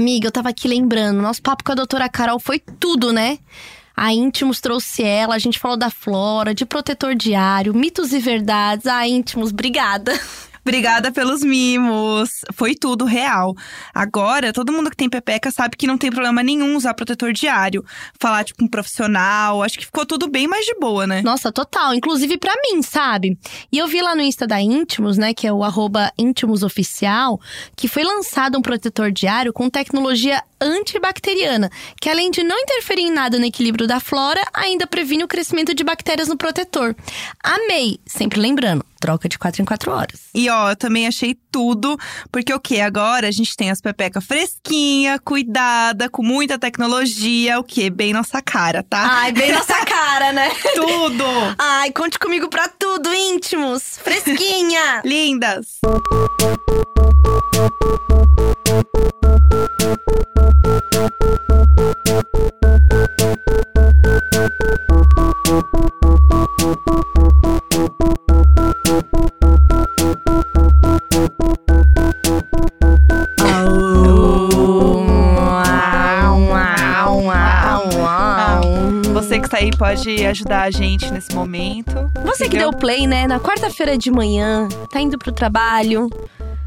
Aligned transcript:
Amiga, 0.00 0.28
eu 0.28 0.32
tava 0.32 0.48
aqui 0.48 0.66
lembrando, 0.66 1.20
nosso 1.20 1.42
papo 1.42 1.62
com 1.62 1.72
a 1.72 1.74
doutora 1.74 2.08
Carol 2.08 2.40
foi 2.40 2.58
tudo, 2.58 3.12
né? 3.12 3.38
A 3.94 4.14
Íntimos 4.14 4.58
trouxe 4.58 5.02
ela, 5.02 5.34
a 5.34 5.38
gente 5.38 5.58
falou 5.58 5.76
da 5.76 5.90
flora, 5.90 6.54
de 6.54 6.64
protetor 6.64 7.14
diário, 7.14 7.74
mitos 7.74 8.14
e 8.14 8.18
verdades. 8.18 8.86
A 8.86 9.06
Íntimos, 9.06 9.50
obrigada. 9.50 10.18
Obrigada 10.62 11.10
pelos 11.10 11.42
mimos. 11.42 12.42
Foi 12.52 12.74
tudo 12.74 13.04
real. 13.04 13.54
Agora, 13.94 14.52
todo 14.52 14.72
mundo 14.72 14.90
que 14.90 14.96
tem 14.96 15.08
pepeca 15.08 15.50
sabe 15.50 15.76
que 15.76 15.86
não 15.86 15.98
tem 15.98 16.10
problema 16.10 16.42
nenhum 16.42 16.76
usar 16.76 16.94
protetor 16.94 17.32
diário. 17.32 17.84
Falar, 18.18 18.44
tipo, 18.44 18.64
um 18.64 18.68
profissional. 18.68 19.62
Acho 19.62 19.78
que 19.78 19.86
ficou 19.86 20.04
tudo 20.04 20.28
bem 20.28 20.46
mais 20.46 20.64
de 20.66 20.74
boa, 20.74 21.06
né? 21.06 21.22
Nossa, 21.22 21.50
total. 21.50 21.94
Inclusive 21.94 22.36
pra 22.38 22.54
mim, 22.64 22.82
sabe? 22.82 23.38
E 23.72 23.78
eu 23.78 23.86
vi 23.86 24.00
lá 24.02 24.14
no 24.14 24.22
Insta 24.22 24.46
da 24.46 24.60
Íntimos, 24.60 25.16
né? 25.16 25.32
Que 25.32 25.46
é 25.46 25.52
o 25.52 25.64
arroba 25.64 26.12
íntimosoficial, 26.18 27.40
que 27.76 27.88
foi 27.88 28.04
lançado 28.04 28.58
um 28.58 28.62
protetor 28.62 29.10
diário 29.10 29.52
com 29.52 29.70
tecnologia 29.70 30.42
antibacteriana, 30.60 31.70
que 32.00 32.10
além 32.10 32.30
de 32.30 32.42
não 32.42 32.58
interferir 32.58 33.02
em 33.02 33.10
nada 33.10 33.38
no 33.38 33.46
equilíbrio 33.46 33.86
da 33.86 33.98
flora, 33.98 34.42
ainda 34.52 34.86
previne 34.86 35.24
o 35.24 35.28
crescimento 35.28 35.74
de 35.74 35.82
bactérias 35.82 36.28
no 36.28 36.36
protetor. 36.36 36.94
Amei! 37.42 37.98
Sempre 38.04 38.38
lembrando, 38.38 38.84
troca 39.00 39.28
de 39.28 39.38
4 39.38 39.62
em 39.62 39.64
4 39.64 39.90
horas. 39.90 40.20
E 40.34 40.48
ó, 40.50 40.70
eu 40.70 40.76
também 40.76 41.06
achei 41.06 41.36
tudo, 41.50 41.98
porque 42.30 42.52
o 42.52 42.60
que? 42.60 42.80
Agora 42.80 43.26
a 43.26 43.30
gente 43.30 43.56
tem 43.56 43.70
as 43.70 43.80
pepeca 43.80 44.20
fresquinha, 44.20 45.18
cuidada, 45.18 46.08
com 46.08 46.22
muita 46.22 46.58
tecnologia, 46.58 47.58
o 47.58 47.64
que? 47.64 47.88
Bem 47.88 48.12
nossa 48.12 48.42
cara, 48.42 48.82
tá? 48.82 49.22
Ai, 49.22 49.32
bem 49.32 49.50
nossa 49.52 49.84
cara, 49.84 50.32
né? 50.32 50.50
tudo! 50.74 51.24
Ai, 51.58 51.90
conte 51.92 52.18
comigo 52.18 52.48
pra 52.48 52.68
tudo, 52.68 53.12
íntimos! 53.12 53.98
Fresquinha! 53.98 55.00
Lindas! 55.04 55.80
Aí 79.60 79.70
pode 79.76 80.24
ajudar 80.24 80.62
a 80.62 80.70
gente 80.70 81.10
nesse 81.12 81.34
momento. 81.34 81.92
Você 82.24 82.48
que 82.48 82.56
deu 82.56 82.72
play, 82.72 83.06
né? 83.06 83.26
Na 83.26 83.38
quarta-feira 83.38 83.96
de 83.96 84.10
manhã, 84.10 84.66
tá 84.90 85.00
indo 85.00 85.18
pro 85.18 85.32
trabalho, 85.32 86.08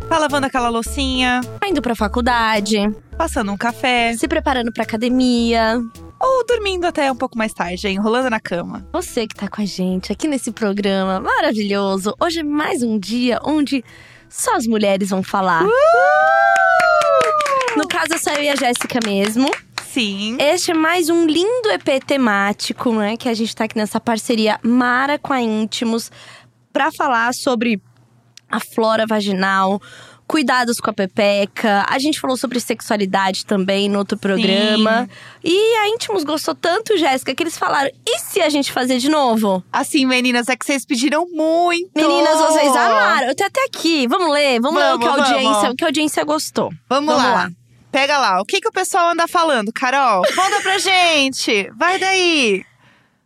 Tá 0.08 0.20
lavando 0.20 0.46
aquela 0.46 0.68
loucinha, 0.68 1.40
tá 1.60 1.68
indo 1.68 1.82
pra 1.82 1.96
faculdade, 1.96 2.78
passando 3.18 3.52
um 3.54 3.58
café, 3.58 4.14
se 4.16 4.28
preparando 4.28 4.72
pra 4.72 4.84
academia. 4.84 5.82
ou 6.20 6.46
dormindo 6.46 6.86
até 6.86 7.10
um 7.12 7.16
pouco 7.16 7.38
mais 7.38 7.54
tarde, 7.54 7.88
enrolando 7.88 8.30
na 8.30 8.40
cama. 8.40 8.86
Você 8.92 9.26
que 9.26 9.34
tá 9.34 9.48
com 9.48 9.62
a 9.62 9.66
gente 9.66 10.12
aqui 10.12 10.28
nesse 10.28 10.52
programa 10.52 11.20
maravilhoso. 11.22 12.14
Hoje 12.22 12.42
é 12.42 12.44
mais 12.44 12.84
um 12.84 13.00
dia 13.00 13.40
onde 13.44 13.84
só 14.30 14.56
as 14.56 14.68
mulheres 14.68 15.10
vão 15.10 15.24
falar. 15.24 15.64
No 17.76 17.88
caso, 17.88 18.20
só 18.20 18.32
eu 18.34 18.44
e 18.44 18.50
a 18.50 18.56
Jéssica 18.56 19.00
mesmo. 19.04 19.50
Sim. 19.94 20.38
Este 20.40 20.72
é 20.72 20.74
mais 20.74 21.08
um 21.08 21.28
lindo 21.28 21.70
EP 21.70 22.04
temático, 22.04 22.92
né? 22.94 23.16
Que 23.16 23.30
a 23.30 23.34
gente 23.36 23.56
tá 23.56 23.66
aqui 23.66 23.78
nessa 23.78 24.00
parceria 24.00 24.60
Mara 24.64 25.20
com 25.20 25.32
a 25.32 25.40
Íntimos 25.40 26.12
pra 26.72 26.92
falar 26.92 27.32
sobre 27.32 27.80
a 28.50 28.60
flora 28.60 29.06
vaginal, 29.06 29.80
cuidados 30.26 30.80
com 30.80 30.90
a 30.90 30.94
pepeca. 30.94 31.86
A 31.88 32.00
gente 32.00 32.20
falou 32.20 32.36
sobre 32.36 32.60
sexualidade 32.60 33.46
também 33.46 33.88
no 33.88 34.00
outro 34.00 34.18
programa. 34.18 35.08
E 35.44 35.76
a 35.76 35.90
Íntimos 35.90 36.24
gostou 36.24 36.56
tanto, 36.56 36.98
Jéssica, 36.98 37.36
que 37.36 37.44
eles 37.44 37.56
falaram: 37.56 37.92
e 38.04 38.18
se 38.18 38.42
a 38.42 38.50
gente 38.50 38.72
fazer 38.72 38.98
de 38.98 39.10
novo? 39.10 39.64
Assim, 39.72 40.08
meninas, 40.08 40.50
é 40.50 40.56
que 40.56 40.66
vocês 40.66 40.84
pediram 40.88 41.28
muito. 41.30 41.92
Meninas, 41.96 42.40
vocês 42.40 42.76
amaram. 42.76 43.28
Eu 43.28 43.36
tenho 43.36 43.48
até 43.48 43.64
aqui. 43.66 44.08
Vamos 44.08 44.34
ler, 44.34 44.60
vamos, 44.60 44.82
ler 44.82 44.96
o 44.96 44.98
que 44.98 45.06
a 45.06 45.12
Vamos, 45.12 45.28
audiência, 45.30 45.54
vamos. 45.54 45.74
o 45.74 45.76
que 45.76 45.84
a 45.84 45.88
audiência 45.88 46.24
gostou. 46.24 46.72
Vamos, 46.90 47.14
Vamos 47.14 47.24
lá. 47.30 47.34
lá. 47.44 47.52
Pega 47.94 48.18
lá. 48.18 48.42
O 48.42 48.46
que, 48.46 48.60
que 48.60 48.68
o 48.68 48.72
pessoal 48.72 49.10
anda 49.10 49.28
falando, 49.28 49.72
Carol? 49.72 50.24
Conta 50.36 50.60
pra 50.64 50.80
gente. 50.80 51.70
Vai 51.78 52.00
daí. 52.00 52.66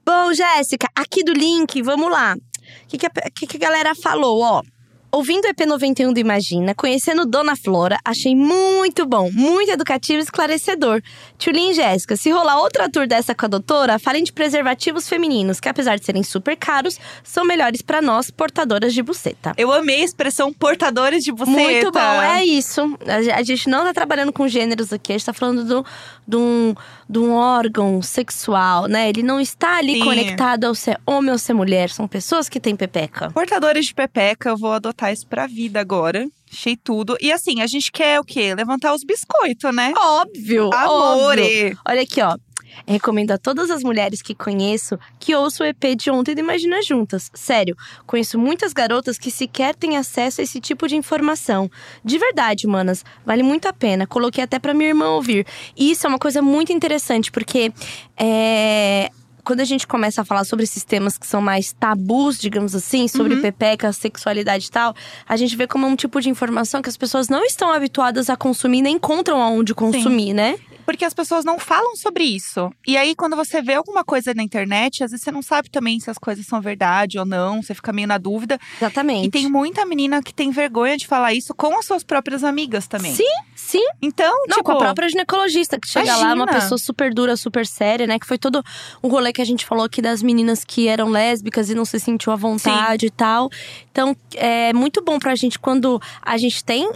Bom, 0.05 0.33
Jéssica, 0.33 0.89
aqui 0.93 1.23
do 1.23 1.31
link, 1.31 1.81
vamos 1.81 2.11
lá. 2.11 2.35
O 2.35 2.87
que, 2.89 2.97
que, 2.97 3.09
que 3.31 3.47
que 3.47 3.55
a 3.55 3.59
galera 3.69 3.95
falou, 3.95 4.41
ó? 4.41 4.61
Ouvindo 5.09 5.45
o 5.45 5.53
EP91 5.53 6.13
do 6.13 6.19
Imagina, 6.19 6.75
conhecendo 6.75 7.25
Dona 7.25 7.55
Flora, 7.55 7.97
achei 8.03 8.35
muito 8.35 9.05
bom, 9.05 9.31
muito 9.31 9.71
educativo 9.71 10.19
e 10.19 10.23
esclarecedor. 10.23 11.01
Tchulin 11.37 11.71
e 11.71 11.73
Jéssica, 11.75 12.17
se 12.17 12.29
rolar 12.29 12.59
outra 12.59 12.89
tour 12.89 13.07
dessa 13.07 13.33
com 13.33 13.45
a 13.45 13.49
doutora, 13.49 13.97
falem 13.97 14.23
de 14.23 14.33
preservativos 14.33 15.07
femininos, 15.07 15.59
que 15.61 15.69
apesar 15.69 15.97
de 15.97 16.03
serem 16.05 16.23
super 16.23 16.57
caros, 16.57 16.99
são 17.23 17.45
melhores 17.45 17.81
pra 17.81 18.01
nós, 18.01 18.29
portadoras 18.29 18.93
de 18.93 19.01
buceta. 19.01 19.53
Eu 19.57 19.71
amei 19.71 20.01
a 20.01 20.05
expressão 20.05 20.51
portadores 20.51 21.23
de 21.23 21.31
buceta. 21.31 21.57
Muito 21.57 21.91
bom, 21.91 21.99
é 22.21 22.43
isso. 22.45 22.97
A 23.07 23.21
ge- 23.21 23.31
a 23.31 23.43
gente 23.43 23.69
não 23.69 23.85
tá 23.85 23.93
trabalhando 23.93 24.33
com 24.33 24.45
gêneros 24.47 24.91
aqui, 24.91 25.13
a 25.13 25.17
gente 25.17 25.25
tá 25.25 25.33
falando 25.33 25.63
do, 25.63 25.85
de, 26.27 26.35
um, 26.35 26.75
de 27.09 27.17
um 27.19 27.31
órgão 27.33 28.01
sexual, 28.01 28.87
né? 28.87 29.07
Ele 29.09 29.23
não 29.23 29.39
está 29.39 29.77
ali 29.77 29.93
Sim. 29.93 30.03
conectado 30.03 30.65
ao 30.65 30.75
ser 30.75 30.99
homem 31.05 31.31
ou 31.31 31.37
ser 31.37 31.53
mulher. 31.53 31.89
São 31.89 32.07
pessoas 32.09 32.49
que 32.49 32.59
têm 32.59 32.75
pepeca. 32.75 33.31
Portadores 33.31 33.85
de 33.85 33.93
pepeca, 33.93 34.49
eu 34.49 34.57
vou 34.57 34.73
adotar 34.73 34.96
isso 35.11 35.27
pra 35.27 35.47
vida 35.47 35.79
agora. 35.79 36.27
Achei 36.51 36.75
tudo. 36.75 37.17
E 37.21 37.31
assim, 37.31 37.61
a 37.61 37.67
gente 37.67 37.91
quer 37.91 38.19
o 38.19 38.23
quê? 38.23 38.55
Levantar 38.55 38.93
os 38.93 39.03
biscoitos, 39.03 39.73
né? 39.75 39.93
Óbvio! 39.97 40.69
Amore! 40.73 41.41
óbvio. 41.41 41.79
Olha 41.87 42.01
aqui, 42.01 42.21
ó. 42.21 42.37
Recomendo 42.85 43.31
a 43.31 43.37
todas 43.37 43.71
as 43.71 43.83
mulheres 43.83 44.21
que 44.21 44.35
conheço 44.35 44.99
que 45.19 45.33
ouçam 45.35 45.65
o 45.65 45.69
EP 45.69 45.95
de 45.97 46.11
ontem 46.11 46.35
do 46.35 46.39
Imagina 46.41 46.81
Juntas. 46.81 47.31
Sério, 47.33 47.75
conheço 48.05 48.37
muitas 48.37 48.73
garotas 48.73 49.17
que 49.17 49.31
sequer 49.31 49.75
têm 49.75 49.97
acesso 49.97 50.41
a 50.41 50.43
esse 50.43 50.59
tipo 50.59 50.87
de 50.87 50.95
informação. 50.95 51.69
De 52.03 52.17
verdade, 52.17 52.67
manas, 52.67 53.03
vale 53.25 53.43
muito 53.43 53.67
a 53.67 53.73
pena. 53.73 54.05
Coloquei 54.05 54.43
até 54.43 54.59
pra 54.59 54.73
minha 54.73 54.89
irmã 54.89 55.09
ouvir. 55.09 55.45
E 55.75 55.91
isso 55.91 56.05
é 56.05 56.09
uma 56.09 56.19
coisa 56.19 56.41
muito 56.41 56.71
interessante, 56.71 57.31
porque 57.31 57.71
é, 58.15 59.09
quando 59.47 59.61
a 59.61 59.65
gente 59.65 59.87
começa 59.87 60.23
a 60.23 60.25
falar 60.25 60.43
sobre 60.43 60.65
esses 60.65 60.83
temas 60.83 61.17
que 61.17 61.25
são 61.25 61.39
mais 61.39 61.71
tabus, 61.71 62.37
digamos 62.37 62.75
assim, 62.75 63.07
sobre 63.07 63.35
Uhum. 63.35 63.41
pepeca, 63.41 63.93
sexualidade 63.93 64.65
e 64.65 64.69
tal, 64.69 64.93
a 65.25 65.37
gente 65.37 65.55
vê 65.55 65.65
como 65.65 65.87
um 65.87 65.95
tipo 65.95 66.19
de 66.19 66.29
informação 66.29 66.81
que 66.81 66.89
as 66.89 66.97
pessoas 66.97 67.29
não 67.29 67.45
estão 67.45 67.71
habituadas 67.71 68.29
a 68.29 68.35
consumir, 68.35 68.81
nem 68.81 68.97
encontram 68.97 69.41
aonde 69.41 69.73
consumir, 69.73 70.33
né? 70.33 70.57
Porque 70.85 71.03
as 71.03 71.13
pessoas 71.13 71.43
não 71.43 71.59
falam 71.59 71.97
sobre 71.97 72.23
isso. 72.23 72.71
E 72.87 72.95
aí, 72.95 73.13
quando 73.13 73.35
você 73.35 73.61
vê 73.61 73.73
alguma 73.73 74.05
coisa 74.05 74.33
na 74.33 74.41
internet, 74.41 75.03
às 75.03 75.11
vezes 75.11 75.23
você 75.23 75.31
não 75.31 75.41
sabe 75.41 75.69
também 75.69 75.99
se 75.99 76.09
as 76.09 76.17
coisas 76.17 76.45
são 76.45 76.61
verdade 76.61 77.19
ou 77.19 77.25
não, 77.25 77.61
você 77.61 77.73
fica 77.73 77.91
meio 77.91 78.07
na 78.07 78.17
dúvida. 78.17 78.57
Exatamente. 78.77 79.27
E 79.27 79.29
tem 79.29 79.49
muita 79.49 79.85
menina 79.85 80.23
que 80.23 80.33
tem 80.33 80.49
vergonha 80.49 80.95
de 80.97 81.05
falar 81.05 81.33
isso 81.33 81.53
com 81.53 81.77
as 81.77 81.85
suas 81.85 82.05
próprias 82.05 82.41
amigas 82.41 82.87
também. 82.87 83.13
Sim, 83.13 83.23
sim. 83.67 83.85
Então, 84.01 84.31
Não, 84.47 84.57
tipo, 84.57 84.63
com 84.63 84.71
a 84.71 84.77
própria 84.77 85.09
ginecologista, 85.09 85.79
que 85.79 85.87
chega 85.87 86.15
lá, 86.15 86.25
uma 86.27 86.35
imagina. 86.43 86.59
pessoa 86.61 86.77
super 86.77 87.13
dura, 87.13 87.35
super 87.35 87.65
séria, 87.65 88.07
né? 88.07 88.17
Que 88.19 88.25
foi 88.25 88.37
todo 88.37 88.63
o 89.01 89.07
rolê 89.07 89.31
que 89.33 89.41
a 89.41 89.45
gente 89.45 89.65
falou 89.65 89.85
aqui 89.85 90.01
das 90.01 90.21
meninas 90.23 90.63
que 90.63 90.87
eram 90.87 91.09
lésbicas 91.09 91.69
e 91.69 91.75
não 91.75 91.85
se 91.85 91.99
sentiu 91.99 92.31
à 92.31 92.35
vontade 92.35 93.05
e 93.05 93.09
tal. 93.11 93.49
Então, 93.91 94.15
é 94.35 94.73
muito 94.73 95.03
bom 95.03 95.19
pra 95.19 95.35
gente 95.35 95.59
quando 95.59 96.01
a 96.21 96.37
gente 96.37 96.63
tem 96.63 96.89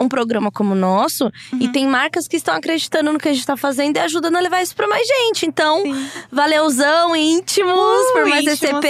um 0.00 0.08
programa 0.08 0.50
como 0.50 0.72
o 0.72 0.74
nosso 0.74 1.24
Uhum. 1.52 1.58
e 1.60 1.68
tem 1.68 1.86
marcas 1.86 2.26
que 2.26 2.36
estão 2.36 2.54
acreditando 2.54 3.12
no 3.12 3.18
que 3.18 3.28
a 3.28 3.32
gente 3.32 3.46
tá 3.46 3.56
fazendo 3.56 3.96
e 3.96 4.00
ajudando 4.00 4.36
a 4.36 4.40
levar 4.40 4.60
isso 4.60 4.74
pra 4.74 4.88
mais 4.88 5.06
gente. 5.06 5.46
Então, 5.46 5.82
Sim. 5.82 6.10
valeuzão, 6.32 7.14
íntimos, 7.16 7.72
Uh, 7.72 8.12
por 8.12 8.26
mais 8.26 8.42
íntimos. 8.44 8.80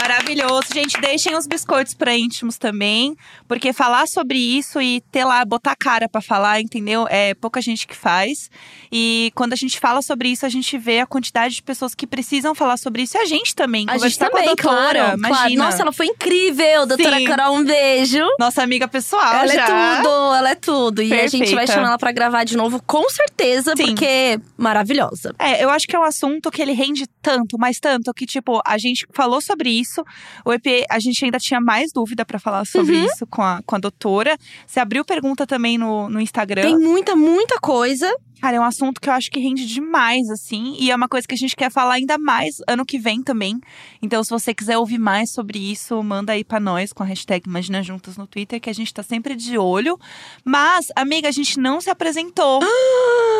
Maravilhoso. 0.00 0.68
Gente, 0.72 1.00
deixem 1.00 1.36
os 1.36 1.46
biscoitos 1.46 1.94
pra 1.94 2.16
íntimos 2.16 2.56
também. 2.56 3.16
Porque 3.46 3.72
falar 3.72 4.06
sobre 4.06 4.38
isso 4.38 4.80
e 4.80 5.00
ter 5.10 5.24
lá, 5.24 5.44
botar 5.44 5.72
a 5.72 5.76
cara 5.76 6.08
pra 6.08 6.20
falar, 6.20 6.60
entendeu? 6.60 7.06
É 7.10 7.34
pouca 7.34 7.60
gente 7.60 7.86
que 7.86 7.96
faz. 7.96 8.50
E 8.92 9.32
quando 9.34 9.52
a 9.52 9.56
gente 9.56 9.80
fala 9.80 10.00
sobre 10.02 10.28
isso, 10.28 10.46
a 10.46 10.48
gente 10.48 10.78
vê 10.78 11.00
a 11.00 11.06
quantidade 11.06 11.56
de 11.56 11.62
pessoas 11.62 11.94
que 11.94 12.06
precisam 12.06 12.54
falar 12.54 12.76
sobre 12.76 13.02
isso. 13.02 13.16
E 13.16 13.20
a 13.20 13.24
gente 13.24 13.54
também. 13.54 13.86
A 13.88 13.98
gente 13.98 14.18
também, 14.18 14.44
com 14.44 14.50
a 14.50 14.54
doutora, 14.54 15.16
claro, 15.16 15.20
claro. 15.20 15.54
Nossa, 15.54 15.82
ela 15.82 15.92
foi 15.92 16.06
incrível, 16.06 16.86
doutora 16.86 17.18
Sim. 17.18 17.24
Carol, 17.24 17.56
um 17.56 17.64
beijo. 17.64 18.24
Nossa 18.38 18.62
amiga 18.62 18.86
pessoal 18.86 19.34
Ela 19.34 19.48
já. 19.48 19.62
é 19.62 19.96
tudo, 19.96 20.34
ela 20.34 20.50
é 20.50 20.54
tudo. 20.54 21.02
E 21.02 21.12
a 21.12 21.26
gente 21.26 21.46
vai 21.46 21.66
Perfeita. 21.66 21.72
chamar 21.72 21.88
ela 21.88 21.98
pra 21.98 22.12
gravar 22.12 22.44
de 22.44 22.56
novo, 22.56 22.80
com 22.86 23.08
certeza, 23.10 23.74
Sim. 23.76 23.86
porque 23.86 24.38
maravilhosa. 24.56 25.34
É, 25.38 25.64
eu 25.64 25.70
acho 25.70 25.86
que 25.86 25.96
é 25.96 25.98
um 25.98 26.04
assunto 26.04 26.50
que 26.50 26.62
ele 26.62 26.72
rende 26.72 27.06
tanto, 27.20 27.58
mas 27.58 27.80
tanto, 27.80 28.12
que, 28.14 28.26
tipo, 28.26 28.60
a 28.64 28.78
gente 28.78 29.06
falou 29.12 29.40
sobre 29.40 29.70
isso 29.70 29.87
isso. 29.88 30.04
O 30.44 30.52
EP, 30.52 30.84
a 30.90 30.98
gente 30.98 31.24
ainda 31.24 31.38
tinha 31.38 31.60
mais 31.60 31.92
dúvida 31.92 32.24
pra 32.24 32.38
falar 32.38 32.64
sobre 32.66 32.96
Uhum. 32.96 33.04
isso 33.06 33.26
com 33.26 33.42
a, 33.42 33.60
com 33.64 33.74
a 33.74 33.78
doutora. 33.78 34.36
Você 34.66 34.80
abriu 34.80 35.04
pergunta 35.04 35.46
também 35.46 35.78
no, 35.78 36.08
no 36.08 36.20
Instagram. 36.20 36.62
Tem 36.62 36.78
muita, 36.78 37.16
muita 37.16 37.58
coisa. 37.60 38.12
Cara, 38.40 38.56
é 38.56 38.60
um 38.60 38.64
assunto 38.64 39.00
que 39.00 39.08
eu 39.08 39.12
acho 39.12 39.32
que 39.32 39.40
rende 39.40 39.66
demais, 39.66 40.30
assim. 40.30 40.76
E 40.78 40.92
é 40.92 40.94
uma 40.94 41.08
coisa 41.08 41.26
que 41.26 41.34
a 41.34 41.36
gente 41.36 41.56
quer 41.56 41.72
falar 41.72 41.94
ainda 41.94 42.16
mais 42.16 42.58
ano 42.68 42.86
que 42.86 42.96
vem 42.96 43.20
também. 43.20 43.58
Então, 44.00 44.22
se 44.22 44.30
você 44.30 44.54
quiser 44.54 44.78
ouvir 44.78 44.96
mais 44.98 45.32
sobre 45.32 45.58
isso, 45.58 46.00
manda 46.04 46.32
aí 46.32 46.44
pra 46.44 46.60
nós 46.60 46.92
com 46.92 47.02
a 47.02 47.06
hashtag 47.06 47.48
Imagina 47.48 47.82
Juntas 47.82 48.16
no 48.16 48.28
Twitter, 48.28 48.60
que 48.60 48.70
a 48.70 48.72
gente 48.72 48.94
tá 48.94 49.02
sempre 49.02 49.34
de 49.34 49.58
olho. 49.58 49.98
Mas, 50.44 50.86
amiga, 50.94 51.26
a 51.28 51.32
gente 51.32 51.58
não 51.58 51.80
se 51.80 51.90
apresentou. 51.90 52.60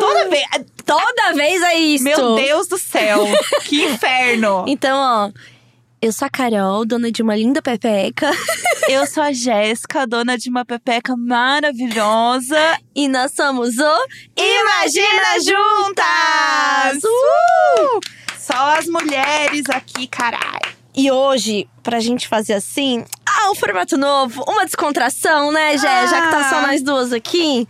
Toda 0.01 0.27
vez. 0.29 0.43
Toda 0.85 1.33
vez 1.33 1.61
é 1.61 1.75
isso. 1.79 2.03
Meu 2.03 2.35
Deus 2.35 2.67
do 2.67 2.77
céu! 2.77 3.25
que 3.63 3.85
inferno! 3.85 4.65
Então, 4.67 4.97
ó. 4.97 5.31
Eu 6.01 6.13
sou 6.13 6.25
a 6.25 6.29
Carol, 6.29 6.85
dona 6.85 7.11
de 7.11 7.21
uma 7.21 7.35
linda 7.35 7.61
pepeca. 7.61 8.31
Eu 8.87 9.05
sou 9.05 9.21
a 9.21 9.33
Jéssica, 9.33 10.07
dona 10.07 10.37
de 10.37 10.49
uma 10.49 10.63
pepeca 10.63 11.15
maravilhosa. 11.15 12.57
E 12.95 13.07
nós 13.09 13.33
somos 13.33 13.77
o 13.77 14.07
Imagina 14.37 15.39
Juntas! 15.43 17.03
Uh! 17.03 17.99
Só 18.37 18.77
as 18.77 18.87
mulheres 18.87 19.63
aqui, 19.69 20.07
caralho. 20.07 20.69
E 20.95 21.11
hoje, 21.11 21.67
pra 21.83 21.99
gente 21.99 22.27
fazer 22.27 22.53
assim, 22.53 23.05
ah, 23.27 23.51
um 23.51 23.55
formato 23.55 23.97
novo, 23.97 24.43
uma 24.47 24.65
descontração, 24.65 25.51
né, 25.51 25.77
Jé? 25.77 26.07
Já 26.07 26.21
que 26.21 26.31
tá 26.31 26.49
só 26.49 26.55
Ah. 26.57 26.67
nós 26.67 26.81
duas 26.81 27.13
aqui. 27.13 27.67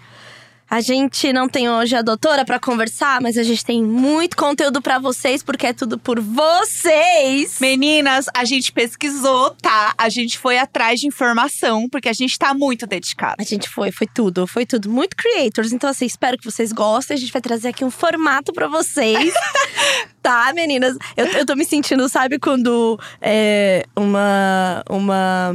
A 0.70 0.82
gente 0.82 1.34
não 1.34 1.50
tem 1.50 1.68
hoje 1.68 1.96
a 1.96 2.04
doutora 2.04 2.46
pra 2.46 2.60
conversar, 2.60 3.20
mas 3.22 3.38
a 3.38 3.44
gente 3.44 3.66
tem 3.66 3.84
muito 3.84 4.38
conteúdo 4.38 4.80
pra 4.84 5.00
vocês, 5.00 5.42
porque 5.42 5.66
é 5.66 5.74
tudo 5.74 5.98
por 5.98 6.20
vocês. 6.20 7.58
Meninas, 7.60 8.28
a 8.36 8.46
gente 8.46 8.72
pesquisou, 8.72 9.50
tá? 9.60 9.96
A 9.98 10.10
gente 10.10 10.38
foi 10.38 10.60
atrás 10.60 11.00
de 11.00 11.08
informação, 11.08 11.90
porque 11.90 12.08
a 12.08 12.14
gente 12.14 12.38
tá 12.38 12.54
muito 12.54 12.86
dedicada. 12.86 13.38
A 13.40 13.44
gente 13.44 13.68
foi, 13.68 13.92
foi 13.92 14.06
tudo, 14.06 14.46
foi 14.46 14.64
tudo. 14.64 14.92
Muito 14.92 15.16
creators. 15.16 15.74
Então, 15.74 15.90
assim, 15.90 16.06
espero 16.06 16.38
que 16.38 16.46
vocês 16.46 16.72
gostem. 16.72 17.16
A 17.16 17.20
gente 17.20 17.34
vai 17.34 17.42
trazer 17.42 17.70
aqui 17.70 17.84
um 17.84 17.90
formato 17.90 18.54
pra 18.54 18.68
vocês. 18.68 19.34
tá, 20.22 20.54
meninas? 20.54 20.96
Eu, 21.18 21.26
eu 21.30 21.46
tô 21.48 21.56
me 21.56 21.66
sentindo, 21.66 22.08
sabe, 22.08 22.38
quando 22.38 23.00
é, 23.20 23.84
uma. 23.96 24.84
Uma. 24.88 25.52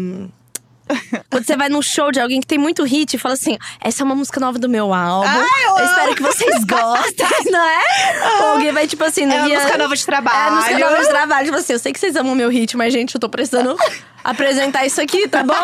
Quando 1.31 1.45
você 1.47 1.57
vai 1.57 1.69
num 1.69 1.81
show 1.83 2.13
de 2.13 2.21
alguém 2.21 2.41
que 2.41 2.47
tem 2.47 2.59
muito 2.59 2.85
hit 2.85 3.15
e 3.15 3.19
fala 3.19 3.35
assim: 3.35 3.57
essa 3.81 4.03
é 4.03 4.05
uma 4.05 4.15
música 4.15 4.39
nova 4.39 4.59
do 4.59 4.69
meu 4.69 4.93
álbum. 4.93 5.29
eu 5.29 5.79
eu 5.79 5.85
espero 5.85 6.15
que 6.15 6.23
vocês 6.23 6.63
gostem, 6.65 7.51
não 7.51 7.65
é? 7.65 8.41
Ou 8.41 8.47
alguém 8.53 8.73
vai, 8.73 8.87
tipo 8.87 9.03
assim, 9.05 9.23
É 9.23 9.27
uma 9.27 9.45
minha- 9.45 9.59
música 9.61 9.79
nova 9.79 9.95
de 9.97 10.03
É, 10.03 10.07
trabalho. 10.07 10.39
a 10.39 10.51
música 10.57 10.79
nova 10.79 10.99
de 11.03 11.09
trabalho. 11.09 11.45
Tipo 11.47 11.59
assim, 11.59 11.73
eu 11.73 11.79
sei 11.79 11.93
que 11.93 11.99
vocês 11.99 12.17
amam 12.17 12.35
meu 12.35 12.49
hit, 12.51 12.77
mas, 12.77 12.93
gente, 12.93 13.15
eu 13.15 13.21
tô 13.21 13.29
precisando 13.29 13.77
apresentar 14.23 14.87
isso 14.87 15.01
aqui, 15.01 15.29
tá 15.29 15.43
bom? 15.43 15.55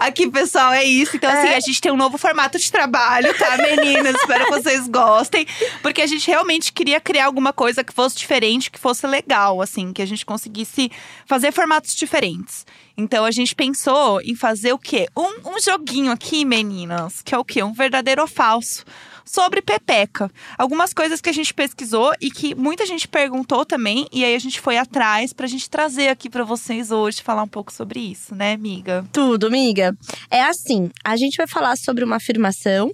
Aqui, 0.00 0.30
pessoal, 0.30 0.72
é 0.72 0.84
isso. 0.84 1.16
Então, 1.16 1.30
assim, 1.30 1.48
É. 1.48 1.56
a 1.56 1.60
gente 1.60 1.80
tem 1.80 1.90
um 1.92 1.96
novo 1.96 2.16
formato 2.16 2.58
de 2.58 2.70
trabalho, 2.70 3.36
tá, 3.38 3.56
meninas? 3.58 4.14
Espero 4.16 4.44
que 4.46 4.50
vocês 4.50 4.86
gostem. 4.88 5.46
Porque 5.82 6.00
a 6.02 6.06
gente 6.06 6.26
realmente 6.26 6.72
queria 6.72 7.00
criar 7.00 7.26
alguma 7.26 7.52
coisa 7.52 7.82
que 7.84 7.92
fosse 7.92 8.16
diferente, 8.16 8.70
que 8.70 8.78
fosse 8.78 9.06
legal, 9.06 9.60
assim, 9.60 9.92
que 9.92 10.00
a 10.02 10.06
gente 10.06 10.24
conseguisse 10.24 10.90
fazer 11.26 11.52
formatos 11.52 11.94
diferentes. 11.94 12.64
Então, 13.00 13.24
a 13.24 13.30
gente 13.30 13.54
pensou 13.54 14.20
em 14.22 14.34
fazer 14.34 14.72
o 14.72 14.78
quê? 14.78 15.06
Um, 15.16 15.52
um 15.54 15.60
joguinho 15.60 16.10
aqui, 16.10 16.44
meninas, 16.44 17.22
que 17.22 17.32
é 17.32 17.38
o 17.38 17.44
quê? 17.44 17.62
Um 17.62 17.72
verdadeiro 17.72 18.20
ou 18.20 18.26
falso. 18.26 18.84
Sobre 19.28 19.60
Pepeca. 19.60 20.30
Algumas 20.56 20.94
coisas 20.94 21.20
que 21.20 21.28
a 21.28 21.32
gente 21.32 21.52
pesquisou 21.52 22.12
e 22.20 22.30
que 22.30 22.54
muita 22.54 22.86
gente 22.86 23.06
perguntou 23.06 23.64
também. 23.64 24.06
E 24.10 24.24
aí 24.24 24.34
a 24.34 24.38
gente 24.38 24.60
foi 24.60 24.78
atrás 24.78 25.32
pra 25.32 25.46
gente 25.46 25.68
trazer 25.68 26.08
aqui 26.08 26.30
pra 26.30 26.44
vocês 26.44 26.90
hoje, 26.90 27.22
falar 27.22 27.42
um 27.42 27.48
pouco 27.48 27.72
sobre 27.72 28.00
isso, 28.00 28.34
né, 28.34 28.54
amiga? 28.54 29.04
Tudo, 29.12 29.46
amiga. 29.46 29.94
É 30.30 30.42
assim, 30.42 30.90
a 31.04 31.16
gente 31.16 31.36
vai 31.36 31.46
falar 31.46 31.76
sobre 31.76 32.04
uma 32.04 32.16
afirmação 32.16 32.90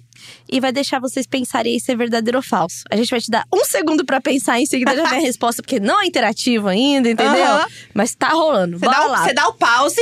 e 0.49 0.59
vai 0.59 0.71
deixar 0.71 0.99
vocês 0.99 1.25
pensarem 1.25 1.79
se 1.79 1.91
é 1.91 1.95
verdadeiro 1.95 2.37
ou 2.37 2.43
falso. 2.43 2.83
A 2.91 2.95
gente 2.95 3.09
vai 3.09 3.21
te 3.21 3.31
dar 3.31 3.45
um 3.53 3.63
segundo 3.63 4.05
pra 4.05 4.19
pensar, 4.19 4.59
em 4.59 4.65
seguida 4.65 4.95
já 4.95 5.09
vem 5.09 5.19
a 5.19 5.21
resposta, 5.25 5.61
porque 5.61 5.79
não 5.79 6.01
é 6.01 6.05
interativo 6.05 6.67
ainda, 6.67 7.09
entendeu? 7.09 7.45
Aham. 7.45 7.67
Mas 7.93 8.13
tá 8.13 8.29
rolando. 8.29 8.77
Você 8.77 8.85
Bora 8.85 8.97
dá, 8.97 9.05
lá. 9.05 9.23
você 9.23 9.33
dá 9.33 9.47
o 9.47 9.53
pause, 9.53 10.01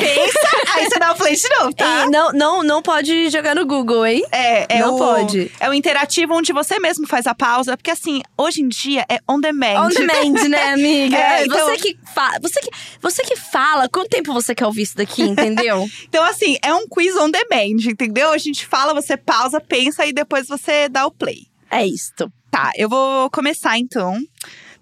pensa, 0.00 0.38
aí 0.74 0.84
você 0.86 0.98
dá 0.98 1.12
o 1.12 1.16
play 1.16 1.36
de 1.36 1.48
novo, 1.50 1.74
tá? 1.74 2.04
E 2.06 2.10
não, 2.10 2.32
não, 2.32 2.62
não 2.62 2.82
pode 2.82 3.30
jogar 3.30 3.54
no 3.54 3.66
Google, 3.66 4.06
hein? 4.06 4.24
É, 4.32 4.76
é 4.76 4.80
Não 4.80 4.94
o, 4.94 4.98
pode. 4.98 5.50
É 5.60 5.68
o 5.68 5.74
interativo 5.74 6.34
onde 6.34 6.52
você 6.52 6.78
mesmo 6.78 7.06
faz 7.06 7.26
a 7.26 7.34
pausa. 7.34 7.76
Porque 7.76 7.90
assim, 7.90 8.22
hoje 8.36 8.62
em 8.62 8.68
dia 8.68 9.04
é 9.08 9.18
on 9.28 9.40
demand. 9.40 9.86
On 9.86 9.88
demand, 9.88 10.32
né, 10.48 10.72
amiga? 10.72 11.16
É, 11.16 11.44
então- 11.44 11.66
você, 11.68 11.76
que 11.76 11.98
fa 12.14 12.38
você, 12.40 12.60
que, 12.60 12.70
você 13.00 13.22
que 13.22 13.36
fala, 13.36 13.88
quanto 13.88 14.08
tempo 14.08 14.32
você 14.32 14.54
quer 14.54 14.66
ouvir 14.66 14.82
isso 14.82 14.96
daqui, 14.96 15.22
entendeu? 15.22 15.86
Então, 16.10 16.24
assim, 16.24 16.56
é 16.64 16.74
um 16.74 16.88
quiz 16.88 17.14
on 17.16 17.30
demand, 17.30 17.84
entendeu? 17.86 18.32
A 18.32 18.38
gente 18.38 18.66
fala, 18.66 18.92
você 18.92 19.16
pausa, 19.16 19.60
pensa 19.60 20.04
e 20.06 20.12
depois 20.12 20.48
você 20.48 20.88
dá 20.88 21.06
o 21.06 21.10
play. 21.10 21.46
é 21.70 21.86
isto. 21.86 22.30
Tá, 22.50 22.72
eu 22.76 22.88
vou 22.88 23.30
começar 23.30 23.78
então. 23.78 24.18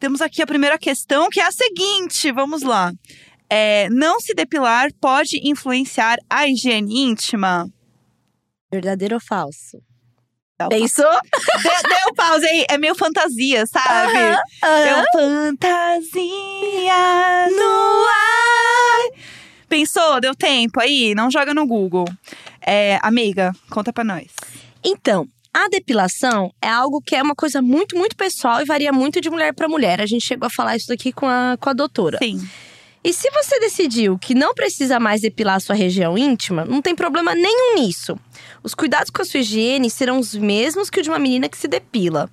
Temos 0.00 0.22
aqui 0.22 0.40
a 0.40 0.46
primeira 0.46 0.78
questão, 0.78 1.28
que 1.28 1.38
é 1.40 1.44
a 1.44 1.52
seguinte: 1.52 2.32
vamos 2.32 2.62
lá. 2.62 2.92
É, 3.50 3.88
não 3.90 4.20
se 4.20 4.34
depilar 4.34 4.90
pode 5.00 5.40
influenciar 5.48 6.18
a 6.28 6.46
higiene 6.46 7.04
íntima? 7.04 7.66
Verdadeiro 8.70 9.14
ou 9.14 9.20
falso? 9.20 9.78
Pensou? 10.68 11.04
Deu, 11.62 11.72
deu 11.88 12.14
pausa 12.16 12.44
aí, 12.46 12.66
é 12.68 12.76
meio 12.76 12.94
fantasia, 12.96 13.64
sabe? 13.66 14.18
Aham, 14.18 14.38
É 14.64 14.90
aham. 14.92 15.00
um 15.00 15.04
fantasia 15.12 16.18
no 17.50 18.06
ar. 18.08 19.10
Pensou? 19.68 20.20
Deu 20.20 20.34
tempo 20.34 20.80
aí? 20.80 21.14
Não 21.14 21.30
joga 21.30 21.54
no 21.54 21.66
Google. 21.66 22.06
É, 22.60 22.98
amiga, 23.02 23.52
conta 23.70 23.92
pra 23.92 24.02
nós. 24.02 24.26
Então, 24.84 25.26
a 25.54 25.68
depilação 25.68 26.52
é 26.60 26.68
algo 26.68 27.00
que 27.00 27.14
é 27.14 27.22
uma 27.22 27.34
coisa 27.34 27.62
muito, 27.62 27.96
muito 27.96 28.16
pessoal 28.16 28.60
e 28.60 28.64
varia 28.64 28.92
muito 28.92 29.20
de 29.20 29.30
mulher 29.30 29.54
pra 29.54 29.68
mulher. 29.68 30.00
A 30.00 30.06
gente 30.06 30.26
chegou 30.26 30.46
a 30.46 30.50
falar 30.50 30.76
isso 30.76 30.88
daqui 30.88 31.12
com 31.12 31.26
a, 31.26 31.56
com 31.60 31.70
a 31.70 31.72
doutora. 31.72 32.18
Sim. 32.18 32.40
E 33.02 33.12
se 33.12 33.30
você 33.30 33.60
decidiu 33.60 34.18
que 34.18 34.34
não 34.34 34.54
precisa 34.54 34.98
mais 34.98 35.20
depilar 35.20 35.60
sua 35.60 35.74
região 35.74 36.18
íntima, 36.18 36.64
não 36.64 36.82
tem 36.82 36.94
problema 36.94 37.34
nenhum 37.34 37.76
nisso. 37.76 38.18
Os 38.62 38.74
cuidados 38.74 39.10
com 39.10 39.22
a 39.22 39.24
sua 39.24 39.40
higiene 39.40 39.88
serão 39.88 40.18
os 40.18 40.34
mesmos 40.34 40.90
que 40.90 41.00
o 41.00 41.02
de 41.02 41.08
uma 41.08 41.18
menina 41.18 41.48
que 41.48 41.56
se 41.56 41.68
depila. 41.68 42.28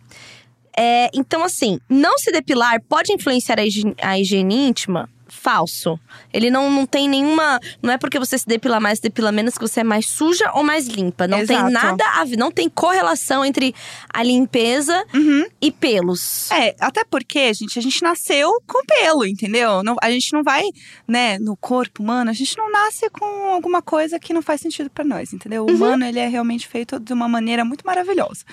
É, 0.78 1.10
então, 1.14 1.44
assim, 1.44 1.80
não 1.90 2.18
se 2.18 2.32
depilar 2.32 2.82
pode 2.90 3.14
influenciar 3.14 3.60
a 3.60 3.66
higiene, 3.66 3.96
a 4.02 4.20
higiene 4.20 4.68
íntima? 4.68 5.10
Falso. 5.36 6.00
Ele 6.34 6.50
não, 6.50 6.72
não 6.72 6.86
tem 6.86 7.08
nenhuma. 7.10 7.60
Não 7.82 7.92
é 7.94 7.98
porque 7.98 8.18
você 8.18 8.38
se 8.38 8.48
depila 8.48 8.80
mais, 8.80 9.00
se 9.00 9.04
depila 9.04 9.32
menos, 9.32 9.56
que 9.56 9.62
você 9.68 9.82
é 9.82 9.84
mais 9.84 10.08
suja 10.08 10.52
ou 10.54 10.64
mais 10.64 10.88
limpa. 10.88 11.28
Não 11.28 11.46
tem 11.46 11.56
Exato. 11.58 11.72
nada 11.72 12.04
a 12.16 12.24
ver, 12.24 12.38
não 12.38 12.52
tem 12.52 12.70
correlação 12.70 13.44
entre 13.46 13.74
a 14.14 14.24
limpeza 14.24 15.06
Uhum. 15.14 15.46
e 15.62 15.72
pelos. 15.72 16.50
É, 16.52 16.76
até 16.80 17.04
porque, 17.04 17.54
gente, 17.54 17.78
a 17.78 17.82
gente 17.82 18.02
nasceu 18.02 18.50
com 18.66 18.84
pelo, 18.86 19.26
entendeu? 19.26 19.84
Não- 19.84 19.96
a 20.02 20.10
gente 20.10 20.32
não 20.34 20.44
vai, 20.44 20.64
né, 21.08 21.38
no 21.40 21.56
corpo 21.58 22.02
humano, 22.02 22.30
a 22.30 22.34
gente 22.34 22.58
não 22.58 22.72
nasce 22.72 23.10
com 23.10 23.26
alguma 23.52 23.82
coisa 23.82 24.20
que 24.20 24.34
não 24.34 24.42
faz 24.42 24.62
sentido 24.62 24.90
pra 24.90 25.04
nós, 25.04 25.34
entendeu? 25.34 25.66
O 25.66 25.72
humano, 25.72 26.06
ele 26.06 26.20
é 26.20 26.28
realmente 26.28 26.68
feito 26.68 27.00
de 27.00 27.14
uma 27.14 27.28
maneira 27.28 27.64
muito 27.66 27.86
maravilhosa. 27.86 28.44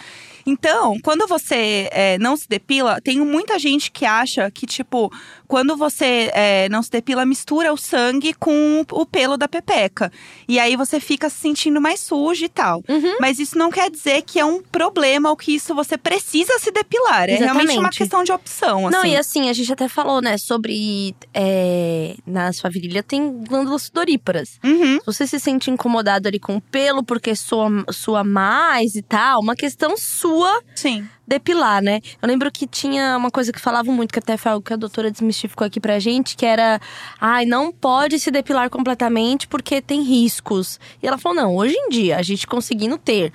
Então, 0.47 0.99
quando 1.03 1.27
você 1.27 1.89
é, 1.93 2.19
não 2.19 2.37
se 2.37 2.49
depila, 2.49 3.01
tem 3.01 3.21
muita 3.21 3.59
gente 3.59 3.91
que 3.91 4.05
acha 4.05 4.51
que, 4.51 4.67
tipo, 4.67 5.13
quando 5.47 5.77
você 5.77 6.31
é, 6.35 6.69
não 6.69 6.83
se 6.83 6.91
depila, 6.91 7.25
mistura 7.25 7.73
o 7.73 7.77
sangue 7.77 8.35
com 8.35 8.85
o 8.91 9.07
pelo 9.07 9.37
da 9.37 9.47
pepeca. 9.47 10.11
E 10.49 10.59
aí 10.59 10.77
você 10.77 10.99
fica 10.99 11.29
se 11.29 11.37
sentindo 11.37 11.81
mais 11.81 12.01
sujo 12.01 12.45
e 12.45 12.49
tal. 12.49 12.83
Uhum. 12.89 13.17
Mas 13.21 13.39
isso 13.39 13.57
não 13.57 13.71
quer 13.71 13.91
dizer 13.91 14.23
que 14.23 14.39
é 14.41 14.45
um 14.45 14.63
problema 14.63 15.31
ou 15.31 15.37
que 15.37 15.55
isso 15.55 15.75
você 15.75 15.97
precisa 15.97 16.59
se 16.59 16.71
depilar. 16.71 17.29
É 17.29 17.37
realmente 17.37 17.55
uma 17.55 17.73
Exatamente. 17.73 17.99
questão 17.99 18.25
de 18.25 18.33
opção, 18.33 18.89
assim. 18.89 18.97
Não, 18.97 19.05
e 19.05 19.17
assim, 19.17 19.49
a 19.49 19.53
gente 19.53 19.73
até 19.73 19.89
falou, 19.89 20.21
né, 20.21 20.39
sobre. 20.39 21.15
é, 21.35 22.17
na 22.27 22.53
sua 22.53 22.71
virilha 22.71 23.03
tem 23.03 23.43
glândulas 23.45 23.85
sudoríparas. 23.85 24.59
Uhum. 24.65 24.99
Se 24.99 25.07
você 25.07 25.27
se 25.27 25.39
sente 25.39 25.71
incomodado 25.71 26.29
ali 26.29 26.39
com 26.39 26.57
o 26.57 26.61
pelo 26.61 27.03
porque 27.03 27.37
soa, 27.37 27.71
soa 27.91 28.25
mais 28.25 28.95
e 28.95 29.03
tal, 29.03 29.41
uma 29.41 29.55
questão 29.55 29.97
sua 29.97 30.32
Sim. 30.75 31.09
depilar, 31.27 31.83
né? 31.83 32.01
Eu 32.21 32.29
lembro 32.29 32.51
que 32.51 32.67
tinha 32.67 33.17
uma 33.17 33.31
coisa 33.31 33.53
que 33.53 33.61
falavam 33.61 33.95
muito, 33.95 34.13
que 34.13 34.19
até 34.19 34.37
foi 34.37 34.53
algo 34.53 34.65
que 34.65 34.73
a 34.73 34.77
doutora 34.77 35.11
desmistificou 35.11 35.67
aqui 35.67 35.81
pra 35.81 35.99
gente, 35.99 36.37
que 36.37 36.45
era. 36.45 36.81
Ai, 37.21 37.47
não 37.47 37.73
pode 37.73 38.19
se 38.19 38.31
depilar 38.31 38.69
completamente 38.69 39.49
porque 39.49 39.81
tem 39.81 40.03
riscos. 40.03 40.79
E 41.03 41.07
ela 41.07 41.19
falou: 41.19 41.37
não, 41.37 41.57
hoje 41.57 41.75
em 41.75 41.89
dia, 41.89 42.19
a 42.19 42.23
gente 42.23 42.47
conseguindo 42.47 42.99
ter 42.99 43.33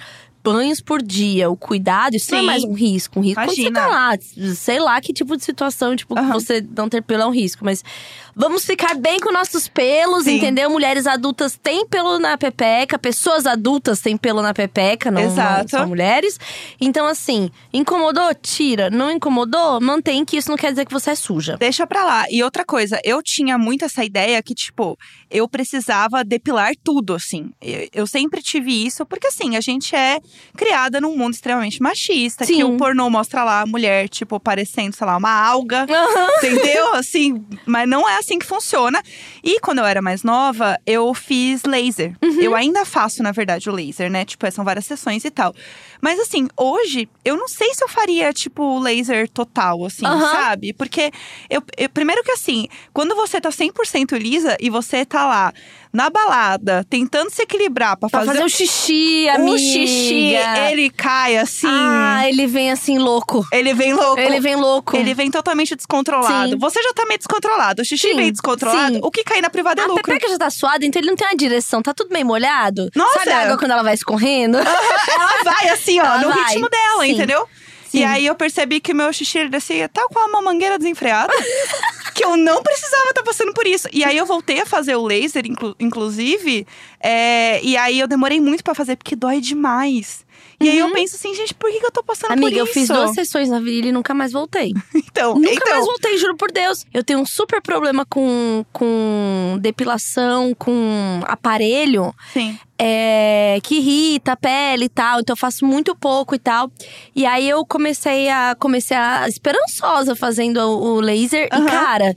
banhos 0.54 0.80
por 0.80 1.02
dia, 1.04 1.50
o 1.50 1.58
cuidado, 1.58 2.16
isso 2.16 2.32
não 2.32 2.38
é 2.38 2.42
Sim. 2.42 2.48
mais 2.48 2.64
um 2.64 2.72
risco. 2.72 3.20
Um 3.20 3.22
risco 3.22 3.42
quando 3.42 3.50
você 3.50 3.62
Imagina. 3.64 3.82
tá 3.82 3.88
lá, 3.88 4.18
sei 4.56 4.80
lá 4.80 5.02
que 5.02 5.12
tipo 5.12 5.36
de 5.36 5.44
situação, 5.44 5.94
tipo, 5.94 6.18
Aham. 6.18 6.32
você 6.32 6.66
não 6.76 6.88
ter 6.88 7.04
pelo 7.04 7.24
é 7.24 7.26
um 7.26 7.32
risco. 7.32 7.66
Mas 7.66 7.84
vamos 8.34 8.64
ficar 8.64 8.96
bem 8.96 9.20
com 9.20 9.30
nossos 9.32 9.68
pelos, 9.68 10.24
Sim. 10.24 10.38
entendeu? 10.38 10.70
Mulheres 10.70 11.06
adultas 11.06 11.60
têm 11.62 11.86
pelo 11.86 12.18
na 12.18 12.38
pepeca, 12.38 12.98
pessoas 12.98 13.46
adultas 13.46 14.00
têm 14.00 14.16
pelo 14.16 14.42
na 14.42 14.54
pepeca, 14.54 15.12
não, 15.12 15.22
não 15.24 15.68
só 15.68 15.86
mulheres. 15.86 16.40
Então, 16.80 17.06
assim, 17.06 17.52
incomodou? 17.74 18.34
Tira. 18.36 18.90
Não 18.90 19.12
incomodou? 19.12 19.82
Mantém 19.82 20.24
que 20.24 20.38
isso 20.38 20.50
não 20.50 20.58
quer 20.58 20.72
dizer 20.72 20.86
que 20.86 20.94
você 20.94 21.12
é 21.12 21.16
suja. 21.16 21.58
Deixa 21.58 21.86
pra 21.86 22.06
lá. 22.06 22.26
E 22.30 22.42
outra 22.42 22.64
coisa, 22.64 23.02
eu 23.04 23.22
tinha 23.22 23.58
muito 23.58 23.84
essa 23.84 24.06
ideia 24.06 24.42
que, 24.42 24.56
tipo, 24.56 24.98
eu 25.30 25.48
precisava 25.48 26.24
depilar 26.24 26.72
tudo, 26.84 27.14
assim. 27.14 27.52
Eu, 27.62 27.88
eu 27.94 28.08
sempre 28.08 28.42
tive 28.42 28.86
isso, 28.86 29.06
porque, 29.06 29.28
assim, 29.28 29.56
a 29.56 29.62
gente 29.62 29.96
é 29.96 30.20
criada 30.56 31.02
num 31.02 31.16
mundo 31.16 31.34
extremamente 31.34 31.82
machista, 31.82 32.46
que 32.46 32.56
Sim. 32.56 32.64
o 32.64 32.78
pornô 32.78 33.10
mostra 33.10 33.44
lá 33.44 33.62
a 33.62 33.66
mulher, 33.66 34.08
tipo, 34.10 34.40
parecendo, 34.40 34.96
sei 34.96 35.06
lá, 35.06 35.18
uma 35.18 35.32
alga. 35.32 35.86
Entendeu? 36.38 36.94
Assim, 36.96 37.46
mas 37.66 37.88
não 37.88 38.08
é 38.08 38.18
assim 38.18 38.40
que 38.40 38.46
funciona. 38.46 39.02
E 39.44 39.60
quando 39.60 39.80
eu 39.80 39.86
era 39.86 40.02
mais 40.02 40.24
nova, 40.24 40.80
eu 40.86 41.14
fiz 41.14 41.64
laser. 41.64 42.16
Uhum. 42.24 42.42
Eu 42.42 42.56
ainda 42.56 42.86
faço, 42.86 43.22
na 43.22 43.32
verdade, 43.32 43.70
o 43.70 43.74
laser, 43.74 44.10
né? 44.10 44.26
Tipo, 44.26 44.50
são 44.52 44.64
várias 44.64 44.86
sessões 44.86 45.26
e 45.26 45.32
tal. 45.32 45.54
Mas 46.02 46.20
assim, 46.20 46.48
hoje, 46.56 47.10
eu 47.26 47.36
não 47.38 47.48
sei 47.48 47.74
se 47.74 47.84
eu 47.84 47.88
faria, 47.88 48.32
tipo, 48.34 48.80
laser 48.80 49.28
total, 49.30 49.84
assim, 49.86 50.06
sabe? 50.20 50.74
Porque, 50.74 51.12
eu, 51.50 51.62
eu- 51.78 51.90
primeiro 51.90 52.24
que 52.24 52.32
assim, 52.32 52.68
quando 52.94 53.16
você 53.16 53.40
tá 53.42 53.50
100% 53.52 54.18
lisa 54.18 54.56
e 54.60 54.70
você 54.70 55.06
tá 55.06 55.26
lá 55.26 55.54
na 55.98 56.12
balada, 56.12 56.86
tentando 56.88 57.32
se 57.32 57.42
equilibrar 57.42 57.98
pra 57.98 58.08
Pra 58.08 58.20
fazer, 58.20 58.34
fazer 58.34 58.44
o 58.46 58.50
xixi, 58.50 59.28
amiga. 59.30 59.52
o 59.52 59.58
xixi, 59.58 60.36
ele 60.72 60.92
cai 60.92 61.38
assim. 61.38 61.66
Ah, 61.68 62.30
ele 62.30 62.46
vem 62.46 62.72
assim 62.72 63.00
louco. 63.00 63.44
Ele 63.52 63.74
vem 63.74 63.94
louco. 63.94 64.20
Ele 64.20 64.40
vem 64.40 64.56
louco. 64.56 64.96
Ele 64.96 65.14
vem 65.16 65.32
totalmente 65.32 65.76
descontrolado. 65.76 66.52
Sim. 66.52 66.58
Você 66.60 66.84
já 66.84 66.94
tá 66.94 67.04
meio 67.08 67.18
descontrolado. 67.18 67.82
O 67.82 67.86
xixi 67.86 68.10
Sim, 68.12 68.16
vem 68.16 68.32
descontrolado. 68.32 68.94
sim. 68.94 69.00
O 69.04 69.10
que 69.10 69.24
cair 69.24 69.42
na 69.42 69.50
privada 69.50 69.82
é 69.82 69.86
A 69.86 69.88
lucro. 69.88 70.04
pepeca 70.04 70.30
já 70.30 70.38
tá 70.38 70.50
suada, 70.52 70.86
então 70.86 71.00
ele 71.02 71.10
não 71.10 71.16
tem 71.16 71.28
uma 71.28 71.36
direção, 71.36 71.82
tá 71.82 71.94
tudo 71.96 72.14
meio 72.14 72.26
molhado. 72.28 72.90
Nossa! 72.96 73.18
Sabe 73.20 73.32
a 73.32 73.40
água 73.46 73.58
quando 73.58 73.72
ela 73.72 73.82
vai 73.84 73.96
escorrendo? 73.96 74.60
Ela 74.60 75.44
vai 75.44 75.70
assim, 75.70 76.00
ó, 76.00 76.06
Ela 76.06 76.18
no 76.20 76.30
vai. 76.30 76.44
ritmo 76.46 76.70
dela, 76.70 77.08
entendeu? 77.08 77.48
E 77.94 78.04
aí 78.04 78.26
eu 78.28 78.36
percebi 78.36 78.80
que 78.80 78.94
meu 78.94 79.12
xixi 79.12 79.40
ele 79.40 79.50
descia 79.50 79.90
tal 79.90 80.08
qual 80.10 80.28
uma 80.30 80.42
mangueira 80.44 80.78
desenfreada. 80.78 81.34
que 82.18 82.26
eu 82.26 82.36
não 82.36 82.64
precisava 82.64 83.10
estar 83.10 83.22
passando 83.24 83.54
por 83.54 83.68
isso. 83.68 83.88
E 83.94 84.04
aí 84.04 84.18
eu 84.18 84.26
voltei 84.26 84.60
a 84.60 84.66
fazer 84.66 84.96
o 84.96 85.06
laser, 85.06 85.46
inclu- 85.46 85.76
inclusive. 85.80 86.66
é, 87.00 87.62
e 87.64 87.78
aí 87.78 88.00
eu 88.00 88.08
demorei 88.08 88.40
muito 88.42 88.64
pra 88.64 88.74
fazer, 88.74 88.96
porque 88.96 89.16
dói 89.16 89.40
demais. 89.40 90.26
E 90.60 90.70
aí 90.70 90.80
eu 90.80 90.92
penso 90.92 91.16
assim, 91.16 91.36
gente, 91.36 91.54
por 91.54 91.70
que, 91.72 91.80
que 91.80 91.86
eu 91.86 91.92
tô 91.92 92.04
passando 92.04 92.32
Uhum. 92.32 92.38
Amiga, 92.38 92.52
por 92.52 92.58
eu 92.58 92.64
isso? 92.66 92.74
fiz 92.74 92.88
duas 92.88 93.12
sessões 93.14 93.48
na 93.50 93.60
virilha 93.60 93.90
e 93.90 93.92
nunca 93.92 94.14
mais 94.14 94.32
voltei. 94.32 94.74
Então, 94.96 95.36
Nunca 95.36 95.52
então. 95.52 95.74
mais 95.74 95.86
voltei, 95.86 96.18
juro 96.18 96.36
por 96.36 96.52
Deus. 96.52 96.86
Eu 96.94 97.04
tenho 97.04 97.20
um 97.20 97.26
super 97.26 97.62
problema 97.62 98.06
com, 98.06 98.64
com 98.74 99.58
depilação, 99.62 100.54
com 100.56 101.22
aparelho. 101.26 102.14
Sim. 102.34 102.58
é, 102.80 103.60
que 103.64 103.76
irrita 103.78 104.34
a 104.34 104.36
pele 104.36 104.86
e 104.86 104.90
tal, 104.90 105.20
então 105.20 105.34
eu 105.34 105.38
faço 105.38 105.66
muito 105.66 105.96
pouco 105.96 106.36
e 106.36 106.40
tal. 106.40 106.72
E 107.16 107.26
aí 107.26 107.48
eu 107.50 107.66
comecei 107.66 108.30
a 108.30 108.56
comecei 108.60 108.96
a 108.98 109.28
esperançosa 109.28 110.16
fazendo 110.16 110.58
o, 110.60 111.00
laser 111.00 111.50
Aham. 111.52 111.64
e 111.64 111.68
cara, 111.70 112.16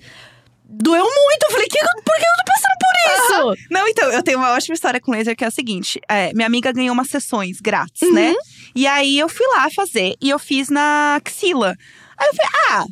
doeu 0.71 1.03
muito. 1.05 1.43
Eu 1.45 1.51
falei, 1.51 1.67
que, 1.69 1.79
por 1.79 2.17
que 2.17 2.23
eu 2.23 2.37
tô 2.39 2.45
passando 2.47 2.79
por 2.81 3.55
isso? 3.57 3.67
Não, 3.71 3.89
então, 3.89 4.11
eu 4.11 4.23
tenho 4.23 4.39
uma 4.39 4.53
ótima 4.53 4.75
história 4.75 5.01
com 5.01 5.11
laser 5.13 5.37
que 5.37 5.45
é 5.45 5.49
a 5.49 5.51
seguinte: 5.51 6.01
é, 6.09 6.33
minha 6.33 6.47
amiga 6.47 6.73
ganhou 6.73 6.93
umas 6.93 7.09
sessões 7.09 7.61
grátis, 7.61 8.03
Uhum. 8.03 8.15
né? 8.15 8.35
E 8.75 8.87
aí 8.87 9.19
eu 9.19 9.29
fui 9.29 9.47
lá 9.49 9.69
fazer 9.75 10.15
e 10.21 10.31
eu 10.31 10.39
fiz 10.39 10.69
na 10.69 11.17
axila. 11.17 11.75
Aí 12.17 12.29
eu 12.29 12.35
falei, 12.35 12.51
ah. 12.71 12.85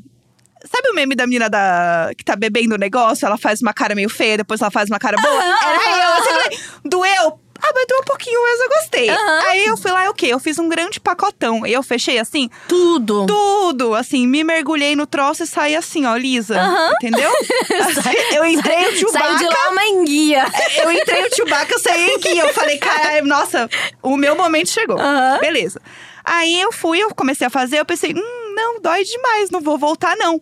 Sabe 0.70 0.88
o 0.90 0.94
meme 0.94 1.14
da 1.14 1.24
menina 1.24 1.48
da, 1.48 2.10
que 2.18 2.24
tá 2.24 2.34
bebendo 2.34 2.74
o 2.74 2.78
negócio? 2.78 3.24
Ela 3.24 3.38
faz 3.38 3.62
uma 3.62 3.72
cara 3.72 3.94
meio 3.94 4.08
feia, 4.10 4.36
depois 4.38 4.60
ela 4.60 4.72
faz 4.72 4.90
uma 4.90 4.98
cara 4.98 5.16
boa. 5.16 5.42
Era 5.42 6.04
eu, 6.04 6.12
assim, 6.48 6.58
doeu. 6.84 7.40
Ah, 7.68 7.72
mas 7.74 7.86
doeu 7.86 8.00
um 8.00 8.04
pouquinho, 8.04 8.40
mas 8.42 8.60
eu 8.60 8.68
gostei. 8.68 9.10
Aham. 9.10 9.42
Aí 9.48 9.66
eu 9.66 9.76
fui 9.76 9.90
lá 9.90 10.04
e 10.04 10.08
o 10.08 10.14
quê? 10.14 10.26
Eu 10.26 10.38
fiz 10.38 10.58
um 10.58 10.68
grande 10.68 10.98
pacotão. 10.98 11.66
E 11.66 11.72
eu 11.72 11.82
fechei 11.82 12.18
assim, 12.18 12.48
Tudo. 12.66 13.26
tudo, 13.26 13.94
assim, 13.94 14.26
me 14.26 14.42
mergulhei 14.42 14.96
no 14.96 15.06
troço 15.06 15.42
e 15.42 15.46
saí 15.46 15.76
assim, 15.76 16.06
ó, 16.06 16.16
lisa. 16.16 16.58
Aham. 16.58 16.92
Entendeu? 16.94 17.30
Assim, 17.78 18.34
eu 18.36 18.44
entrei 18.44 18.88
o 18.88 18.96
Chewbacca. 18.96 19.26
Saiu 19.26 19.38
de 19.38 19.44
lá 19.44 19.70
uma 19.70 19.84
enguia. 19.84 20.44
Eu 20.82 20.90
entrei 20.92 21.26
o 21.26 21.34
Chewbacca, 21.34 21.74
eu 21.74 21.78
saí 21.78 22.14
aqui. 22.14 22.38
Eu 22.38 22.52
falei, 22.52 22.78
caralho, 22.78 23.26
nossa, 23.26 23.68
o 24.02 24.16
meu 24.16 24.34
momento 24.34 24.70
chegou. 24.70 24.98
Aham. 24.98 25.38
Beleza. 25.40 25.80
Aí 26.24 26.60
eu 26.60 26.72
fui, 26.72 27.02
eu 27.02 27.14
comecei 27.14 27.46
a 27.46 27.50
fazer, 27.50 27.78
eu 27.78 27.84
pensei, 27.84 28.12
hum, 28.14 28.54
não, 28.54 28.80
dói 28.80 29.04
demais, 29.04 29.50
não 29.50 29.60
vou 29.60 29.78
voltar, 29.78 30.16
não. 30.16 30.40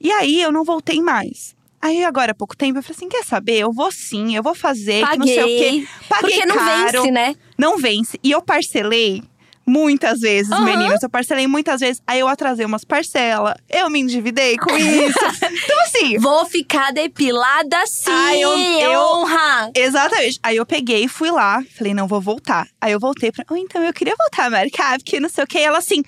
E 0.00 0.10
aí 0.12 0.40
eu 0.40 0.52
não 0.52 0.64
voltei 0.64 1.00
mais. 1.00 1.53
Aí 1.84 2.02
agora, 2.02 2.32
há 2.32 2.34
pouco 2.34 2.56
tempo, 2.56 2.78
eu 2.78 2.82
falei 2.82 2.96
assim: 2.96 3.08
quer 3.10 3.22
saber? 3.24 3.58
Eu 3.58 3.70
vou 3.70 3.92
sim, 3.92 4.34
eu 4.34 4.42
vou 4.42 4.54
fazer, 4.54 5.06
que 5.06 5.18
não 5.18 5.26
sei 5.26 5.42
o 5.42 5.46
quê. 5.46 5.54
Paguei. 5.54 5.88
Paguei 6.08 6.30
Porque 6.30 6.46
não 6.46 6.56
caro, 6.56 7.02
vence, 7.02 7.10
né? 7.10 7.36
Não 7.58 7.76
vence. 7.76 8.18
E 8.24 8.30
eu 8.30 8.40
parcelei 8.40 9.22
muitas 9.66 10.20
vezes, 10.20 10.50
Aham. 10.50 10.64
meninas. 10.64 11.02
Eu 11.02 11.10
parcelei 11.10 11.46
muitas 11.46 11.80
vezes. 11.80 12.02
Aí 12.06 12.20
eu 12.20 12.28
atrasei 12.28 12.64
umas 12.64 12.84
parcelas. 12.86 13.54
Eu 13.68 13.90
me 13.90 14.00
endividei 14.00 14.56
com 14.56 14.70
isso. 14.76 15.18
então, 15.18 15.80
assim, 15.84 16.16
Vou 16.18 16.46
ficar 16.46 16.90
depilada 16.90 17.86
sim. 17.86 18.10
Ai, 18.10 18.42
eu- 18.42 18.58
eu- 18.58 19.00
honra. 19.00 19.70
Exatamente. 19.74 20.38
Aí 20.42 20.56
eu 20.56 20.64
peguei 20.64 21.04
e 21.04 21.08
fui 21.08 21.30
lá. 21.30 21.62
Falei, 21.76 21.92
não, 21.92 22.06
vou 22.08 22.20
voltar. 22.20 22.66
Aí 22.80 22.92
eu 22.92 22.98
voltei 23.00 23.30
pra. 23.30 23.44
Oh, 23.50 23.56
então 23.56 23.82
eu 23.82 23.92
queria 23.92 24.14
voltar, 24.18 24.46
América, 24.46 24.82
ah, 24.94 24.96
porque 24.98 25.20
não 25.20 25.28
sei 25.28 25.44
o 25.44 25.46
que. 25.46 25.58
Ela 25.58 25.76
assim, 25.78 26.02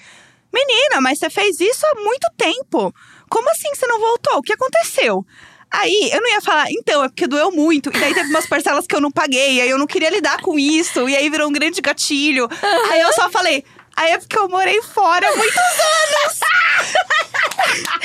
menina, 0.53 1.01
mas 1.03 1.19
você 1.19 1.29
fez 1.29 1.61
isso 1.61 1.85
há 1.87 1.95
muito 2.01 2.27
tempo. 2.37 2.95
Como 3.29 3.51
assim 3.51 3.69
você 3.75 3.87
não 3.87 3.99
voltou? 4.01 4.39
O 4.39 4.43
que 4.43 4.53
aconteceu? 4.55 5.25
Aí 5.71 6.11
eu 6.13 6.21
não 6.21 6.31
ia 6.31 6.41
falar, 6.41 6.71
então, 6.71 7.05
é 7.05 7.09
porque 7.09 7.27
doeu 7.27 7.51
muito. 7.51 7.91
E 7.95 7.99
daí 7.99 8.15
teve 8.15 8.31
umas 8.31 8.47
parcelas 8.47 8.87
que 8.87 8.95
eu 8.95 9.01
não 9.01 9.11
paguei. 9.11 9.61
Aí 9.61 9.69
eu 9.69 9.79
não 9.79 9.87
queria 9.87 10.11
lidar 10.11 10.41
com 10.41 10.59
isso. 10.59 11.09
E 11.09 11.17
aí 11.17 11.29
virou 11.29 11.49
um 11.49 11.53
grande 11.53 11.81
gatilho. 11.81 12.49
Aí 12.91 13.01
eu 13.01 13.13
só 13.13 13.31
falei. 13.31 13.65
Aí 13.97 14.13
é 14.13 14.19
porque 14.19 14.39
eu 14.39 14.49
morei 14.49 14.81
fora 14.83 15.27
há 15.27 15.37
muitos 15.37 15.57
anos. 15.57 16.41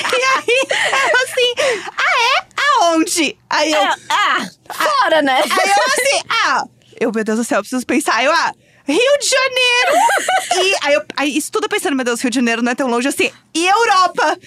e 0.00 0.24
aí, 0.24 0.66
ela 0.90 1.22
assim, 1.22 1.54
ah, 1.98 2.22
é? 2.22 2.46
Aonde? 2.62 3.38
Aí 3.50 3.72
eu, 3.72 3.78
É, 3.78 3.94
ah, 4.08 4.50
fora, 4.70 5.20
né? 5.20 5.42
Aí 5.42 5.70
eu 5.70 5.84
assim, 5.86 6.26
ah, 6.30 6.64
eu, 6.98 7.12
meu 7.12 7.22
Deus 7.22 7.38
do 7.38 7.44
céu, 7.44 7.58
eu 7.58 7.62
preciso 7.62 7.86
pensar. 7.86 8.16
Aí 8.16 8.24
eu, 8.24 8.32
ah, 8.32 8.54
Rio 8.86 9.18
de 9.20 9.28
Janeiro! 9.28 9.92
e 10.66 10.76
aí, 10.86 10.94
eu, 10.94 11.02
aí 11.16 11.36
isso 11.36 11.50
tudo 11.52 11.68
pensando, 11.68 11.94
meu 11.94 12.04
Deus, 12.04 12.20
Rio 12.20 12.30
de 12.30 12.36
Janeiro 12.36 12.62
não 12.62 12.72
é 12.72 12.74
tão 12.74 12.88
longe 12.88 13.06
assim. 13.08 13.30
E 13.54 13.66
Europa! 13.66 14.38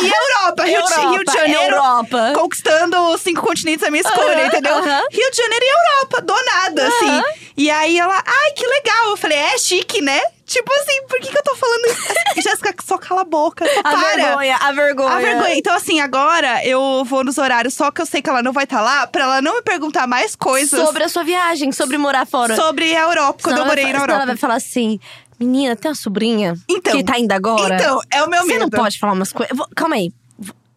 E 0.00 0.06
Europa! 0.06 0.64
Rio, 0.64 0.82
de- 0.82 0.92
Europa, 0.92 1.10
Rio 1.10 1.24
de 1.24 1.32
Janeiro 1.32 1.74
Europa. 1.76 2.32
conquistando 2.34 2.96
os 3.10 3.20
cinco 3.20 3.42
continentes 3.42 3.84
a 3.86 3.90
minha 3.90 4.02
escolha, 4.02 4.46
entendeu? 4.46 4.74
Rio 5.10 5.30
de 5.30 5.36
Janeiro 5.36 5.64
e 5.64 5.68
Europa, 5.68 6.20
do 6.22 6.34
nada, 6.44 6.86
assim. 6.88 7.22
E 7.56 7.70
aí 7.70 7.98
ela, 7.98 8.22
ai, 8.24 8.52
que 8.52 8.66
legal. 8.66 9.10
Eu 9.10 9.16
falei, 9.16 9.38
é 9.38 9.58
chique, 9.58 10.00
né? 10.00 10.20
Tipo 10.52 10.70
assim, 10.74 11.06
por 11.08 11.18
que, 11.20 11.30
que 11.30 11.38
eu 11.38 11.42
tô 11.42 11.54
falando 11.56 11.86
isso? 11.86 12.02
Jéssica, 12.42 12.74
só 12.84 12.98
cala 12.98 13.22
a 13.22 13.24
boca, 13.24 13.64
só 13.66 13.80
A 13.80 13.82
para. 13.82 14.16
vergonha, 14.16 14.56
a 14.56 14.72
vergonha. 14.72 15.14
A 15.14 15.18
vergonha. 15.18 15.54
Então, 15.56 15.74
assim, 15.74 16.00
agora 16.00 16.64
eu 16.66 17.04
vou 17.06 17.24
nos 17.24 17.38
horários 17.38 17.72
só 17.74 17.90
que 17.90 18.02
eu 18.02 18.06
sei 18.06 18.20
que 18.20 18.28
ela 18.28 18.42
não 18.42 18.52
vai 18.52 18.64
estar 18.64 18.80
lá, 18.82 19.06
pra 19.06 19.22
ela 19.24 19.40
não 19.42 19.54
me 19.56 19.62
perguntar 19.62 20.06
mais 20.06 20.36
coisas 20.36 20.78
Sobre 20.84 21.04
a 21.04 21.08
sua 21.08 21.24
viagem, 21.24 21.72
sobre 21.72 21.96
morar 21.96 22.26
fora. 22.26 22.54
sobre 22.56 22.94
a 22.94 23.00
Europa, 23.02 23.40
quando 23.42 23.54
Senão 23.54 23.56
eu 23.56 23.60
ela 23.62 23.66
morei 23.68 23.84
vai, 23.84 23.92
na 23.94 23.98
senão 24.00 24.04
Ela 24.14 24.22
Europa. 24.22 24.26
vai 24.32 24.36
falar 24.36 24.54
assim: 24.54 25.00
menina, 25.40 25.74
tem 25.74 25.90
uma 25.90 25.94
sobrinha 25.94 26.54
Então. 26.68 26.92
que 26.92 27.02
tá 27.04 27.18
indo 27.18 27.32
agora. 27.32 27.74
Então, 27.76 28.00
é 28.12 28.22
o 28.22 28.28
meu 28.28 28.42
Você 28.42 28.48
medo. 28.48 28.60
não 28.60 28.70
pode 28.70 28.98
falar 28.98 29.12
umas 29.14 29.32
coisas. 29.32 29.56
Eu 29.58 29.66
Calma 29.74 29.94
aí. 29.96 30.12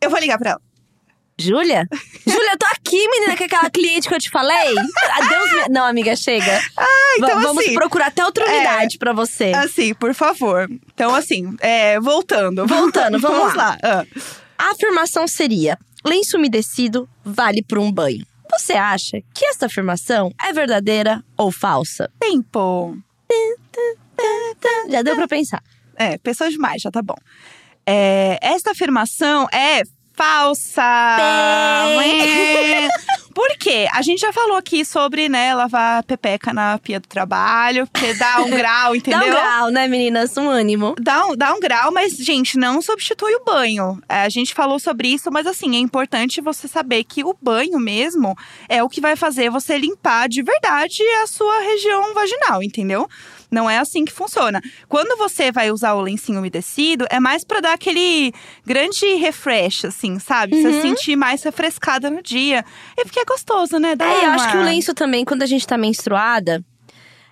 Eu 0.02 0.10
vou 0.10 0.20
ligar 0.20 0.38
pra 0.38 0.52
ela. 0.52 0.62
Júlia? 1.38 1.88
Júlia, 2.26 2.52
eu 2.54 2.58
tô 2.58 2.66
aqui, 2.68 3.08
menina, 3.10 3.36
com 3.38 3.44
aquela 3.44 3.70
cliente 3.70 4.08
que 4.08 4.14
eu 4.16 4.20
te 4.20 4.30
falei. 4.30 4.74
Adeus, 5.12 5.52
minha... 5.52 5.68
Não, 5.70 5.86
amiga, 5.86 6.16
chega. 6.16 6.62
Ah, 6.78 7.18
então 7.18 7.36
Va- 7.36 7.42
Vamos 7.48 7.64
assim, 7.64 7.74
procurar 7.74 8.08
até 8.08 8.26
outra 8.26 8.46
é. 8.46 8.56
unidade 8.56 8.98
pra 8.98 9.14
você. 9.14 9.52
Assim, 9.54 9.94
por 9.94 10.14
favor. 10.14 10.70
Então, 10.94 11.14
assim, 11.16 11.56
é, 11.60 12.00
voltando. 12.00 12.66
Voltando, 12.68 13.20
vamos 13.22 13.54
lá. 13.56 13.78
Ah. 13.82 14.06
A 14.58 14.72
afirmação 14.72 15.28
seria: 15.28 15.78
lenço 16.06 16.38
umedecido 16.38 17.08
vale 17.24 17.64
por 17.64 17.78
um 17.78 17.92
banho. 17.92 18.26
Você 18.52 18.74
acha 18.74 19.22
que 19.34 19.46
essa 19.46 19.66
afirmação 19.68 20.32
é 20.42 20.52
verdadeira 20.54 21.24
ou 21.38 21.52
falsa? 21.52 22.10
Tempo. 22.20 22.98
Já 24.90 25.02
deu 25.02 25.16
pra 25.16 25.28
pensar. 25.28 25.62
É, 25.96 26.18
pessoas 26.18 26.52
demais, 26.52 26.82
já 26.82 26.92
tá 26.92 27.02
bom. 27.02 27.16
É, 27.86 28.38
esta 28.42 28.72
afirmação 28.72 29.48
é 29.54 29.84
falsa. 30.16 31.18
Bem. 31.98 32.90
Por 33.36 33.50
quê? 33.58 33.86
A 33.92 34.02
gente 34.02 34.22
já 34.22 34.32
falou 34.32 34.56
aqui 34.56 34.86
sobre, 34.86 35.28
né, 35.28 35.54
lavar 35.54 36.04
pepeca 36.04 36.54
na 36.54 36.80
pia 36.80 37.02
do 37.02 37.08
trabalho, 37.08 37.86
porque 37.88 38.14
dá 38.14 38.42
um 38.42 38.48
grau, 38.56 38.96
entendeu? 38.96 39.20
Dá 39.20 39.26
um 39.26 39.30
grau, 39.30 39.70
né, 39.72 39.88
meninas? 39.90 40.38
Um 40.38 40.50
ânimo. 40.50 40.96
Dá 40.98 41.26
um, 41.26 41.36
dá 41.36 41.54
um 41.54 41.60
grau, 41.60 41.92
mas, 41.92 42.14
gente, 42.14 42.58
não 42.58 42.82
substitui 42.82 43.36
o 43.36 43.44
banho. 43.44 44.02
É, 44.08 44.22
a 44.22 44.30
gente 44.30 44.54
falou 44.54 44.80
sobre 44.80 45.10
isso, 45.10 45.30
mas 45.30 45.46
assim, 45.46 45.76
é 45.76 45.80
importante 45.80 46.40
você 46.40 46.66
saber 46.66 47.04
que 47.04 47.26
o 47.26 47.36
banho 47.42 47.78
mesmo 47.78 48.38
é 48.70 48.82
o 48.82 48.88
que 48.88 49.02
vai 49.02 49.18
fazer 49.18 49.50
você 49.50 49.78
limpar 49.78 50.30
de 50.30 50.42
verdade 50.42 51.04
a 51.22 51.28
sua 51.28 51.60
região 51.60 52.14
vaginal, 52.14 52.64
entendeu? 52.64 53.06
Não 53.52 53.70
é 53.70 53.78
assim 53.78 54.04
que 54.06 54.12
funciona. 54.12 54.62
Quando 54.90 55.18
você 55.18 55.52
vai 55.52 55.72
usar 55.72 55.94
o 55.94 56.02
lencinho 56.02 56.40
umedecido, 56.40 57.06
é 57.10 57.20
mais 57.20 57.44
pra 57.44 57.60
dar 57.60 57.74
aquele 57.74 58.34
grande 58.66 59.06
refresh, 59.16 59.86
assim, 59.86 60.20
sabe? 60.20 60.62
Você 60.62 60.68
Uhum. 60.68 60.74
se 60.74 60.82
sentir 60.82 61.16
mais 61.16 61.44
refrescada 61.44 62.10
no 62.10 62.22
dia. 62.22 62.66
E 62.98 63.04
porque 63.04 63.20
é 63.20 63.26
gostoso, 63.26 63.78
né? 63.80 63.96
Dá 63.96 64.06
É, 64.06 64.18
eu 64.20 64.24
uma- 64.30 64.36
acho 64.36 64.52
que 64.52 64.58
o 64.58 64.64
lenço 64.64 64.94
também, 64.94 65.24
quando 65.24 65.44
a 65.44 65.46
gente 65.46 65.66
tá 65.66 65.78
menstruada, 65.78 66.64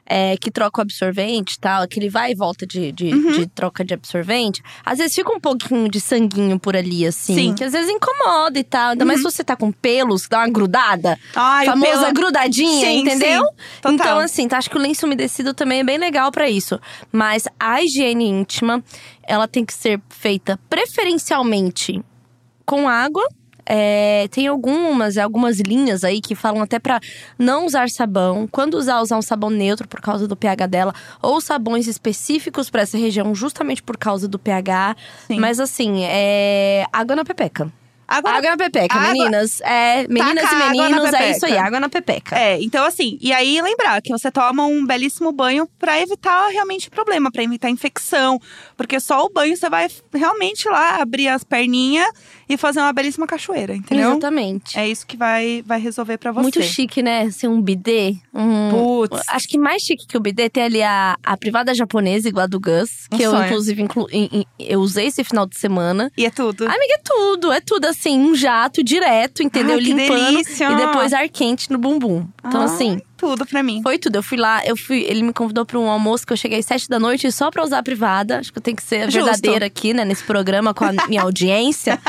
é, 0.06 0.36
que 0.38 0.52
troca 0.52 0.80
o 0.80 0.82
absorvente 0.82 1.54
e 1.54 1.60
tal, 1.60 1.88
que 1.88 1.98
ele 2.00 2.10
vai 2.10 2.32
e 2.32 2.36
volta 2.36 2.66
de, 2.68 2.92
de, 2.92 3.14
Uhum. 3.14 3.32
de 3.32 3.48
troca 3.48 3.86
de 3.86 3.94
absorvente, 3.94 4.62
às 4.86 4.98
vezes 4.98 5.16
fica 5.16 5.32
um 5.34 5.40
pouquinho 5.40 5.90
de 5.90 6.00
sanguinho 6.02 6.60
por 6.60 6.76
ali, 6.76 7.06
assim. 7.06 7.34
Sim. 7.36 7.50
Uhum. 7.50 7.56
Que 7.56 7.64
às 7.64 7.72
vezes 7.72 7.90
incomoda 7.90 8.60
e 8.60 8.64
tal. 8.64 8.92
Ainda 8.92 9.06
mais 9.06 9.20
se 9.20 9.24
você 9.24 9.44
tá 9.44 9.56
com 9.56 9.72
pelos, 9.72 10.28
dá 10.28 10.40
uma 10.40 10.50
grudada. 10.50 11.18
Ai, 11.36 11.66
famosa 11.66 12.00
pelo- 12.02 12.14
grudadinha, 12.14 12.88
Sim, 12.88 13.00
entendeu? 13.00 13.44
sim. 13.44 13.94
Então, 13.94 14.20
assim, 14.20 14.48
tá, 14.48 14.58
acho 14.58 14.70
que 14.70 14.78
o 14.78 14.82
lenço 14.82 15.06
umedecido 15.06 15.54
também 15.54 15.80
é 15.80 15.84
bem 15.84 15.98
legal 15.98 16.32
pra 16.32 16.50
isso. 16.50 16.80
Mas 17.12 17.48
a 17.60 17.82
higiene 17.82 18.26
íntima, 18.28 18.84
ela 19.24 19.48
tem 19.48 19.64
que 19.64 19.74
ser 19.74 20.02
feita 20.10 20.60
preferencialmente 20.70 22.02
com 22.66 22.88
água. 22.88 23.28
É, 23.66 24.28
tem 24.32 24.48
algumas, 24.48 25.18
algumas 25.18 25.60
linhas 25.60 26.04
aí 26.04 26.20
que 26.22 26.36
falam 26.36 26.62
até 26.62 26.80
pra 26.80 27.00
não 27.38 27.66
usar 27.66 27.90
sabão. 27.90 28.48
Quando 28.52 28.76
usar, 28.76 29.02
usar 29.02 29.18
um 29.18 29.22
sabão 29.22 29.50
neutro 29.50 29.88
por 29.88 30.02
causa 30.02 30.28
do 30.28 30.36
pH 30.36 30.68
dela. 30.68 30.94
Ou 31.22 31.40
sabões 31.40 31.88
específicos 31.88 32.70
pra 32.70 32.82
essa 32.82 32.98
região, 32.98 33.34
justamente 33.34 33.82
por 33.82 33.98
causa 33.98 34.28
do 34.28 34.38
pH. 34.38 34.96
Sim. 35.28 35.40
Mas 35.40 35.60
assim, 35.60 36.04
é 36.04 36.86
água 36.92 37.16
na 37.16 37.24
pepeca. 37.26 37.72
Água 38.06 38.32
na- 38.32 38.38
Água 38.38 38.50
na 38.52 38.58
pepeca, 38.58 38.96
Água- 38.96 39.14
meninas. 39.14 39.62
É, 39.62 40.06
meninas 40.10 40.44
Taca 40.44 40.56
e 40.56 40.60
na 40.60 40.70
meninos, 40.70 41.14
é 41.14 41.32
isso 41.32 41.46
aí, 41.46 41.58
água 41.58 41.80
na 41.80 41.88
pepeca. 41.90 42.38
É, 42.38 42.62
então 42.62 42.86
assim, 42.86 43.18
e 43.22 43.32
aí 43.32 43.60
lembrar 43.62 44.02
que 44.02 44.12
você 44.12 44.30
toma 44.30 44.66
um 44.66 44.86
belíssimo 44.86 45.32
banho 45.32 45.68
pra 45.80 46.00
evitar 46.00 46.50
realmente 46.50 46.90
problema, 46.92 47.32
pra 47.32 47.42
evitar 47.44 47.70
infecção, 47.70 48.40
porque 48.76 49.00
só 49.00 49.26
o 49.26 49.30
banho 49.30 49.56
você 49.56 49.70
vai 49.70 49.88
realmente 50.14 50.68
lá 50.68 51.02
abrir 51.02 51.30
as 51.30 51.44
perninhas 51.46 52.08
e 52.48 52.58
fazer 52.58 52.80
uma 52.80 52.92
belíssima 52.94 53.26
cachoeira, 53.28 53.76
entendeu? 53.76 54.12
Exatamente. 54.12 54.78
É 54.78 54.88
isso 54.88 55.06
que 55.08 55.16
vai, 55.18 55.64
vai 55.66 55.80
resolver 55.80 56.18
pra 56.18 56.32
você. 56.32 56.42
Muito 56.42 56.62
chique, 56.64 57.02
né? 57.02 57.30
Ser 57.32 57.48
um 57.48 57.62
bidê. 57.62 58.16
Um... 58.34 58.70
Putz. 58.70 59.22
Acho 59.30 59.48
que 59.48 59.58
mais 59.58 59.82
chique 59.82 60.06
que 60.08 60.18
o 60.18 60.20
bidê 60.20 60.50
tem 60.50 60.64
ali 60.64 60.82
a, 60.84 61.18
a 61.24 61.38
privada 61.38 61.74
japonesa, 61.74 62.28
igual 62.28 62.44
a 62.44 62.48
do 62.48 62.60
Gus. 62.60 63.08
Um 63.12 63.18
Que 63.18 63.24
eu, 63.24 63.32
sonho. 63.32 63.46
inclusive, 63.46 63.82
inclu- 63.82 64.08
eu 64.60 64.80
usei 64.80 65.08
esse 65.08 65.24
final 65.24 65.46
de 65.46 65.58
semana. 65.58 66.12
E 66.18 66.26
é 66.26 66.30
tudo. 66.30 66.66
Amiga, 66.66 66.94
é 66.94 67.02
tudo. 67.04 67.52
É 67.52 67.60
tudo 67.62 67.86
assim, 67.86 68.20
um 68.20 68.36
jato 68.36 68.84
direto, 68.84 69.42
entendeu? 69.44 69.76
Ai, 69.76 69.82
que 69.84 69.94
Limpando. 69.94 70.26
delícia. 70.32 70.72
E 70.72 70.76
depois 70.76 71.14
ar 71.14 71.28
quente 71.30 71.72
no 71.72 71.78
bumbum. 71.78 72.28
Então, 72.46 72.62
Ai, 72.62 72.66
assim, 72.66 73.02
Tudo 73.18 73.46
pra 73.46 73.64
mim. 73.64 73.82
foi 73.84 73.98
tudo. 73.98 74.16
Eu 74.18 74.24
fui 74.24 74.38
lá, 74.38 74.62
eu 74.66 74.76
fui. 74.76 75.02
Ele 75.08 75.24
me 75.24 75.32
convidou 75.34 75.66
pra 75.66 75.80
um 75.80 75.90
almoço 75.90 76.26
que 76.28 76.34
eu 76.34 76.38
cheguei 76.38 76.60
às 76.60 76.66
sete 76.66 76.90
da 76.90 77.00
noite 77.00 77.32
só 77.32 77.50
pra 77.50 77.64
usar 77.64 77.80
a 77.80 77.84
privada. 77.84 78.40
Acho 78.40 78.52
que 78.52 78.58
eu 78.58 78.62
tenho 78.64 78.76
que 78.76 78.84
ser 78.84 79.10
Justo. 79.10 79.24
verdadeira 79.26 79.66
aqui, 79.66 79.94
né, 79.94 80.04
nesse 80.04 80.24
programa 80.24 80.74
com 80.74 80.84
a 80.86 80.92
minha 81.08 81.22
audiência. 81.22 82.00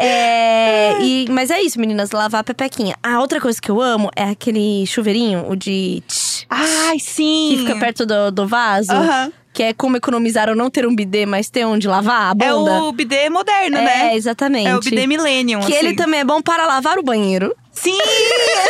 É, 0.00 0.96
e, 1.02 1.26
mas 1.30 1.50
é 1.50 1.60
isso, 1.60 1.78
meninas, 1.80 2.12
lavar 2.12 2.40
a 2.42 2.44
pepequinha. 2.44 2.94
A 3.02 3.20
outra 3.20 3.40
coisa 3.40 3.60
que 3.60 3.68
eu 3.70 3.80
amo 3.82 4.10
é 4.14 4.24
aquele 4.24 4.86
chuveirinho, 4.86 5.50
o 5.50 5.56
de 5.56 6.02
tch, 6.06 6.44
Ai, 6.48 6.98
sim. 7.00 7.48
que 7.50 7.56
fica 7.58 7.76
perto 7.80 8.06
do, 8.06 8.30
do 8.30 8.46
vaso. 8.46 8.92
Aham. 8.92 9.32
Que 9.52 9.62
é 9.64 9.72
como 9.72 9.96
economizar 9.96 10.48
ou 10.48 10.54
não 10.54 10.70
ter 10.70 10.86
um 10.86 10.94
bidê, 10.94 11.26
mas 11.26 11.50
ter 11.50 11.64
onde 11.64 11.88
lavar 11.88 12.28
a 12.28 12.44
É 12.44 12.50
bunda. 12.52 12.84
o 12.84 12.92
bidê 12.92 13.28
moderno, 13.28 13.76
É, 13.76 13.84
né? 13.84 14.14
exatamente. 14.16 14.68
É 14.68 14.76
o 14.76 14.80
bidê 14.80 15.04
Millennium, 15.04 15.60
Que 15.62 15.74
assim. 15.74 15.86
ele 15.86 15.96
também 15.96 16.20
é 16.20 16.24
bom 16.24 16.40
para 16.40 16.64
lavar 16.64 16.96
o 16.96 17.02
banheiro. 17.02 17.52
Sim, 17.80 17.98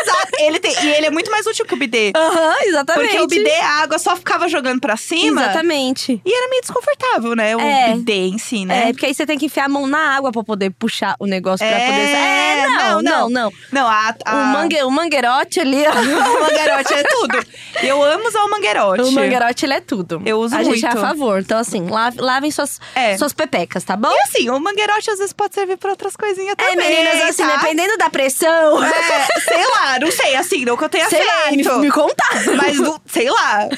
exato. 0.03 0.29
Ele 0.39 0.59
tem, 0.61 0.73
e 0.85 0.89
ele 0.95 1.07
é 1.07 1.11
muito 1.11 1.31
mais 1.31 1.47
útil 1.47 1.65
que 1.65 1.75
o 1.75 1.77
bidê. 1.77 2.13
Aham, 2.17 2.55
exatamente. 2.65 3.09
Porque 3.11 3.21
o 3.23 3.27
bidê, 3.27 3.55
a 3.57 3.83
água 3.83 3.99
só 3.99 4.15
ficava 4.17 4.49
jogando 4.49 4.81
pra 4.81 4.97
cima. 4.97 5.43
Exatamente. 5.43 6.21
E 6.25 6.33
era 6.33 6.49
meio 6.49 6.61
desconfortável, 6.63 7.35
né? 7.35 7.57
O 7.57 7.61
É. 7.61 7.95
bidê 7.95 8.27
em 8.29 8.39
si, 8.39 8.65
né? 8.65 8.89
É, 8.89 8.93
porque 8.93 9.07
aí 9.07 9.15
você 9.15 9.27
tem 9.27 9.39
que 9.39 9.47
enfiar 9.47 9.65
a 9.67 9.69
mão 9.69 9.87
na 9.87 10.17
água 10.17 10.31
pra 10.33 10.43
poder 10.45 10.71
puxar 10.71 11.15
o 11.19 11.27
negócio 11.27 11.67
pra 11.67 11.77
É, 11.77 11.87
poder. 11.87 12.09
É, 12.09 12.67
não, 12.67 12.69
não, 12.69 13.03
não, 13.03 13.03
não. 13.03 13.29
não. 13.31 13.53
Não, 13.73 13.87
a, 13.89 14.15
a... 14.25 14.35
O, 14.35 14.47
mangue, 14.53 14.83
o 14.83 14.91
mangueirote 14.91 15.61
ali, 15.61 15.85
ó. 15.87 15.93
o 16.37 16.41
mangueirote 16.43 16.95
é 16.95 17.03
tudo. 17.03 17.39
Eu 17.83 18.03
amo 18.03 18.29
usar 18.29 18.43
o 18.45 18.51
mangueirote. 18.51 19.03
O 19.03 19.13
mangueirote, 19.13 19.65
ele 19.67 19.75
é 19.75 19.81
tudo. 19.81 20.23
Eu 20.25 20.39
uso 20.39 20.57
a 20.57 20.63
gente 20.63 20.85
é 20.85 20.89
a 20.89 20.93
muito. 20.93 21.07
favor. 21.07 21.41
Então, 21.41 21.59
assim, 21.59 21.89
lave- 21.89 22.21
lavem 22.21 22.51
suas, 22.51 22.81
É. 22.95 23.17
suas 23.17 23.33
pepecas, 23.33 23.85
tá 23.85 23.97
bom? 23.97 24.11
E 24.13 24.21
assim, 24.23 24.51
o 24.51 24.59
mangueirote 24.61 25.11
às 25.11 25.19
vezes 25.19 25.33
pode 25.33 25.55
servir 25.55 25.77
pra 25.77 25.91
outras 25.91 26.17
coisinhas 26.17 26.55
É, 26.59 26.71
também. 26.71 26.77
meninas, 26.89 27.29
assim, 27.29 27.43
tá? 27.47 27.57
dependendo 27.57 27.97
da 27.97 28.11
pressão. 28.11 28.83
É, 28.85 28.89
sei 29.45 29.67
lá, 29.67 29.99
não 29.99 30.11
sei, 30.11 30.37
assim, 30.37 30.65
não 30.65 30.77
que 30.77 30.85
eu 30.85 30.89
tenha 30.89 31.09
sei 31.09 31.25
lá, 31.25 31.51
me, 31.51 31.63
feito. 31.65 31.79
me 31.79 31.91
contar. 31.91 32.45
Mas, 32.57 32.77
não- 32.79 33.01
sei 33.07 33.31
lá, 33.31 33.69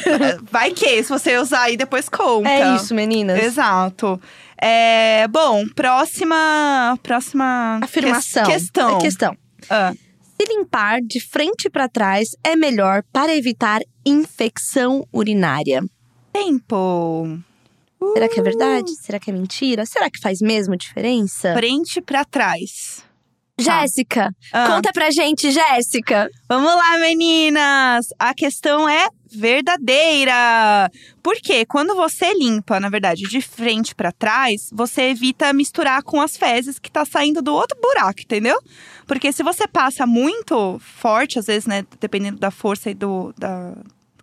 vai 0.51 0.71
que, 0.73 1.03
se 1.03 1.09
você 1.09 1.37
usar 1.39 1.63
aí, 1.63 1.77
depois 1.77 2.09
conta. 2.09 2.49
É 2.49 2.75
isso, 2.77 2.95
meninas. 2.95 3.43
Exato. 3.43 4.21
É, 4.61 5.27
bom, 5.29 5.67
próxima. 5.75 6.99
Próxima. 7.03 7.81
Afirmação. 7.83 8.45
que- 8.45 8.53
questão. 8.53 8.97
É 8.99 9.01
questão. 9.01 9.37
Ah, 9.71 9.93
Se 10.41 10.47
limpar 10.49 11.01
de 11.03 11.21
frente 11.21 11.69
pra 11.71 11.89
trás 11.89 12.31
é 12.45 12.55
melhor 12.57 13.03
para 13.13 13.35
evitar 13.35 13.81
infecção 14.05 15.07
urinária. 15.13 15.83
tempo. 16.33 17.39
Será 18.15 18.29
que 18.29 18.41
é 18.41 18.43
verdade? 18.43 18.91
Será 19.03 19.19
que 19.19 19.31
é 19.31 19.33
mentira? 19.33 19.85
Será 19.85 20.09
que 20.11 20.19
faz 20.21 20.41
mesmo 20.41 20.77
diferença? 20.77 21.53
Frente 21.55 22.01
pra 22.01 22.25
trás. 22.25 23.03
Jéssica, 23.61 24.35
Ah. 24.53 24.67
conta 24.67 24.93
pra 24.93 25.11
gente, 25.11 25.51
Jéssica. 25.51 26.29
Vamos 26.49 26.75
lá, 26.75 26.99
meninas! 26.99 28.07
A 28.19 28.35
questão 28.35 28.89
é 28.89 29.09
verdadeira. 29.33 30.91
Porque 31.23 31.65
quando 31.67 31.95
você 31.95 32.33
limpa, 32.35 32.81
na 32.81 32.89
verdade, 32.89 33.23
de 33.23 33.41
frente 33.41 33.95
pra 33.95 34.11
trás, 34.13 34.69
você 34.73 35.03
evita 35.11 35.53
misturar 35.53 36.03
com 36.03 36.21
as 36.21 36.37
fezes 36.37 36.79
que 36.79 36.91
tá 36.91 37.05
saindo 37.05 37.41
do 37.43 37.55
outro 37.55 37.79
buraco, 37.81 38.21
entendeu? 38.23 38.59
Porque 39.07 39.33
se 39.33 39.43
você 39.43 39.67
passa 39.67 40.07
muito 40.07 40.81
forte, 40.81 41.39
às 41.39 41.47
vezes, 41.47 41.67
né, 41.67 41.85
dependendo 42.01 42.39
da 42.39 42.51
força 42.51 42.91
e 42.91 42.95
do 42.95 43.33
da 43.39 43.75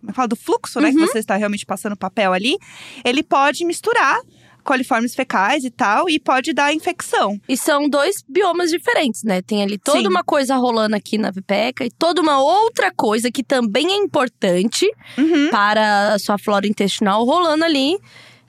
é 0.08 0.12
fala? 0.12 0.28
do 0.28 0.36
fluxo, 0.36 0.80
né, 0.80 0.92
que 0.92 0.96
você 0.98 1.18
está 1.18 1.34
realmente 1.36 1.66
passando 1.66 1.96
papel 1.96 2.32
ali, 2.32 2.56
ele 3.04 3.22
pode 3.22 3.64
misturar 3.64 4.20
coliformes 4.68 5.14
fecais 5.14 5.64
e 5.64 5.70
tal 5.70 6.10
e 6.10 6.20
pode 6.20 6.52
dar 6.52 6.74
infecção. 6.74 7.40
E 7.48 7.56
são 7.56 7.88
dois 7.88 8.22
biomas 8.28 8.70
diferentes, 8.70 9.22
né? 9.24 9.40
Tem 9.40 9.62
ali 9.62 9.78
toda 9.78 10.00
Sim. 10.00 10.06
uma 10.08 10.22
coisa 10.22 10.56
rolando 10.56 10.94
aqui 10.94 11.16
na 11.16 11.32
pepeca 11.32 11.86
e 11.86 11.90
toda 11.90 12.20
uma 12.20 12.38
outra 12.42 12.92
coisa 12.94 13.30
que 13.30 13.42
também 13.42 13.86
é 13.90 13.96
importante 13.96 14.86
Uhum. 15.16 15.48
para 15.50 16.12
a 16.12 16.18
sua 16.18 16.36
flora 16.36 16.66
intestinal 16.66 17.24
rolando 17.24 17.64
ali. 17.64 17.96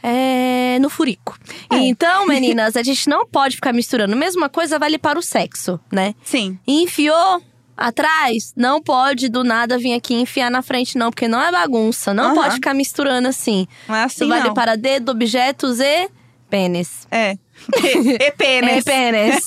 é, 0.02 0.78
no 0.80 0.90
furico. 0.90 1.38
É. 1.70 1.76
Então, 1.76 2.26
meninas, 2.28 2.78
a 2.78 2.84
gente 2.84 3.10
não 3.10 3.26
pode 3.28 3.56
ficar 3.58 3.74
misturando. 3.74 4.16
Mesma 4.16 4.48
coisa 4.48 4.80
vale 4.80 4.98
para 4.98 5.20
o 5.20 5.22
sexo, 5.22 5.78
né? 5.92 6.16
Sim. 6.24 6.58
Enfiou 6.66 7.42
atrás, 7.80 8.54
não 8.56 8.82
pode 8.82 9.30
do 9.30 9.44
nada 9.44 9.78
vir 9.78 9.94
aqui 9.94 10.14
e 10.14 10.22
enfiar 10.22 10.52
na 10.52 10.62
frente, 10.62 10.98
não, 10.98 11.10
porque 11.10 11.28
não 11.28 11.42
é 11.42 11.52
bagunça. 11.52 12.14
Não 12.14 12.26
Aham. 12.26 12.36
pode 12.36 12.56
ficar 12.56 12.74
misturando 12.74 13.28
assim. 13.28 13.66
Não 13.88 13.96
é 13.96 14.04
assim, 14.04 14.28
vale 14.28 14.50
não. 14.50 14.54
para 14.54 14.76
dedo, 14.76 15.10
objetos 15.10 15.80
e 15.80 16.10
pênis. 16.50 17.08
É. 17.10 17.38
e 18.20 18.32
pênis. 18.32 18.78
É 18.78 18.82
pênis. 18.82 19.46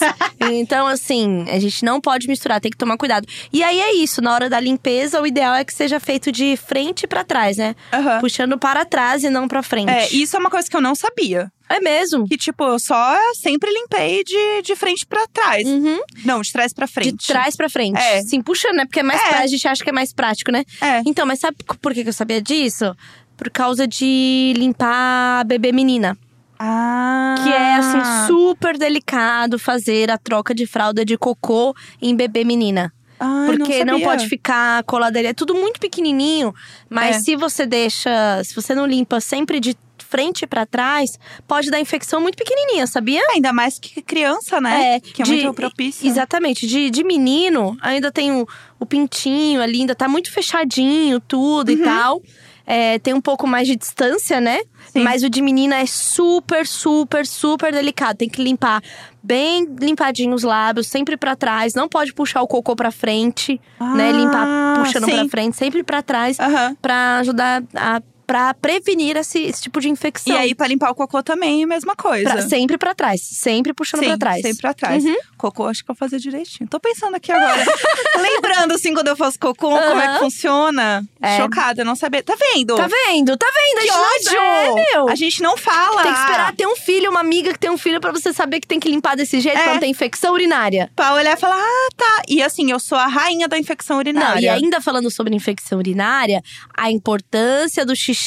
então, 0.53 0.87
assim, 0.87 1.44
a 1.48 1.59
gente 1.59 1.85
não 1.85 2.01
pode 2.01 2.29
misturar, 2.29 2.61
tem 2.61 2.70
que 2.70 2.77
tomar 2.77 2.96
cuidado. 2.96 3.27
E 3.53 3.62
aí 3.62 3.81
é 3.81 3.94
isso, 3.94 4.20
na 4.20 4.33
hora 4.35 4.48
da 4.48 4.61
limpeza, 4.61 5.20
o 5.20 5.27
ideal 5.27 5.55
é 5.55 5.64
que 5.64 5.72
seja 5.72 5.98
feito 6.01 6.31
de 6.31 6.57
frente 6.57 7.07
pra 7.07 7.25
trás, 7.25 7.57
né? 7.57 7.75
Aham. 7.92 8.20
Puxando 8.20 8.59
para 8.59 8.85
trás 8.85 9.25
e 9.25 9.31
não 9.31 9.48
pra 9.48 9.62
frente. 9.62 9.90
É, 9.90 10.09
isso 10.12 10.37
é 10.37 10.38
uma 10.38 10.51
coisa 10.51 10.68
que 10.68 10.77
eu 10.77 10.81
não 10.81 10.94
sabia. 10.94 11.51
É 11.68 11.81
mesmo. 11.81 12.29
Que, 12.29 12.37
tipo, 12.37 12.62
eu 12.64 12.79
só 12.79 13.16
sempre 13.35 13.72
limpei 13.72 14.22
de, 14.25 14.62
de 14.62 14.77
frente 14.77 15.07
pra 15.07 15.27
trás. 15.33 15.66
Uhum. 15.66 16.01
Não, 16.25 16.42
de 16.42 16.53
trás 16.53 16.72
pra 16.75 16.87
frente. 16.87 17.16
De 17.16 17.27
trás 17.27 17.57
pra 17.57 17.68
frente. 17.70 17.98
É. 17.98 18.20
Sim, 18.22 18.42
puxando, 18.42 18.75
né? 18.77 18.85
Porque 18.85 19.01
é 19.01 19.03
mais 19.03 19.20
É. 19.20 19.25
prático, 19.25 19.44
a 19.44 19.46
gente 19.46 19.68
acha 19.68 19.83
que 19.83 19.88
é 19.88 19.92
mais 19.92 20.12
prático, 20.12 20.53
né? 20.53 20.64
É. 20.83 21.01
Então, 21.07 21.25
mas 21.25 21.38
sabe 21.40 21.57
por 21.81 21.94
que 21.94 22.01
eu 22.07 22.12
sabia 22.12 22.42
disso? 22.42 22.94
Por 23.38 23.48
causa 23.48 23.87
de 23.88 24.53
limpar 24.57 25.44
bebê 25.46 25.72
menina. 25.72 26.16
Ah. 26.64 27.35
Que 27.42 27.48
é, 27.51 27.75
assim, 27.75 28.27
super 28.29 28.79
delicado 28.79 29.59
fazer 29.59 30.11
a 30.11 30.16
troca 30.18 30.55
de 30.55 30.64
fralda 30.66 31.05
de 31.05 31.18
cocô 31.18 31.75
em 32.01 32.14
bebê 32.14 32.44
menina. 32.44 32.92
Ai, 33.18 33.46
Porque 33.57 33.85
não, 33.85 33.94
sabia. 33.94 34.07
pode 34.07 34.29
ficar 34.29 34.83
coladeira. 34.85 35.29
É 35.31 35.33
tudo 35.33 35.55
muito 35.55 35.81
pequenininho. 35.81 36.55
Mas 36.88 37.16
É. 37.16 37.20
se 37.20 37.37
você 37.37 37.66
deixa. 37.66 38.11
Se 38.44 38.55
você 38.55 38.75
não 38.75 38.87
limpa 38.87 39.20
sempre 39.20 39.59
de 39.61 39.77
frente 39.98 40.46
pra 40.46 40.66
trás, 40.66 41.18
pode 41.48 41.70
dar 41.70 41.81
infecção 41.81 42.20
muito 42.20 42.37
pequenininha, 42.37 42.87
sabia? 42.87 43.22
Ainda 43.31 43.51
mais 43.53 43.79
que 43.79 44.03
criança, 44.03 44.61
né? 44.61 44.96
É, 44.96 45.01
que 45.01 45.22
é 45.22 45.25
de- 45.25 45.33
muito 45.33 45.55
propício. 45.55 46.07
Exatamente. 46.07 46.66
De, 46.66 46.90
de 46.90 47.03
menino, 47.03 47.77
ainda 47.81 48.12
tem 48.12 48.31
o, 48.33 48.46
o 48.79 48.85
pintinho 48.85 49.62
ali, 49.62 49.81
ainda 49.81 49.94
tá 49.94 50.09
muito 50.09 50.31
fechadinho, 50.31 51.18
tudo 51.18 51.70
Uhum. 51.70 51.75
e 51.79 51.83
tal. 51.83 52.22
É, 52.66 52.98
tem 52.98 53.12
um 53.14 53.20
pouco 53.20 53.46
mais 53.46 53.66
de 53.66 53.77
distância, 53.77 54.40
né? 54.40 54.61
Sim. 54.92 55.01
Mas 55.03 55.22
o 55.22 55.31
de 55.31 55.42
menina 55.42 55.77
é 55.77 55.87
super, 55.87 56.66
super, 56.66 57.27
super 57.27 57.72
delicado. 57.72 58.16
Tem 58.18 58.29
que 58.29 58.42
limpar 58.42 58.83
bem 59.22 59.66
limpadinho 59.81 60.35
os 60.35 60.42
lábios, 60.42 60.87
sempre 60.87 61.16
pra 61.16 61.35
trás. 61.37 61.75
Não 61.75 61.88
pode 61.88 62.12
puxar 62.12 62.42
o 62.42 62.46
cocô 62.46 62.75
pra 62.77 62.90
frente, 62.90 63.61
né? 63.81 64.11
Ah, 64.11 64.12
Limpar 64.12 64.85
puxando 64.85 65.05
sim. 65.05 65.12
pra 65.12 65.29
frente, 65.29 65.57
sempre 65.57 65.83
pra 65.83 66.03
trás. 66.03 66.38
Aham. 66.38 66.77
Pra 66.81 67.18
ajudar 67.18 67.62
a 67.75 68.01
pra 68.33 68.55
prevenir 68.55 69.16
esse, 69.18 69.42
esse 69.42 69.62
tipo 69.62 69.79
de 69.79 69.90
infecção. 69.90 70.35
E 70.35 70.38
aí, 70.38 70.55
pra 70.55 70.66
limpar 70.66 70.90
o 70.90 70.95
cocô 70.95 71.23
também, 71.23 71.64
a 71.64 71.66
mesma 71.66 71.95
coisa. 71.95 72.31
Pra- 72.31 72.42
sempre 72.49 72.79
pra 72.79 72.95
trás, 72.95 73.21
sempre 73.21 73.75
puxando 73.75 74.03
pra 74.05 74.16
trás. 74.16 74.40
sempre 74.42 74.62
pra 74.62 74.73
trás. 74.73 75.05
Uhum. 75.05 75.16
Cocô, 75.37 75.66
acho 75.66 75.85
que 75.85 75.90
eu 75.90 75.95
vou 75.95 75.99
fazer 75.99 76.18
direitinho. 76.18 76.66
Tô 76.68 76.81
pensando 76.81 77.14
aqui 77.14 77.31
agora. 77.31 77.62
Lembrando, 78.21 78.73
assim, 78.73 78.95
quando 78.95 79.09
eu 79.09 79.16
faço 79.16 79.38
cocô, 79.38 79.68
como 79.71 80.01
é 80.01 80.14
que 80.14 80.18
funciona. 80.21 81.05
É. 81.21 81.37
Chocada, 81.37 81.85
não 81.85 81.95
sabia. 81.95 82.23
Tá 82.23 82.35
vendo? 82.55 82.75
Tá 82.77 82.87
vendo? 82.88 83.37
Tá 83.37 83.47
vendo? 83.47 83.83
Que 83.83 83.90
a 83.90 83.92
gente 84.18 84.35
não- 84.35 84.42
ódio! 84.42 84.79
É, 84.79 84.92
meu. 84.95 85.09
A 85.11 85.14
gente 85.14 85.42
não 85.42 85.57
fala. 85.57 86.03
Tem 86.03 86.12
que 86.12 86.18
esperar 86.21 86.55
ter 86.55 86.66
um 86.66 86.77
filho, 86.77 87.11
uma 87.11 87.21
amiga 87.21 87.53
que 87.53 87.59
tem 87.59 87.71
um 87.71 87.77
filho 87.79 88.01
pra 88.01 88.12
você 88.12 88.33
saber 88.33 88.61
que 88.61 88.66
tem 88.66 88.81
que 88.81 88.88
limpar 88.88 89.14
desse 89.16 89.40
jeito 89.40 89.59
É. 89.59 89.64
quando 89.64 89.81
tem 89.81 89.90
infecção 89.90 90.33
urinária. 90.33 90.90
Pra 90.97 91.12
olhar 91.14 91.37
e 91.37 91.40
falar, 91.40 91.59
ah, 91.61 91.88
tá. 91.97 92.23
E 92.29 92.42
assim, 92.42 92.71
eu 92.71 92.81
sou 92.81 92.97
a 92.97 93.07
rainha 93.07 93.47
da 93.47 93.59
infecção 93.59 93.99
urinária. 93.99 94.35
Não, 94.35 94.40
e 94.40 94.49
ainda 94.49 94.81
falando 94.81 95.11
sobre 95.11 95.35
infecção 95.35 95.79
urinária, 95.79 96.42
a 96.75 96.90
importância 96.90 97.85
do 97.85 97.95
xixi 97.95 98.21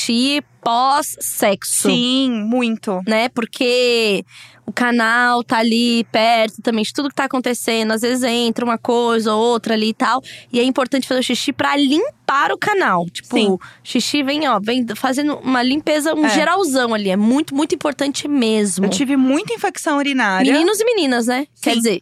pós-sexo. 0.64 1.90
Sim, 1.90 2.32
muito. 2.44 3.02
Né? 3.08 3.30
Porque 3.30 4.24
o 4.66 4.74
canal 4.74 5.44
tá 5.44 5.60
ali 5.60 6.04
perto 6.12 6.62
também 6.62 6.84
de 6.84 6.92
tudo 6.92 7.10
que 7.10 7.16
tá 7.16 7.26
acontecendo. 7.26 7.92
Às 7.92 8.02
vezes 8.02 8.24
entra 8.24 8.66
uma 8.66 8.78
coisa 8.78 9.34
ou 9.34 9.42
outra 9.44 9.76
ali 9.76 9.90
e 9.90 9.94
tal. 9.94 10.22
E 10.52 10.60
é 10.60 10.64
importante 10.64 11.08
fazer 11.08 11.20
o 11.20 11.24
xixi 11.24 11.54
pra 11.54 11.76
limpar 11.76 12.52
o 12.52 12.58
canal. 12.58 13.06
Tipo, 13.10 13.38
Sim. 13.38 13.58
xixi 13.84 14.24
vem, 14.24 14.48
ó, 14.48 14.60
vem 14.60 14.86
fazendo 14.96 15.36
uma 15.38 15.62
limpeza, 15.62 16.16
um 16.16 16.26
É. 16.26 16.30
geralzão 16.30 16.94
ali. 16.94 17.10
É 17.10 17.16
muito, 17.16 17.54
muito 17.56 17.76
importante 17.76 18.28
mesmo. 18.28 18.86
Eu 18.86 18.90
tive 18.90 19.16
muita 19.16 19.54
infecção 19.54 19.98
urinária. 19.98 20.52
Meninos 20.52 20.80
e 20.80 20.86
meninas, 20.86 21.28
né? 21.28 21.48
Quer 21.62 21.74
Sim. 21.74 21.78
dizer, 21.78 22.02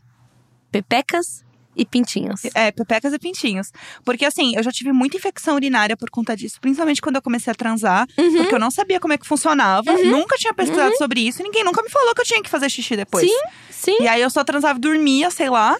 pepecas 0.71 1.43
e 1.76 1.86
pintinhos. 1.86 2.42
É, 2.54 2.72
pepecas 2.72 3.14
e 3.14 3.20
pintinhos. 3.20 3.72
Porque 4.04 4.26
assim, 4.26 4.56
eu 4.56 4.64
já 4.64 4.72
tive 4.72 4.92
muita 4.92 5.18
infecção 5.18 5.56
urinária 5.56 5.98
por 5.98 6.10
conta 6.10 6.36
disso. 6.36 6.60
Principalmente 6.60 7.02
quando 7.02 7.16
eu 7.16 7.22
comecei 7.22 7.52
a 7.52 7.56
transar. 7.56 8.08
Uhum. 8.18 8.38
Porque 8.38 8.56
eu 8.56 8.60
não 8.60 8.72
sabia 8.72 9.00
como 9.00 9.14
é 9.14 9.18
que 9.18 9.28
funcionava. 9.28 9.92
Nunca 10.04 10.36
tinha 10.38 10.54
pesquisado 10.54 10.96
sobre 10.98 11.22
isso. 11.22 11.42
E 11.42 11.44
ninguém 11.44 11.64
nunca 11.64 11.82
me 11.82 11.90
falou 11.90 12.14
que 12.14 12.22
eu 12.22 12.26
tinha 12.26 12.42
que 12.42 12.50
fazer 12.50 12.70
xixi 12.70 12.96
depois. 12.96 13.30
Sim, 13.30 13.40
sim. 13.70 13.98
E 14.02 14.08
aí 14.08 14.22
eu 14.22 14.30
só 14.30 14.44
transava 14.44 14.78
e 14.78 14.82
dormia, 14.82 15.30
sei 15.30 15.50
lá. 15.50 15.78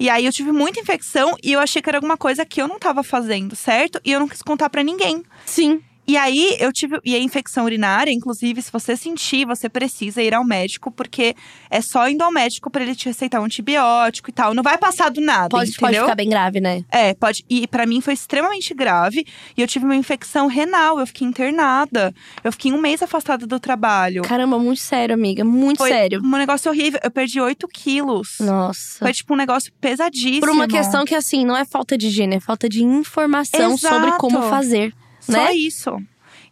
E 0.00 0.08
aí 0.08 0.24
eu 0.24 0.32
tive 0.32 0.52
muita 0.52 0.78
infecção 0.80 1.34
e 1.42 1.52
eu 1.52 1.60
achei 1.60 1.82
que 1.82 1.90
era 1.90 1.98
alguma 1.98 2.16
coisa 2.16 2.44
que 2.44 2.62
eu 2.62 2.68
não 2.68 2.78
tava 2.78 3.02
fazendo, 3.02 3.56
certo? 3.56 4.00
E 4.04 4.12
eu 4.12 4.20
não 4.20 4.28
quis 4.28 4.42
contar 4.42 4.70
pra 4.70 4.82
ninguém. 4.82 5.24
Sim. 5.44 5.82
E 6.08 6.16
aí 6.16 6.56
eu 6.58 6.72
tive. 6.72 6.98
E 7.04 7.14
a 7.14 7.18
infecção 7.18 7.66
urinária, 7.66 8.10
inclusive, 8.10 8.62
se 8.62 8.72
você 8.72 8.96
sentir, 8.96 9.44
você 9.44 9.68
precisa 9.68 10.22
ir 10.22 10.34
ao 10.34 10.42
médico, 10.42 10.90
porque 10.90 11.36
é 11.70 11.82
só 11.82 12.08
indo 12.08 12.22
ao 12.22 12.32
médico 12.32 12.70
pra 12.70 12.82
ele 12.82 12.94
te 12.94 13.06
receitar 13.06 13.42
um 13.42 13.44
antibiótico 13.44 14.30
e 14.30 14.32
tal. 14.32 14.54
Não 14.54 14.62
vai 14.62 14.78
passar 14.78 15.10
do 15.10 15.20
nada. 15.20 15.50
Pode, 15.50 15.72
pode 15.72 15.92
entendeu? 15.92 16.04
ficar 16.04 16.14
bem 16.14 16.30
grave, 16.30 16.60
né? 16.60 16.82
É, 16.90 17.12
pode. 17.12 17.44
E 17.48 17.66
pra 17.66 17.84
mim 17.84 18.00
foi 18.00 18.14
extremamente 18.14 18.72
grave. 18.72 19.26
E 19.54 19.60
eu 19.60 19.68
tive 19.68 19.84
uma 19.84 19.96
infecção 19.96 20.46
renal. 20.46 20.98
Eu 20.98 21.06
fiquei 21.06 21.28
internada. 21.28 22.14
Eu 22.42 22.52
fiquei 22.52 22.72
um 22.72 22.80
mês 22.80 23.02
afastada 23.02 23.46
do 23.46 23.60
trabalho. 23.60 24.22
Caramba, 24.22 24.58
muito 24.58 24.80
sério, 24.80 25.14
amiga. 25.14 25.44
Muito 25.44 25.78
Foi 25.78 25.90
sério. 25.90 26.22
um 26.24 26.30
negócio 26.38 26.70
horrível. 26.70 27.00
Eu 27.04 27.10
perdi 27.10 27.38
8 27.38 27.68
quilos. 27.68 28.36
Nossa. 28.40 29.00
Foi 29.00 29.12
tipo 29.12 29.34
um 29.34 29.36
negócio 29.36 29.70
pesadíssimo. 29.78 30.40
Por 30.40 30.50
uma 30.50 30.66
questão 30.66 31.04
que, 31.04 31.14
assim, 31.14 31.44
não 31.44 31.54
é 31.54 31.66
falta 31.66 31.98
de 31.98 32.06
higiene, 32.06 32.36
é 32.36 32.40
falta 32.40 32.66
de 32.66 32.82
informação 32.82 33.76
sobre 33.76 34.08
Exato. 34.08 34.18
como 34.18 34.40
fazer. 34.48 34.94
Só 35.32 35.44
né? 35.44 35.52
isso. 35.52 36.00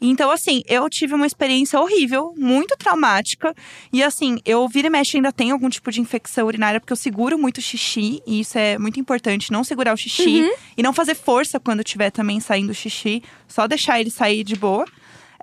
Então, 0.01 0.31
assim, 0.31 0.63
eu 0.67 0.89
tive 0.89 1.15
uma 1.15 1.27
experiência 1.27 1.81
horrível, 1.81 2.35
muito 2.37 2.77
traumática. 2.77 3.55
E, 3.93 4.03
assim, 4.03 4.39
eu 4.45 4.69
vira 4.69 4.89
e 4.89 4.91
mexe 4.91 5.17
ainda 5.17 5.33
tenho 5.33 5.55
algum 5.55 5.69
tipo 5.69 5.91
de 5.91 6.01
infecção 6.01 6.47
urinária, 6.47 6.81
porque 6.81 6.93
eu 6.93 6.97
seguro 6.97 7.39
muito 7.39 7.61
xixi. 7.61 8.21
E 8.27 8.41
isso 8.41 8.59
é 8.59 8.79
muito 8.79 9.01
importante, 9.01 9.51
não 9.51 9.65
segurar 9.65 9.95
o 9.95 9.97
xixi. 9.97 10.43
Uhum. 10.43 10.53
E 10.77 10.83
não 10.83 10.93
fazer 10.93 11.15
força 11.15 11.59
quando 11.59 11.83
tiver 11.83 12.11
também 12.11 12.41
saindo 12.41 12.71
o 12.71 12.75
xixi. 12.75 13.23
Só 13.49 13.67
deixar 13.67 14.01
ele 14.01 14.11
sair 14.11 14.45
de 14.45 14.57
boa. 14.57 14.85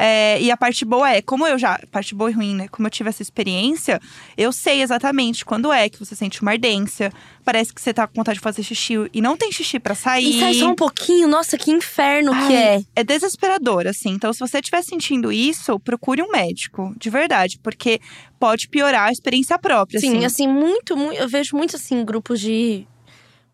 É, 0.06 0.42
e 0.42 0.52
a 0.52 0.58
parte 0.58 0.84
boa 0.84 1.10
é, 1.10 1.22
como 1.22 1.48
eu 1.48 1.58
já. 1.58 1.80
Parte 1.90 2.14
boa 2.14 2.30
e 2.30 2.34
ruim, 2.34 2.54
né? 2.54 2.68
Como 2.68 2.86
eu 2.86 2.92
tive 2.92 3.08
essa 3.08 3.22
experiência, 3.22 4.02
eu 4.36 4.52
sei 4.52 4.82
exatamente 4.82 5.46
quando 5.46 5.72
é 5.72 5.88
que 5.88 5.98
você 5.98 6.14
sente 6.14 6.42
uma 6.42 6.52
ardência. 6.52 7.10
Parece 7.46 7.74
que 7.74 7.82
você 7.82 7.94
tá 7.94 8.06
com 8.06 8.16
vontade 8.16 8.38
de 8.38 8.44
fazer 8.44 8.64
xixi 8.64 8.96
e 9.14 9.22
não 9.22 9.38
tem 9.38 9.50
xixi 9.50 9.80
pra 9.80 9.96
sair. 9.96 10.36
E 10.36 10.40
sai 10.42 10.54
só 10.56 10.68
um 10.68 10.76
pouquinho. 10.76 11.26
Nossa, 11.30 11.58
que 11.58 11.72
inferno 11.72 12.34
que 12.34 12.54
Ai, 12.54 12.56
é. 12.56 12.84
É 12.98 13.04
desesperador, 13.04 13.88
assim. 13.88 14.10
Então, 14.10 14.34
se 14.34 14.42
você 14.42 14.60
estiver 14.60 14.82
sentindo 14.82 15.32
isso, 15.32 15.80
procure 15.80 16.22
um 16.22 16.30
médico, 16.30 16.94
de 16.98 17.10
verdade, 17.10 17.58
porque 17.64 18.02
pode 18.38 18.68
piorar 18.68 19.08
a 19.08 19.12
experiência 19.12 19.58
própria. 19.58 20.02
Sim, 20.02 20.18
assim. 20.18 20.26
assim, 20.26 20.48
muito, 20.50 20.98
muito. 20.98 21.18
Eu 21.18 21.30
vejo 21.30 21.56
muito, 21.56 21.78
assim, 21.78 22.04
grupos 22.04 22.42
de 22.42 22.86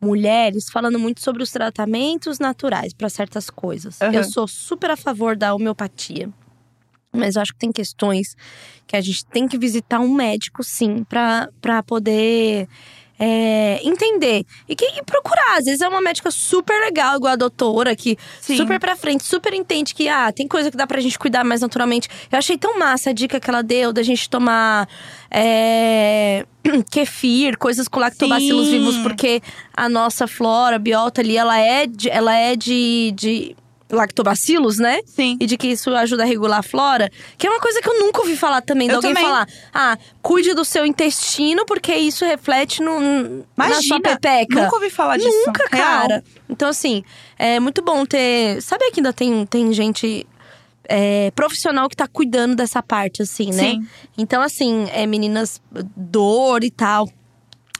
mulheres 0.01 0.69
falando 0.69 0.97
muito 0.97 1.21
sobre 1.21 1.43
os 1.43 1.51
tratamentos 1.51 2.39
naturais 2.39 2.93
para 2.93 3.09
certas 3.09 3.49
coisas. 3.49 4.01
Aham. 4.01 4.13
Eu 4.13 4.23
sou 4.23 4.47
super 4.47 4.91
a 4.91 4.95
favor 4.95 5.35
da 5.35 5.53
homeopatia. 5.53 6.29
Mas 7.11 7.35
eu 7.35 7.41
acho 7.41 7.53
que 7.53 7.59
tem 7.59 7.71
questões 7.71 8.35
que 8.85 8.95
a 8.95 9.01
gente 9.01 9.25
tem 9.25 9.47
que 9.47 9.57
visitar 9.57 9.99
um 9.99 10.13
médico, 10.13 10.63
sim, 10.63 11.03
pra 11.03 11.49
poder 11.85 12.67
é, 13.19 13.81
entender. 13.83 14.45
E, 14.67 14.75
que, 14.75 14.85
e 14.85 15.03
procurar. 15.03 15.57
Às 15.57 15.65
vezes 15.65 15.81
é 15.81 15.87
uma 15.87 15.99
médica 15.99 16.31
super 16.31 16.79
legal, 16.79 17.17
igual 17.17 17.33
a 17.33 17.35
doutora, 17.35 17.95
que 17.95 18.17
Sim. 18.39 18.55
super 18.55 18.79
pra 18.79 18.95
frente, 18.95 19.25
super 19.25 19.53
entende 19.53 19.93
que, 19.93 20.07
ah, 20.07 20.31
tem 20.31 20.47
coisa 20.47 20.71
que 20.71 20.77
dá 20.77 20.87
pra 20.87 21.01
gente 21.01 21.19
cuidar 21.19 21.43
mais 21.43 21.59
naturalmente. 21.59 22.07
Eu 22.31 22.37
achei 22.37 22.57
tão 22.57 22.79
massa 22.79 23.09
a 23.09 23.13
dica 23.13 23.39
que 23.39 23.49
ela 23.49 23.61
deu 23.61 23.91
da 23.91 24.01
gente 24.01 24.29
tomar 24.29 24.87
é, 25.29 26.45
kefir, 26.89 27.57
coisas 27.57 27.89
com 27.89 27.99
lactobacilos 27.99 28.67
Sim. 28.67 28.79
vivos, 28.79 28.97
porque 28.97 29.41
a 29.75 29.89
nossa 29.89 30.25
flora, 30.25 30.77
a 30.77 30.79
biota 30.79 31.19
ali, 31.19 31.35
ela 31.35 31.59
é 31.59 31.85
de, 31.85 32.09
ela 32.09 32.33
é 32.33 32.55
de, 32.55 33.13
de 33.15 33.55
lactobacilos, 33.91 34.77
né? 34.77 34.99
Sim. 35.05 35.37
E 35.39 35.45
de 35.45 35.57
que 35.57 35.67
isso 35.67 35.93
ajuda 35.95 36.23
a 36.23 36.25
regular 36.25 36.59
a 36.59 36.63
flora. 36.63 37.11
Que 37.37 37.47
é 37.47 37.49
uma 37.49 37.59
coisa 37.59 37.81
que 37.81 37.89
eu 37.89 37.99
nunca 37.99 38.19
ouvi 38.21 38.35
falar 38.35 38.61
também. 38.61 38.87
De 38.87 38.93
Eu 38.93 38.97
alguém 38.97 39.13
também. 39.13 39.27
falar, 39.27 39.47
ah, 39.73 39.97
cuide 40.21 40.53
do 40.53 40.63
seu 40.63 40.85
intestino, 40.85 41.65
porque 41.65 41.93
isso 41.95 42.23
reflete 42.25 42.81
no, 42.81 42.99
na 43.57 43.65
sua 43.65 43.97
Imagina, 43.97 44.01
pepeca. 44.01 44.63
nunca 44.63 44.75
ouvi 44.75 44.89
falar 44.89 45.17
disso. 45.17 45.43
Nunca, 45.45 45.65
Real. 45.71 45.85
cara. 45.87 46.23
Então, 46.49 46.69
assim, 46.69 47.03
é 47.37 47.59
muito 47.59 47.81
bom 47.81 48.05
ter. 48.05 48.61
Sabe 48.61 48.89
que 48.91 48.99
ainda 48.99 49.11
tem, 49.13 49.45
tem 49.45 49.73
gente 49.73 50.25
é, 50.87 51.31
profissional 51.31 51.89
que 51.89 51.95
tá 51.95 52.07
cuidando 52.07 52.55
dessa 52.55 52.81
parte, 52.81 53.21
assim, 53.21 53.51
né? 53.51 53.71
Sim. 53.71 53.87
Então, 54.17 54.41
assim, 54.41 54.87
é, 54.91 55.05
meninas, 55.05 55.61
dor 55.95 56.63
e 56.63 56.71
tal. 56.71 57.07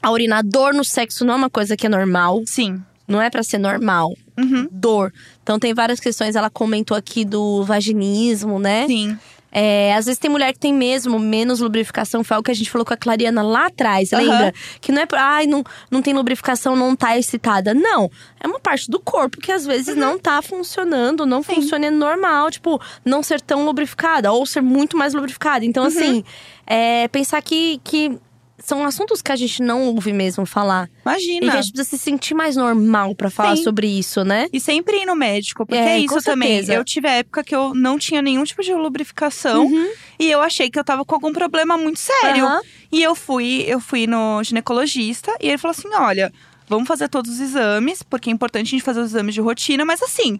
A 0.02 0.10
urinar 0.10 0.42
dor 0.44 0.72
no 0.72 0.82
sexo 0.82 1.24
não 1.24 1.34
é 1.34 1.36
uma 1.36 1.50
coisa 1.50 1.76
que 1.76 1.86
é 1.86 1.88
normal. 1.88 2.40
Sim. 2.46 2.82
Não 3.10 3.20
é 3.20 3.28
pra 3.28 3.42
ser 3.42 3.58
normal. 3.58 4.14
Uhum. 4.38 4.68
Dor. 4.70 5.12
Então 5.42 5.58
tem 5.58 5.74
várias 5.74 5.98
questões. 6.00 6.36
Ela 6.36 6.48
comentou 6.48 6.96
aqui 6.96 7.24
do 7.24 7.64
vaginismo, 7.64 8.58
né? 8.58 8.86
Sim. 8.86 9.18
É, 9.52 9.92
às 9.96 10.04
vezes 10.06 10.16
tem 10.20 10.30
mulher 10.30 10.52
que 10.52 10.60
tem 10.60 10.72
mesmo 10.72 11.18
menos 11.18 11.58
lubrificação. 11.58 12.22
Foi 12.22 12.36
algo 12.36 12.44
que 12.44 12.52
a 12.52 12.54
gente 12.54 12.70
falou 12.70 12.84
com 12.84 12.94
a 12.94 12.96
Clariana 12.96 13.42
lá 13.42 13.66
atrás, 13.66 14.12
Aham. 14.12 14.22
lembra? 14.22 14.54
Que 14.80 14.92
não 14.92 15.02
é 15.02 15.06
pra, 15.06 15.20
ai, 15.24 15.46
não, 15.48 15.64
não 15.90 16.00
tem 16.00 16.14
lubrificação, 16.14 16.76
não 16.76 16.94
tá 16.94 17.18
excitada. 17.18 17.74
Não. 17.74 18.08
É 18.38 18.46
uma 18.46 18.60
parte 18.60 18.88
do 18.88 19.00
corpo 19.00 19.38
que 19.38 19.50
às 19.50 19.66
vezes 19.66 19.96
não 19.96 20.16
tá 20.20 20.40
funcionando, 20.40 21.26
não 21.26 21.38
Uhum. 21.38 21.42
Sim. 21.42 21.54
funciona 21.56 21.86
é 21.86 21.90
normal. 21.90 22.48
Tipo, 22.52 22.80
não 23.04 23.24
ser 23.24 23.40
tão 23.40 23.64
lubrificada 23.64 24.30
ou 24.30 24.46
ser 24.46 24.60
muito 24.60 24.96
mais 24.96 25.14
lubrificada. 25.14 25.64
Então, 25.64 25.82
Uhum. 25.82 25.88
assim, 25.88 26.24
é, 26.64 27.08
pensar 27.08 27.42
que, 27.42 27.80
que 27.82 28.16
são 28.62 28.84
assuntos 28.84 29.20
que 29.22 29.32
a 29.32 29.36
gente 29.36 29.62
não 29.62 29.84
ouve 29.88 30.12
mesmo 30.12 30.44
falar. 30.46 30.88
E 30.88 31.00
Imagina. 31.08 31.40
que 31.40 31.56
a 31.58 31.60
gente 31.62 31.72
precisa 31.72 31.96
se 31.96 32.02
sentir 32.02 32.34
mais 32.34 32.56
normal 32.56 33.14
pra 33.14 33.30
falar 33.30 33.56
Sim. 33.56 33.64
sobre 33.64 33.86
isso, 33.86 34.24
né? 34.24 34.48
E 34.52 34.60
sempre 34.60 34.98
ir 35.02 35.06
no 35.06 35.14
médico, 35.16 35.64
porque 35.66 35.78
É, 35.80 35.96
é, 35.96 35.98
isso 35.98 36.20
também. 36.22 36.64
Eu 36.68 36.84
tive 36.84 37.08
a 37.08 37.12
época 37.12 37.42
que 37.42 37.54
eu 37.54 37.74
não 37.74 37.98
tinha 37.98 38.20
nenhum 38.22 38.44
tipo 38.44 38.62
de 38.62 38.72
lubrificação 38.74 39.66
Uhum. 39.66 39.88
e 40.18 40.30
eu 40.30 40.40
achei 40.40 40.70
que 40.70 40.78
eu 40.78 40.84
tava 40.84 41.04
com 41.04 41.14
algum 41.14 41.32
problema 41.32 41.76
muito 41.76 41.98
sério. 42.00 42.44
Aham. 42.44 42.60
E 42.92 43.02
eu 43.02 43.14
fui, 43.14 43.64
eu 43.66 43.80
fui 43.80 44.06
no 44.06 44.42
ginecologista 44.42 45.34
e 45.40 45.48
ele 45.48 45.58
falou 45.58 45.72
assim: 45.72 45.88
olha, 45.94 46.32
vamos 46.68 46.86
fazer 46.88 47.08
todos 47.08 47.30
os 47.32 47.40
exames, 47.40 48.02
porque 48.02 48.30
é 48.30 48.32
importante 48.32 48.66
a 48.66 48.70
gente 48.70 48.82
fazer 48.82 49.00
os 49.00 49.10
exames 49.10 49.34
de 49.34 49.40
rotina, 49.40 49.84
mas 49.84 50.02
assim, 50.02 50.38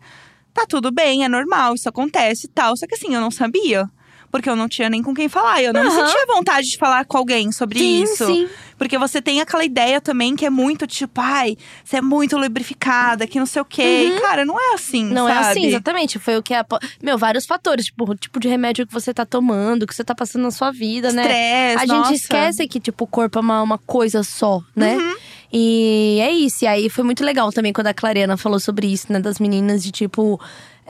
tá 0.53 0.65
tudo 0.69 0.91
bem, 0.91 1.25
é 1.25 1.29
normal, 1.29 1.75
isso 1.75 1.89
acontece 1.89 2.47
e 2.47 2.49
tal. 2.49 2.77
Só 2.77 2.87
que 2.87 2.95
assim, 2.95 3.15
eu 3.15 3.21
não 3.21 3.31
sabia. 3.31 3.89
Porque 4.31 4.49
eu 4.49 4.55
não 4.55 4.69
tinha 4.69 4.88
nem 4.88 5.03
com 5.03 5.12
quem 5.12 5.29
falar. 5.29 5.62
Eu 5.62 5.73
não 5.73 5.81
Aham. 5.83 6.07
sentia 6.07 6.27
vontade 6.27 6.69
de 6.69 6.77
falar 6.79 7.05
com 7.05 7.16
alguém 7.19 7.51
sobre 7.51 7.79
Sim, 7.81 8.03
isso. 8.05 8.27
sim. 8.27 8.49
Porque 8.79 8.97
você 8.97 9.21
tem 9.21 9.40
aquela 9.40 9.64
ideia 9.64 10.01
também 10.01 10.37
que 10.37 10.47
é 10.47 10.51
muito 10.51 10.87
tipo, 10.87 11.21
ai, 11.21 11.57
você 11.85 11.97
é 11.97 12.01
muito 12.01 12.37
lubrificada, 12.38 13.27
que 13.27 13.38
não 13.38 13.45
sei 13.47 13.61
o 13.61 13.64
quê. 13.64 14.12
E, 14.16 14.21
cara, 14.21 14.45
não 14.45 14.59
é 14.59 14.75
assim. 14.75 15.05
Não 15.05 15.29
é 15.29 15.35
sabe? 15.35 15.47
assim, 15.49 15.66
exatamente. 15.66 16.19
Foi 16.19 16.37
o 16.38 16.43
que 16.43 16.55
a. 16.55 16.64
Meu, 17.03 17.19
vários 17.19 17.45
fatores, 17.45 17.87
tipo, 17.87 18.11
o 18.11 18.14
tipo 18.14 18.38
de 18.40 18.49
remédio 18.49 18.87
que 18.87 18.93
você 18.93 19.12
tá 19.12 19.27
tomando, 19.27 19.87
que 19.87 19.95
você 19.95 20.05
tá 20.05 20.14
passando 20.14 20.43
na 20.43 20.51
sua 20.51 20.71
vida, 20.71 21.12
né? 21.12 21.23
Estresse, 21.23 21.85
A 21.85 21.87
nossa. 21.87 22.09
gente 22.11 22.21
esquece 22.21 22.69
que, 22.69 22.81
tipo, 22.81 23.05
o 23.05 23.07
corpo 23.07 23.38
é 23.38 23.43
uma, 23.43 23.62
uma 23.62 23.79
coisa 23.79 24.23
só, 24.23 24.62
né? 24.75 24.97
Uhum. 24.97 25.16
E 25.53 26.19
é 26.23 26.31
isso. 26.31 26.64
E 26.64 26.69
aí 26.69 26.88
foi 26.88 27.03
muito 27.05 27.25
legal 27.25 27.53
também 27.53 27.73
quando 27.73 27.88
a 27.88 27.95
Clariana 27.95 28.37
falou 28.37 28.61
sobre 28.61 28.87
isso, 28.87 29.12
né? 29.12 29.19
Das 29.21 29.38
meninas 29.40 29.83
de 29.83 29.90
tipo. 29.90 30.40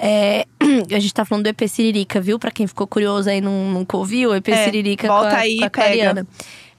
É, 0.00 0.46
a 0.94 0.98
gente 0.98 1.12
tá 1.14 1.24
falando 1.24 1.44
do 1.44 1.48
EP 1.48 1.68
Siririca, 1.68 2.20
viu? 2.20 2.38
Pra 2.38 2.50
quem 2.50 2.66
ficou 2.66 2.86
curioso 2.86 3.28
aí, 3.28 3.40
não, 3.40 3.52
nunca 3.70 3.96
ouviu, 3.96 4.30
o 4.30 4.34
EP 4.34 4.48
É, 4.48 4.64
Siririca 4.64 5.06
volta 5.06 5.30
com 5.30 5.36
a, 5.36 5.38
aí 5.38 5.58
com 5.58 5.64
a 5.66 5.70
pega. 5.70 5.86
Clariana. 5.86 6.26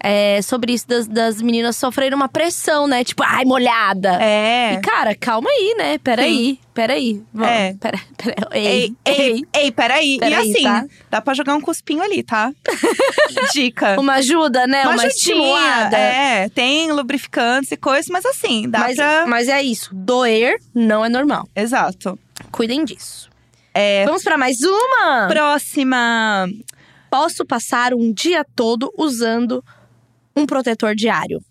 é, 0.03 0.41
sobre 0.41 0.73
isso 0.73 0.88
das, 0.88 1.07
das 1.07 1.41
meninas 1.41 1.75
sofrerem 1.75 2.15
uma 2.15 2.27
pressão, 2.27 2.88
né? 2.88 3.03
Tipo, 3.03 3.23
ai, 3.23 3.45
molhada. 3.45 4.17
É. 4.21 4.73
E, 4.73 4.81
cara, 4.81 5.13
calma 5.15 5.47
aí, 5.49 5.75
né? 5.77 5.97
Peraí, 5.99 6.57
peraí. 6.73 7.21
Vamos, 7.31 7.49
É. 7.51 7.75
Pera, 7.79 7.99
pera, 8.17 8.47
ei, 8.53 8.95
Ei, 9.05 9.15
ei, 9.15 9.43
ei, 9.55 9.71
peraí. 9.71 10.17
E 10.19 10.34
assim, 10.34 10.63
tá? 10.63 10.86
dá 11.12 11.21
pra 11.21 11.36
jogar 11.36 11.53
um 11.53 11.62
cuspinho 11.62 12.01
ali, 12.01 12.23
tá? 12.23 12.51
Dica. 13.53 13.99
Uma 13.99 14.13
ajuda, 14.15 14.65
né? 14.65 14.81
Uma, 14.84 14.93
ajudinha, 14.93 15.10
estimulada. 15.10 15.97
É, 15.97 16.49
tem 16.49 16.91
lubrificantes 16.91 17.71
e 17.71 17.77
coisas, 17.77 18.07
mas 18.10 18.25
assim, 18.25 18.67
dá 18.69 18.79
mas, 18.79 18.95
pra. 18.95 19.25
mas 19.27 19.47
é 19.47 19.62
isso. 19.62 19.91
Doer 19.93 20.57
não 20.73 21.05
é 21.05 21.10
normal. 21.10 21.47
Exato. 21.55 22.17
Cuidem 22.52 22.84
disso. 22.84 23.30
É. 23.74 24.06
Vamos 24.06 24.24
pra 24.24 24.38
mais 24.38 24.58
uma? 24.62 25.28
Próxima. 25.28 26.48
Posso 27.10 27.46
passar 27.46 27.94
um 27.94 28.14
dia 28.14 28.46
todo 28.56 28.94
usando 28.98 29.64
um 30.36 30.46
protetor 30.46 30.96
diário. 30.96 31.42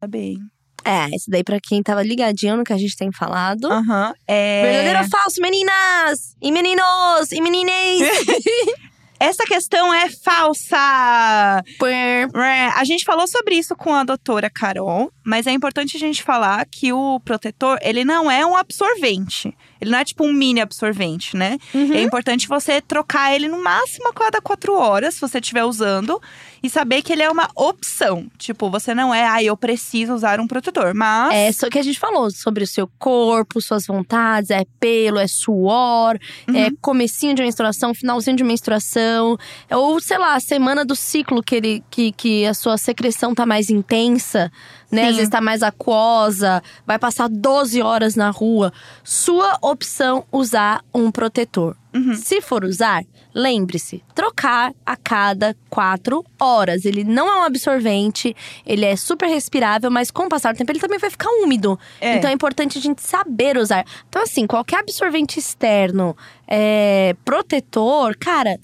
Tá 0.00 0.06
bem. 0.06 0.38
É, 0.84 1.14
isso 1.14 1.30
daí 1.30 1.44
pra 1.44 1.60
quem 1.62 1.80
tava 1.82 2.02
ligadinho 2.02 2.56
no 2.56 2.64
que 2.64 2.72
a 2.72 2.78
gente 2.78 2.96
tem 2.96 3.12
falado. 3.12 3.70
Aham. 3.70 4.12
É. 4.26 4.62
Verdadeiro 4.62 4.98
ou 4.98 5.08
falso, 5.08 5.40
meninas? 5.40 6.36
E 6.42 6.50
meninos? 6.50 7.30
E 7.30 7.40
meninês? 7.40 8.00
Essa 9.22 9.44
questão 9.44 9.94
é 9.94 10.10
falsa! 10.10 11.62
É, 11.86 12.66
A 12.74 12.82
gente 12.82 13.04
falou 13.04 13.28
sobre 13.28 13.54
isso 13.54 13.76
com 13.76 13.94
a 13.94 14.02
doutora 14.02 14.50
Carol, 14.50 15.12
mas 15.24 15.46
é 15.46 15.52
importante 15.52 15.96
a 15.96 16.00
gente 16.00 16.24
falar 16.24 16.66
que 16.66 16.92
o 16.92 17.20
protetor, 17.20 17.78
ele 17.82 18.04
não 18.04 18.28
é 18.28 18.44
um 18.44 18.56
absorvente. 18.56 19.56
Ele 19.82 19.90
não 19.90 19.98
é 19.98 20.04
tipo 20.04 20.24
um 20.24 20.32
mini 20.32 20.60
absorvente, 20.60 21.36
né? 21.36 21.58
Uhum. 21.74 21.92
É 21.92 22.00
importante 22.02 22.46
você 22.46 22.80
trocar 22.80 23.34
ele 23.34 23.48
no 23.48 23.60
máximo 23.62 24.08
a 24.08 24.12
cada 24.12 24.40
quatro 24.40 24.74
horas, 24.74 25.14
se 25.14 25.20
você 25.20 25.40
estiver 25.40 25.64
usando. 25.64 26.22
E 26.62 26.70
saber 26.70 27.02
que 27.02 27.12
ele 27.12 27.22
é 27.24 27.28
uma 27.28 27.50
opção. 27.56 28.28
Tipo, 28.38 28.70
você 28.70 28.94
não 28.94 29.12
é, 29.12 29.26
ah, 29.26 29.42
eu 29.42 29.56
preciso 29.56 30.14
usar 30.14 30.38
um 30.38 30.46
protetor. 30.46 30.94
Mas. 30.94 31.34
É 31.34 31.50
só 31.50 31.68
que 31.68 31.76
a 31.76 31.82
gente 31.82 31.98
falou 31.98 32.30
sobre 32.30 32.62
o 32.62 32.66
seu 32.68 32.88
corpo, 33.00 33.60
suas 33.60 33.84
vontades, 33.84 34.48
é 34.50 34.64
pelo, 34.78 35.18
é 35.18 35.26
suor, 35.26 36.16
é 36.54 36.68
Uhum. 36.68 36.76
comecinho 36.80 37.34
de 37.34 37.42
menstruação, 37.42 37.92
finalzinho 37.92 38.36
de 38.36 38.44
menstruação, 38.44 39.36
é, 39.68 39.76
ou 39.76 40.00
sei 40.00 40.18
lá, 40.18 40.36
a 40.36 40.40
semana 40.40 40.84
do 40.84 40.94
ciclo 40.94 41.42
que, 41.42 41.56
ele, 41.56 41.84
que, 41.90 42.12
que 42.12 42.46
a 42.46 42.54
sua 42.54 42.78
secreção 42.78 43.34
tá 43.34 43.44
mais 43.44 43.68
intensa, 43.68 44.48
né? 44.92 45.04
Sim. 45.04 45.08
Às 45.08 45.16
vezes 45.16 45.30
tá 45.30 45.40
mais 45.40 45.62
aquosa, 45.62 46.62
vai 46.86 46.98
passar 46.98 47.28
12 47.28 47.80
horas 47.80 48.14
na 48.14 48.30
rua. 48.30 48.72
Sua 49.02 49.56
opção 49.62 50.24
usar 50.30 50.84
um 50.94 51.10
protetor. 51.10 51.74
Uhum. 51.94 52.14
Se 52.14 52.40
for 52.40 52.64
usar, 52.64 53.02
lembre-se, 53.34 54.02
trocar 54.14 54.72
a 54.84 54.96
cada 54.96 55.56
quatro 55.68 56.24
horas. 56.40 56.84
Ele 56.84 57.04
não 57.04 57.28
é 57.28 57.40
um 57.40 57.42
absorvente, 57.42 58.34
ele 58.66 58.84
é 58.84 58.96
super 58.96 59.28
respirável, 59.28 59.90
mas 59.90 60.10
com 60.10 60.24
o 60.24 60.28
passar 60.28 60.52
do 60.52 60.58
tempo 60.58 60.72
ele 60.72 60.80
também 60.80 60.98
vai 60.98 61.10
ficar 61.10 61.28
úmido. 61.42 61.78
É. 62.00 62.16
Então 62.16 62.30
é 62.30 62.32
importante 62.32 62.78
a 62.78 62.80
gente 62.80 63.02
saber 63.02 63.56
usar. 63.56 63.84
Então, 64.08 64.22
assim, 64.22 64.46
qualquer 64.46 64.80
absorvente 64.80 65.38
externo, 65.38 66.16
é, 66.46 67.14
protetor, 67.24 68.16
cara, 68.16 68.58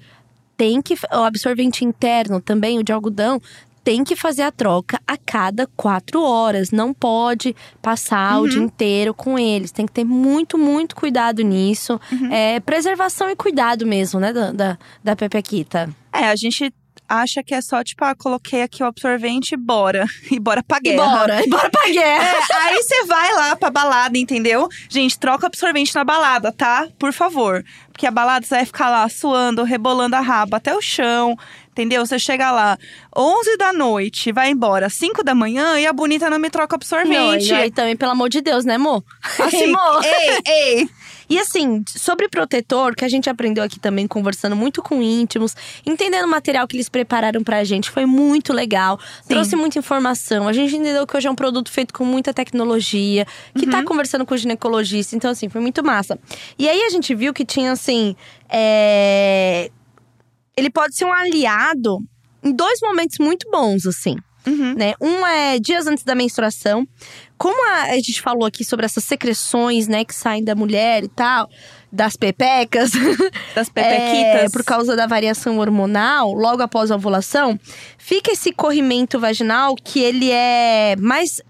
tem 0.59 0.83
que. 0.83 0.95
O 1.13 1.23
absorvente 1.23 1.85
interno 1.85 2.41
também, 2.41 2.79
o 2.79 2.83
de 2.83 2.93
algodão. 2.93 3.41
Tem 3.89 4.05
que 4.05 4.15
fazer 4.15 4.43
a 4.43 4.53
troca 4.53 5.01
a 5.07 5.17
cada 5.17 5.67
quatro 5.75 6.23
horas. 6.23 6.71
Não 6.71 6.93
pode 6.93 7.57
passar 7.81 8.39
o 8.39 8.47
dia 8.47 8.61
inteiro 8.61 9.15
com 9.15 9.39
eles. 9.39 9.73
Tem 9.73 9.87
que 9.87 9.93
ter 9.93 10.05
muito, 10.05 10.59
muito 10.59 10.95
cuidado 10.95 11.41
nisso. 11.41 11.99
É 12.31 12.61
preservação 12.61 13.31
e 13.31 13.35
cuidado 13.35 13.87
mesmo, 13.87 14.21
né, 14.21 14.31
da, 14.31 14.53
da, 14.53 14.79
da 15.03 15.17
Pepequita. 15.17 15.89
É, 16.13 16.29
a 16.29 16.37
gente 16.37 16.71
acha 17.09 17.43
que 17.43 17.55
é 17.55 17.63
só, 17.63 17.83
tipo, 17.83 18.05
ah, 18.05 18.15
coloquei 18.15 18.61
aqui 18.61 18.83
o 18.83 18.87
absorvente 18.87 19.55
e 19.55 19.57
bora. 19.57 20.05
E 20.31 20.39
bora 20.39 20.63
pra 20.63 20.77
E 20.77 20.81
guerra. 20.83 21.07
bora, 21.07 21.43
e 21.43 21.49
bora 21.49 21.71
pra 21.71 21.89
guerra. 21.89 22.25
É, 22.29 22.69
aí 22.69 22.83
você 22.83 23.05
vai 23.07 23.33
lá 23.33 23.57
pra 23.57 23.71
balada, 23.71 24.19
entendeu? 24.19 24.69
Gente, 24.91 25.19
troca 25.19 25.45
o 25.45 25.47
absorvente 25.47 25.95
na 25.95 26.05
balada, 26.05 26.53
tá? 26.53 26.87
Por 26.99 27.15
favor. 27.15 27.65
Porque 27.91 28.07
a 28.07 28.11
balada 28.11 28.45
você 28.45 28.55
vai 28.57 28.67
ficar 28.67 28.91
lá 28.91 29.09
suando, 29.09 29.65
rebolando 29.65 30.15
a 30.15 30.21
raba 30.21 30.59
até 30.59 30.73
o 30.77 30.81
chão, 30.83 31.35
entendeu? 31.79 32.05
Você 32.05 32.19
chega 32.19 32.51
lá 32.51 32.77
11 33.17 33.57
da 33.57 33.73
noite, 33.73 34.33
vai 34.33 34.51
embora 34.51 34.91
5 34.91 35.23
da 35.23 35.35
manhã 35.35 35.79
e 35.79 35.87
a 35.87 35.93
bonita 35.93 36.29
não 36.29 36.39
me 36.39 36.51
troca 36.51 36.75
o 36.75 36.79
Não, 36.79 36.99
absorvente. 36.99 37.49
e 37.51 37.55
aí 37.55 37.71
também, 37.71 37.97
pelo 37.97 38.11
amor 38.11 38.29
de 38.29 38.41
Deus, 38.41 38.65
né, 38.65 38.75
amor? 38.75 39.05
Assim, 39.39 39.73
amor. 39.73 40.05
ei, 40.05 40.39
ei. 40.47 40.89
E 41.31 41.39
assim, 41.39 41.85
sobre 41.87 42.27
protetor, 42.27 42.95
que 42.97 43.05
a 43.05 43.09
gente 43.09 43.29
aprendeu 43.29 43.63
aqui 43.63 43.79
também, 43.79 44.07
conversando 44.09 44.57
muito 44.57 44.83
com 44.83 45.03
íntimos, 45.03 45.55
entendendo 45.85 46.25
o 46.25 46.29
material 46.31 46.67
que 46.67 46.75
eles 46.75 46.89
prepararam 46.89 47.45
pra 47.45 47.63
gente, 47.65 47.91
foi 47.91 48.07
muito 48.07 48.51
legal. 48.51 48.99
Trouxe 49.29 49.55
muita 49.55 49.79
informação. 49.79 50.49
A 50.49 50.55
gente 50.55 50.75
entendeu 50.75 51.07
que 51.07 51.15
hoje 51.15 51.29
é 51.29 51.31
um 51.31 51.35
produto 51.35 51.71
feito 51.71 51.93
com 51.93 52.03
muita 52.03 52.33
tecnologia, 52.33 53.27
que 53.55 53.67
tá 53.67 53.83
conversando 53.85 54.25
com 54.25 54.33
o 54.33 54.39
ginecologista. 54.39 55.15
Então, 55.15 55.31
assim, 55.31 55.51
foi 55.51 55.61
muito 55.61 55.85
massa. 55.85 56.19
E 56.59 56.67
aí 56.67 56.81
a 56.85 56.89
gente 56.89 57.15
viu 57.15 57.35
que 57.35 57.45
tinha, 57.45 57.73
assim. 57.73 58.17
é, 58.49 59.71
Ele 60.59 60.71
pode 60.71 60.97
ser 60.97 61.05
um 61.05 61.13
aliado 61.13 61.99
em 62.43 62.53
dois 62.53 62.81
momentos 62.83 63.19
muito 63.19 63.49
bons, 63.51 63.87
assim 63.87 64.17
Uhum. 64.47 64.75
né? 64.75 64.95
Um 65.01 65.27
é 65.27 65.59
dias 65.59 65.87
antes 65.87 66.05
da 66.05 66.15
menstruação. 66.15 66.87
Como 67.37 67.57
a, 67.71 67.83
a 67.91 67.95
gente 67.97 68.21
falou 68.23 68.47
aqui 68.47 68.65
sobre 68.65 68.87
essas 68.87 69.05
secreções, 69.05 69.87
né, 69.87 70.05
que 70.05 70.15
saem 70.15 70.43
da 70.43 70.55
mulher 70.55 71.05
e 71.05 71.09
tal, 71.09 71.49
das 71.93 72.17
pepecas, 72.17 72.91
Das 73.55 73.69
é, 73.69 73.71
pepequitas. 73.73 74.53
por 74.53 74.65
causa 74.65 74.97
da 74.97 75.07
variação 75.07 75.59
hormonal, 75.59 76.33
logo 76.33 76.63
após 76.63 76.91
a 76.91 76.97
ovulação, 76.97 77.59
fica 77.99 78.33
esse 78.33 78.53
corrimento 78.53 79.21
vaginal 79.21 79.75
que 79.77 80.01
ele 80.01 80.31
é 80.31 80.97
mais 80.99 81.41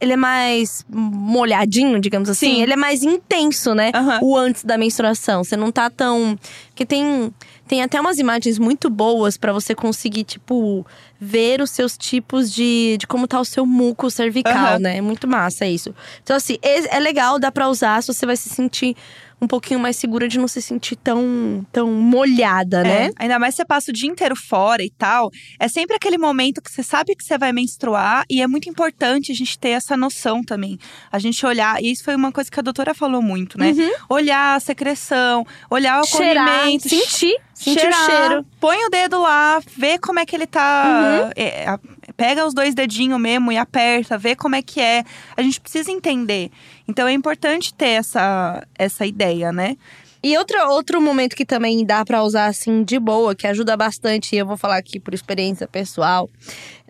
ele 0.00 0.12
é 0.12 0.16
mais 0.16 0.84
molhadinho, 0.88 2.00
digamos 2.00 2.28
assim. 2.28 2.54
Sim. 2.56 2.62
Ele 2.62 2.72
é 2.72 2.76
mais 2.76 3.02
intenso, 3.02 3.74
né? 3.74 3.90
Aham. 3.94 4.20
O 4.22 4.36
antes 4.36 4.62
da 4.62 4.78
menstruação. 4.78 5.42
Você 5.42 5.56
não 5.56 5.72
tá 5.72 5.90
tão. 5.90 6.38
Porque 6.68 6.86
tem, 6.86 7.34
tem 7.68 7.82
até 7.82 8.00
umas 8.00 8.18
imagens 8.18 8.58
muito 8.58 8.88
boas 8.90 9.36
pra 9.36 9.52
você 9.52 9.74
conseguir, 9.74 10.24
tipo, 10.24 10.84
ver 11.20 11.60
os 11.60 11.70
seus 11.70 11.96
tipos 11.96 12.52
de, 12.52 12.96
de 12.98 13.06
como 13.06 13.28
tá 13.28 13.38
o 13.38 13.44
seu 13.44 13.64
muco 13.66 14.10
cervical, 14.10 14.52
Aham. 14.74 14.78
né? 14.78 14.96
É 14.96 15.00
muito 15.00 15.28
massa 15.28 15.66
isso. 15.66 15.94
Então, 16.22 16.34
assim, 16.34 16.56
é, 16.62 16.96
é 16.96 16.98
legal, 16.98 17.38
dá 17.38 17.52
pra 17.52 17.68
usar 17.68 18.02
se 18.02 18.12
você 18.12 18.24
vai 18.24 18.36
se 18.36 18.48
sentir 18.48 18.96
um 19.40 19.46
pouquinho 19.46 19.78
mais 19.78 19.96
segura 19.96 20.26
de 20.26 20.38
não 20.38 20.48
se 20.48 20.60
sentir 20.60 20.96
tão, 20.96 21.64
tão 21.72 21.92
molhada, 21.92 22.82
né? 22.82 23.06
É, 23.06 23.10
ainda 23.16 23.38
mais 23.38 23.54
se 23.54 23.58
você 23.58 23.64
passa 23.64 23.90
o 23.90 23.94
dia 23.94 24.08
inteiro 24.10 24.34
fora 24.34 24.82
e 24.82 24.90
tal. 24.90 25.30
É 25.60 25.68
sempre 25.68 25.94
aquele 25.96 26.18
momento 26.18 26.60
que 26.60 26.70
você 26.70 26.82
sabe 26.82 27.14
que 27.14 27.22
você 27.22 27.38
vai 27.38 27.52
menstruar 27.52 28.24
e 28.28 28.42
é 28.42 28.46
muito 28.46 28.68
importante 28.68 29.30
a 29.30 29.34
gente 29.34 29.58
ter 29.58 29.70
essa 29.70 29.96
noção 29.96 30.42
também. 30.42 30.78
A 31.12 31.18
gente 31.18 31.44
olhar, 31.46 31.82
e 31.82 31.90
isso 31.92 32.02
foi 32.04 32.16
uma 32.16 32.32
coisa 32.32 32.50
que 32.50 32.58
a 32.58 32.62
doutora 32.62 32.94
falou 32.94 33.22
muito, 33.22 33.58
né? 33.58 33.72
Olhar 34.08 34.56
a 34.56 34.60
secreção, 34.60 35.46
olhar 35.70 35.96
o 35.96 36.00
Uhum. 36.00 36.04
Cheirar, 36.04 36.64
sentir, 36.66 37.36
sentir 37.54 37.80
cheirar, 37.80 38.02
o 38.02 38.06
cheiro. 38.06 38.46
Põe 38.60 38.84
o 38.86 38.88
dedo 38.90 39.20
lá, 39.20 39.60
vê 39.76 39.98
como 39.98 40.18
é 40.18 40.26
que 40.26 40.34
ele 40.34 40.44
Uhum. 40.44 40.50
tá. 40.50 41.30
é, 41.36 41.68
a- 41.68 41.78
pega 42.16 42.46
os 42.46 42.54
dois 42.54 42.74
dedinhos 42.74 43.20
mesmo 43.20 43.52
e 43.52 43.56
aperta, 43.56 44.18
vê 44.18 44.34
como 44.34 44.56
é 44.56 44.62
que 44.62 44.80
é. 44.80 45.04
A 45.36 45.42
gente 45.42 45.60
precisa 45.60 45.90
entender. 45.90 46.50
Então 46.86 47.06
é 47.06 47.12
importante 47.12 47.74
ter 47.74 47.90
essa, 47.90 48.66
essa 48.78 49.06
ideia, 49.06 49.52
né? 49.52 49.76
E 50.20 50.36
outro, 50.36 50.58
outro 50.70 51.00
momento 51.00 51.36
que 51.36 51.44
também 51.44 51.86
dá 51.86 52.04
pra 52.04 52.24
usar 52.24 52.46
assim 52.46 52.82
de 52.82 52.98
boa, 52.98 53.36
que 53.36 53.46
ajuda 53.46 53.76
bastante, 53.76 54.34
e 54.34 54.38
eu 54.38 54.46
vou 54.46 54.56
falar 54.56 54.76
aqui 54.76 54.98
por 54.98 55.14
experiência 55.14 55.68
pessoal. 55.68 56.28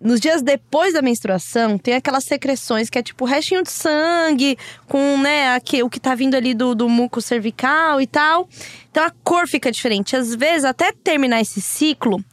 Nos 0.01 0.19
dias 0.19 0.41
depois 0.41 0.95
da 0.95 1.03
menstruação, 1.03 1.77
tem 1.77 1.95
aquelas 1.95 2.25
secreções 2.25 2.89
que 2.89 2.99
é 2.99 3.03
tipo 3.03 3.27
restinho 3.27 3.63
de 3.63 3.71
sangue, 3.71 4.57
com 4.87 5.19
né, 5.19 5.55
aqui, 5.55 5.83
o 5.83 5.91
que 5.91 6.01
tá 6.01 6.15
vindo 6.15 6.37
ali 6.37 6.55
do, 6.55 6.75
do 6.75 6.89
muco 6.89 7.21
cervical 7.21 8.01
e 8.01 8.07
tal. 8.07 8.49
Então 8.91 9.05
a 9.05 9.11
cor 9.23 9.47
fica 9.47 9.71
diferente. 9.71 10.17
Às 10.17 10.35
vezes, 10.35 10.65
até 10.65 10.91
terminar 10.93 11.43
esse 11.43 11.61
ciclo, 11.61 12.25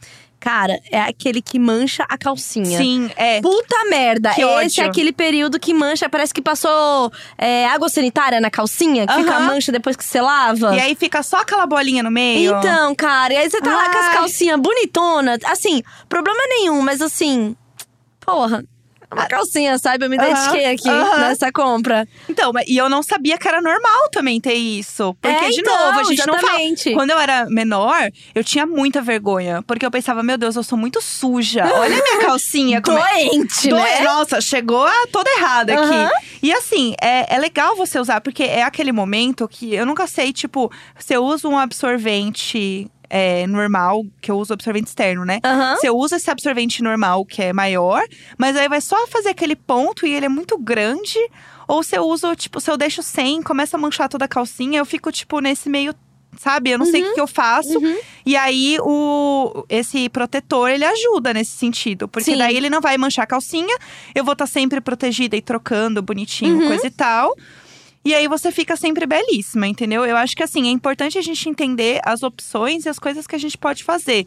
cara, 0.46 0.80
é 0.92 1.00
aquele 1.00 1.42
que 1.42 1.58
mancha 1.58 2.06
a 2.08 2.16
calcinha. 2.16 2.78
Sim, 2.78 3.10
é. 3.16 3.40
Puta 3.40 3.84
merda! 3.90 4.30
Que 4.32 4.42
Esse 4.42 4.44
ódio. 4.44 4.82
é 4.84 4.86
aquele 4.86 5.12
período 5.12 5.58
que 5.58 5.74
mancha, 5.74 6.08
parece 6.08 6.32
que 6.32 6.40
passou 6.40 7.12
é, 7.36 7.66
água 7.66 7.88
sanitária 7.88 8.40
na 8.40 8.48
calcinha, 8.48 9.08
que 9.08 9.12
fica 9.12 9.34
a 9.34 9.40
mancha 9.40 9.72
depois 9.72 9.96
que 9.96 10.04
você 10.04 10.20
lava. 10.20 10.76
E 10.76 10.80
aí 10.80 10.94
fica 10.94 11.20
só 11.24 11.38
aquela 11.38 11.66
bolinha 11.66 12.00
no 12.00 12.12
meio. 12.12 12.56
Então, 12.58 12.94
cara, 12.94 13.34
e 13.34 13.36
aí 13.38 13.50
você 13.50 13.60
tá 13.60 13.74
lá 13.74 13.90
com 13.90 13.98
as 13.98 14.06
Ai. 14.06 14.14
calcinhas 14.14 14.60
bonitonas. 14.60 15.40
Assim, 15.46 15.82
problema 16.08 16.40
nenhum, 16.48 16.80
mas 16.80 17.02
assim, 17.02 17.56
porra. 18.20 18.62
Uma 19.12 19.26
calcinha, 19.26 19.78
sabe? 19.78 20.04
Eu 20.04 20.10
me 20.10 20.18
dediquei 20.18 20.66
aqui 20.66 20.88
aham. 20.88 21.18
nessa 21.18 21.50
compra. 21.52 22.06
Então, 22.28 22.52
mas- 22.52 22.66
e 22.68 22.76
eu 22.76 22.88
não 22.88 23.02
sabia 23.02 23.38
que 23.38 23.46
era 23.48 23.60
normal 23.62 24.08
também 24.10 24.40
ter 24.40 24.54
isso. 24.54 25.14
Porque, 25.20 25.44
É, 25.46 25.48
de 25.50 25.60
então, 25.60 25.86
novo, 25.86 26.00
a 26.00 26.04
gente 26.04 26.26
não 26.26 26.34
exatamente. 26.36 26.84
fala. 26.84 26.96
Quando 26.96 27.10
eu 27.10 27.18
era 27.18 27.46
menor, 27.48 28.10
eu 28.34 28.42
tinha 28.44 28.66
muita 28.66 29.00
vergonha. 29.00 29.62
Porque 29.66 29.86
eu 29.86 29.90
pensava, 29.90 30.22
meu 30.22 30.36
Deus, 30.36 30.56
eu 30.56 30.62
sou 30.62 30.76
muito 30.76 31.00
suja. 31.00 31.64
Olha 31.74 31.98
a 31.98 32.02
minha 32.02 32.18
calcinha. 32.26 32.82
como 32.82 32.98
é- 32.98 33.24
Doente, 33.26 33.68
Doe- 33.68 33.78
né? 33.80 34.00
Nossa, 34.00 34.40
chegou 34.40 34.84
a 34.86 35.06
toda 35.12 35.30
errada 35.30 35.74
Aham. 35.78 36.06
aqui. 36.06 36.26
E 36.42 36.52
assim, 36.52 36.94
é, 37.00 37.34
é 37.34 37.38
legal 37.38 37.74
você 37.76 37.98
usar, 37.98 38.20
porque 38.20 38.42
é 38.42 38.62
aquele 38.62 38.92
momento 38.92 39.48
que 39.48 39.74
eu 39.74 39.86
nunca 39.86 40.06
sei, 40.06 40.32
tipo, 40.32 40.70
se 40.98 41.14
eu 41.14 41.24
uso 41.24 41.48
um 41.48 41.56
absorvente 41.58 42.88
é, 43.10 43.46
normal, 43.46 44.04
que 44.20 44.30
eu 44.30 44.36
uso 44.38 44.52
absorvente 44.52 44.88
externo, 44.88 45.24
né? 45.24 45.40
Aham. 45.44 45.76
Você 45.76 45.90
usa 45.90 46.16
esse 46.16 46.30
absorvente 46.30 46.82
normal, 46.82 47.24
que 47.24 47.42
é 47.42 47.52
maior, 47.52 48.02
mas 48.38 48.56
aí 48.56 48.68
vai 48.68 48.80
só 48.80 49.06
fazer 49.06 49.30
aquele 49.30 49.56
ponto 49.56 50.06
e 50.06 50.12
ele 50.12 50.26
é 50.26 50.28
muito 50.28 50.58
grande. 50.58 51.18
Ou 51.68 51.82
se 51.82 51.96
eu 51.96 52.02
uso, 52.04 52.34
tipo, 52.36 52.60
se 52.60 52.70
eu 52.70 52.76
deixo 52.76 53.02
sem, 53.02 53.42
começa 53.42 53.76
a 53.76 53.80
manchar 53.80 54.08
toda 54.08 54.24
a 54.24 54.28
calcinha, 54.28 54.78
eu 54.78 54.84
fico, 54.86 55.10
tipo, 55.10 55.40
nesse 55.40 55.68
meio. 55.68 55.94
Sabe? 56.38 56.70
Eu 56.70 56.78
não 56.78 56.84
sei 56.84 57.00
o 57.02 57.04
que, 57.06 57.14
que 57.14 57.20
eu 57.20 57.26
faço. 57.26 57.78
Uhum. 57.78 57.98
E 58.26 58.36
aí, 58.36 58.76
o, 58.82 59.64
esse 59.70 60.06
protetor, 60.10 60.68
ele 60.68 60.84
ajuda 60.84 61.32
nesse 61.32 61.52
sentido. 61.52 62.06
Porque 62.06 62.32
Sim. 62.32 62.36
daí 62.36 62.54
ele 62.54 62.68
não 62.68 62.82
vai 62.82 62.98
manchar 62.98 63.22
a 63.22 63.26
calcinha. 63.26 63.74
Eu 64.14 64.22
vou 64.22 64.32
estar 64.32 64.46
sempre 64.46 64.78
protegida 64.82 65.34
e 65.34 65.40
trocando 65.40 66.02
bonitinho, 66.02 66.58
Uhum. 66.60 66.66
coisa 66.68 66.86
e 66.86 66.90
tal. 66.90 67.34
E 68.06 68.14
aí 68.14 68.28
você 68.28 68.52
fica 68.52 68.76
sempre 68.76 69.04
belíssima, 69.04 69.66
entendeu? 69.66 70.04
Eu 70.04 70.16
acho 70.16 70.36
que 70.36 70.42
assim, 70.44 70.68
é 70.68 70.70
importante 70.70 71.18
a 71.18 71.20
gente 71.20 71.48
entender 71.48 72.00
as 72.04 72.22
opções 72.22 72.86
e 72.86 72.88
as 72.88 73.00
coisas 73.00 73.26
que 73.26 73.34
a 73.34 73.38
gente 73.38 73.58
pode 73.58 73.82
fazer. 73.82 74.24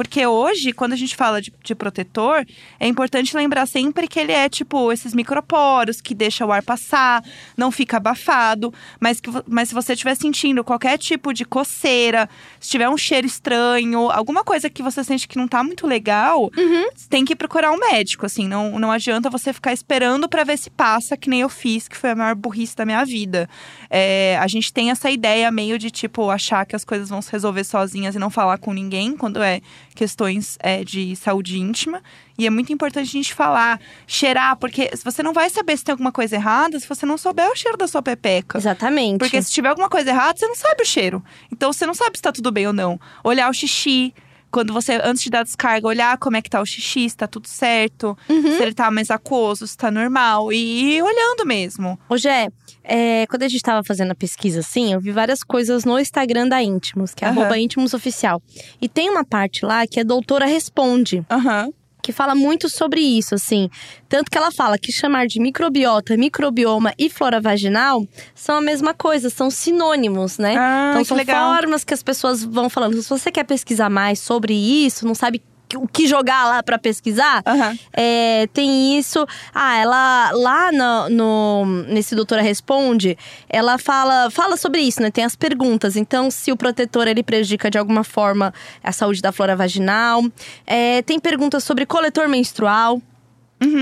Porque 0.00 0.26
hoje, 0.26 0.72
quando 0.72 0.94
a 0.94 0.96
gente 0.96 1.14
fala 1.14 1.42
de, 1.42 1.52
de 1.62 1.74
protetor, 1.74 2.46
é 2.78 2.86
importante 2.86 3.36
lembrar 3.36 3.66
sempre 3.66 4.08
que 4.08 4.18
ele 4.18 4.32
é 4.32 4.48
tipo 4.48 4.90
esses 4.90 5.12
microporos 5.12 6.00
que 6.00 6.14
deixa 6.14 6.46
o 6.46 6.50
ar 6.50 6.62
passar, 6.62 7.22
não 7.54 7.70
fica 7.70 7.98
abafado. 7.98 8.72
Mas, 8.98 9.20
que, 9.20 9.28
mas 9.46 9.68
se 9.68 9.74
você 9.74 9.92
estiver 9.92 10.14
sentindo 10.14 10.64
qualquer 10.64 10.96
tipo 10.96 11.34
de 11.34 11.44
coceira, 11.44 12.30
se 12.58 12.70
tiver 12.70 12.88
um 12.88 12.96
cheiro 12.96 13.26
estranho, 13.26 14.10
alguma 14.10 14.42
coisa 14.42 14.70
que 14.70 14.82
você 14.82 15.04
sente 15.04 15.28
que 15.28 15.36
não 15.36 15.46
tá 15.46 15.62
muito 15.62 15.86
legal, 15.86 16.50
você 16.96 17.06
tem 17.06 17.22
que 17.22 17.36
procurar 17.36 17.70
um 17.70 17.78
médico, 17.78 18.24
assim. 18.24 18.48
Não, 18.48 18.78
não 18.78 18.90
adianta 18.90 19.28
você 19.28 19.52
ficar 19.52 19.74
esperando 19.74 20.30
pra 20.30 20.44
ver 20.44 20.56
se 20.56 20.70
passa, 20.70 21.14
que 21.14 21.28
nem 21.28 21.42
eu 21.42 21.50
fiz, 21.50 21.88
que 21.88 21.96
foi 21.98 22.12
a 22.12 22.16
maior 22.16 22.34
burrice 22.34 22.74
da 22.74 22.86
minha 22.86 23.04
vida. 23.04 23.50
É, 23.90 24.38
a 24.40 24.46
gente 24.46 24.72
tem 24.72 24.90
essa 24.90 25.10
ideia 25.10 25.50
meio 25.50 25.78
de, 25.78 25.90
tipo, 25.90 26.30
achar 26.30 26.64
que 26.64 26.74
as 26.74 26.86
coisas 26.86 27.10
vão 27.10 27.20
se 27.20 27.30
resolver 27.30 27.64
sozinhas 27.64 28.14
e 28.14 28.18
não 28.18 28.30
falar 28.30 28.56
com 28.56 28.72
ninguém, 28.72 29.14
quando 29.14 29.42
é 29.42 29.60
questões 29.94 30.56
é, 30.60 30.84
de 30.84 31.14
saúde 31.16 31.58
íntima. 31.58 32.02
E 32.38 32.46
é 32.46 32.50
muito 32.50 32.72
importante 32.72 33.08
a 33.08 33.12
gente 33.12 33.34
falar, 33.34 33.80
cheirar, 34.06 34.56
porque 34.56 34.90
você 35.04 35.22
não 35.22 35.32
vai 35.32 35.50
saber 35.50 35.76
se 35.76 35.84
tem 35.84 35.92
alguma 35.92 36.12
coisa 36.12 36.36
errada 36.36 36.78
se 36.80 36.88
você 36.88 37.04
não 37.04 37.18
souber 37.18 37.50
o 37.50 37.56
cheiro 37.56 37.76
da 37.76 37.86
sua 37.86 38.02
pepeca. 38.02 38.56
Exatamente. 38.56 39.18
Porque 39.18 39.42
se 39.42 39.52
tiver 39.52 39.68
alguma 39.68 39.88
coisa 39.88 40.10
errada, 40.10 40.38
você 40.38 40.46
não 40.46 40.54
sabe 40.54 40.82
o 40.82 40.86
cheiro. 40.86 41.22
Então 41.52 41.72
você 41.72 41.84
não 41.84 41.94
sabe 41.94 42.16
se 42.16 42.22
tá 42.22 42.32
tudo 42.32 42.50
bem 42.50 42.66
ou 42.66 42.72
não. 42.72 42.98
Olhar 43.22 43.50
o 43.50 43.52
xixi. 43.54 44.14
Quando 44.50 44.72
você, 44.72 45.00
antes 45.04 45.22
de 45.22 45.30
dar 45.30 45.44
descarga, 45.44 45.86
olhar 45.86 46.18
como 46.18 46.36
é 46.36 46.42
que 46.42 46.50
tá 46.50 46.60
o 46.60 46.66
xixi, 46.66 47.08
se 47.08 47.16
tá 47.16 47.26
tudo 47.26 47.46
certo, 47.46 48.16
Uhum. 48.28 48.42
se 48.56 48.62
ele 48.62 48.74
tá 48.74 48.90
mais 48.90 49.10
aquoso, 49.10 49.66
se 49.66 49.76
tá 49.76 49.90
normal. 49.90 50.52
E 50.52 50.96
ir 50.96 51.02
olhando 51.02 51.46
mesmo. 51.46 51.98
Ô, 52.08 52.16
Gé, 52.16 52.48
é, 52.82 53.26
quando 53.28 53.44
a 53.44 53.48
gente 53.48 53.62
tava 53.62 53.84
fazendo 53.84 54.10
a 54.10 54.14
pesquisa, 54.14 54.60
assim, 54.60 54.92
eu 54.92 55.00
vi 55.00 55.12
várias 55.12 55.42
coisas 55.44 55.84
no 55.84 55.98
Instagram 55.98 56.48
da 56.48 56.62
Íntimos, 56.62 57.14
que 57.14 57.24
é 57.24 57.28
arroba 57.28 57.56
íntimos 57.58 57.94
oficial. 57.94 58.42
E 58.82 58.88
tem 58.88 59.08
uma 59.08 59.24
parte 59.24 59.64
lá 59.64 59.86
que 59.86 60.00
a 60.00 60.04
doutora 60.04 60.46
responde, 60.46 61.24
Aham. 61.30 61.70
Que 62.00 62.12
fala 62.12 62.34
muito 62.34 62.68
sobre 62.68 63.00
isso, 63.00 63.34
assim. 63.34 63.68
Tanto 64.08 64.30
que 64.30 64.36
ela 64.36 64.50
fala 64.50 64.78
que 64.78 64.90
chamar 64.90 65.26
de 65.26 65.40
microbiota, 65.40 66.16
microbioma 66.16 66.92
e 66.98 67.08
flora 67.08 67.40
vaginal 67.40 68.06
são 68.34 68.56
a 68.56 68.60
mesma 68.60 68.94
coisa, 68.94 69.30
são 69.30 69.50
sinônimos, 69.50 70.38
né? 70.38 70.56
Ah, 70.56 70.90
então 70.92 71.04
são 71.04 71.16
legal. 71.16 71.54
formas 71.54 71.84
que 71.84 71.94
as 71.94 72.02
pessoas 72.02 72.42
vão 72.44 72.68
falando. 72.68 73.00
Se 73.00 73.08
você 73.08 73.30
quer 73.30 73.44
pesquisar 73.44 73.90
mais 73.90 74.18
sobre 74.18 74.54
isso, 74.54 75.06
não 75.06 75.14
sabe 75.14 75.42
o 75.76 75.86
que 75.88 76.06
jogar 76.06 76.46
lá 76.46 76.62
pra 76.62 76.78
pesquisar, 76.78 77.42
Aham. 77.46 77.78
é, 77.92 78.46
tem 78.52 78.98
isso. 78.98 79.26
Ah, 79.54 79.76
ela 79.78 80.30
lá 80.32 80.72
no, 80.72 81.08
no- 81.10 81.64
nesse 81.88 82.14
Doutora 82.14 82.42
Responde, 82.42 83.16
ela 83.48 83.78
fala, 83.78 84.30
fala 84.30 84.56
sobre 84.56 84.80
isso, 84.80 85.00
né? 85.02 85.10
Tem 85.10 85.24
as 85.24 85.36
perguntas. 85.36 85.96
Então, 85.96 86.30
se 86.30 86.50
o 86.52 86.56
protetor 86.56 87.06
ele 87.08 87.22
prejudica 87.22 87.70
de 87.70 87.78
alguma 87.78 88.04
forma 88.04 88.52
a 88.82 88.92
saúde 88.92 89.20
da 89.22 89.32
flora 89.32 89.54
vaginal. 89.56 90.22
É, 90.66 91.02
tem 91.02 91.18
perguntas 91.20 91.64
sobre 91.64 91.84
coletor 91.86 92.28
menstrual. 92.28 93.00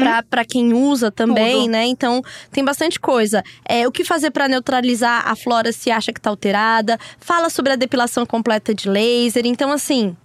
Pra, 0.00 0.24
pra 0.24 0.44
quem 0.44 0.72
usa 0.74 1.08
também, 1.08 1.54
Uhum. 1.54 1.60
Tudo. 1.62 1.70
né? 1.70 1.86
Então, 1.86 2.20
tem 2.50 2.64
bastante 2.64 2.98
coisa. 2.98 3.44
É, 3.64 3.86
o 3.86 3.92
que 3.92 4.02
fazer 4.04 4.32
pra 4.32 4.48
neutralizar 4.48 5.22
a 5.24 5.36
flora 5.36 5.70
se 5.72 5.88
acha 5.88 6.12
que 6.12 6.20
tá 6.20 6.30
alterada. 6.30 6.98
Fala 7.20 7.48
sobre 7.48 7.72
a 7.72 7.76
depilação 7.76 8.26
completa 8.26 8.74
de 8.74 8.88
laser. 8.88 9.46
Então, 9.46 9.70
assim, 9.70 10.16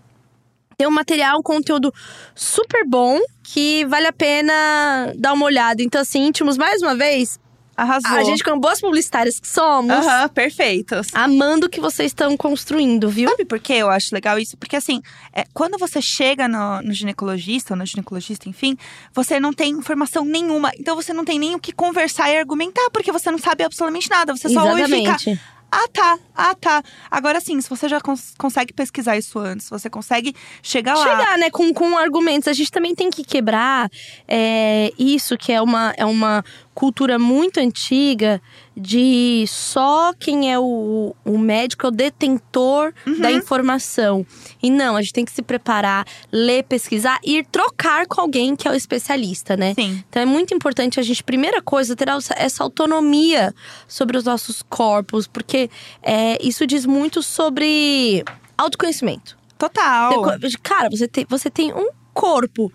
tem 0.84 0.88
um 0.88 0.92
material, 0.92 1.40
um 1.40 1.42
conteúdo 1.42 1.94
super 2.36 2.86
bom 2.86 3.20
que 3.42 3.86
vale 3.86 4.08
a 4.08 4.14
pena 4.14 5.14
dar 5.16 5.34
uma 5.34 5.46
olhada. 5.46 5.82
Então, 5.82 6.02
assim, 6.02 6.28
íntimos, 6.28 6.58
mais 6.58 6.82
uma 6.82 6.96
vez, 6.96 7.40
Arrasou. 7.76 8.18
a 8.18 8.24
gente, 8.24 8.44
como 8.44 8.60
boas 8.60 8.82
publicitárias 8.82 9.40
que 9.40 9.48
somos, 9.48 9.92
Aham, 9.92 10.28
perfeitos. 10.30 11.08
amando 11.14 11.68
o 11.68 11.70
que 11.70 11.80
vocês 11.80 12.08
estão 12.12 12.36
construindo, 12.36 13.10
viu? 13.10 13.30
Sabe 13.30 13.46
por 13.46 13.60
que 13.60 13.74
eu 13.74 13.90
acho 13.90 14.14
legal 14.14 14.38
isso? 14.38 14.58
Porque 14.58 14.76
assim, 14.76 15.02
é, 15.34 15.46
quando 15.54 15.78
você 15.78 16.02
chega 16.02 16.48
no, 16.48 16.82
no 16.82 16.94
ginecologista 16.94 17.74
ou 17.74 17.78
no 17.78 17.86
ginecologista, 17.86 18.50
enfim, 18.50 18.78
você 19.14 19.40
não 19.40 19.54
tem 19.54 19.72
informação 19.72 20.26
nenhuma. 20.26 20.72
Então 20.78 20.96
você 20.96 21.14
não 21.14 21.24
tem 21.24 21.40
nem 21.40 21.56
o 21.56 21.60
que 21.60 21.72
conversar 21.72 22.30
e 22.30 22.38
argumentar, 22.38 22.90
porque 22.92 23.12
você 23.12 23.32
não 23.32 23.40
sabe 23.40 23.64
absolutamente 23.64 24.10
nada. 24.10 24.36
Você 24.36 24.50
só 24.50 24.68
ouve 24.68 24.82
e 24.82 24.86
fica. 24.86 25.40
Ah, 25.76 25.88
tá, 25.92 26.20
ah, 26.36 26.54
tá. 26.54 26.84
Agora 27.10 27.42
sim, 27.42 27.60
se 27.60 27.68
você 27.68 27.90
já 27.90 28.00
cons- 28.00 28.36
consegue 28.38 28.72
pesquisar 28.72 29.18
isso 29.18 29.40
antes, 29.40 29.68
você 29.68 29.90
consegue 29.90 30.36
chegar 30.62 30.94
lá. 30.94 31.04
Chegar, 31.04 31.38
né, 31.40 31.50
com, 31.50 31.74
com 31.74 31.98
argumentos. 31.98 32.48
A 32.48 32.54
gente 32.54 32.70
também 32.70 32.94
tem 32.94 33.10
que 33.10 33.24
quebrar 33.24 33.90
é, 34.28 34.92
isso, 35.00 35.36
que 35.36 35.52
é 35.52 35.60
uma, 35.60 35.92
é 35.98 36.06
uma 36.06 36.44
cultura 36.74 37.20
muito 37.20 37.60
antiga 37.60 38.42
de 38.76 39.46
só 39.48 40.12
quem 40.20 40.52
é 40.52 40.58
o, 40.60 41.16
o 41.24 41.38
médico 41.38 41.86
é 41.86 41.90
o 41.90 41.92
detentor 41.92 42.94
da 43.20 43.32
informação. 43.32 44.26
E 44.62 44.72
não, 44.72 44.96
a 44.96 45.02
gente 45.02 45.14
tem 45.14 45.26
que 45.26 45.32
se 45.32 45.42
preparar, 45.44 46.06
ler, 46.32 46.64
pesquisar 46.64 47.20
e 47.24 47.38
ir 47.38 47.46
trocar 47.46 48.08
com 48.08 48.20
alguém 48.22 48.56
que 48.56 48.68
é 48.68 48.72
o 48.72 48.74
especialista, 48.74 49.56
né? 49.56 49.74
Sim. 49.76 50.04
Então 50.10 50.22
é 50.22 50.26
muito 50.26 50.54
importante 50.54 51.00
a 51.00 51.04
gente, 51.04 51.24
primeira 51.24 51.62
coisa, 51.62 51.96
ter 51.96 52.08
essa- 52.36 52.64
autonomia 52.64 53.54
sobre 53.88 54.18
os 54.18 54.24
nossos 54.24 54.62
corpos, 54.64 55.28
porque 55.28 55.70
é, 56.02 56.38
isso 56.46 56.66
diz 56.66 56.86
muito 56.86 57.22
sobre 57.22 58.24
autoconhecimento. 58.58 59.38
Total. 59.58 60.12
Cara, 60.62 60.90
você 60.90 61.08
tem, 61.08 61.26
você 61.30 61.50
tem 61.50 61.72
um 61.74 61.90
corpo. 62.14 62.72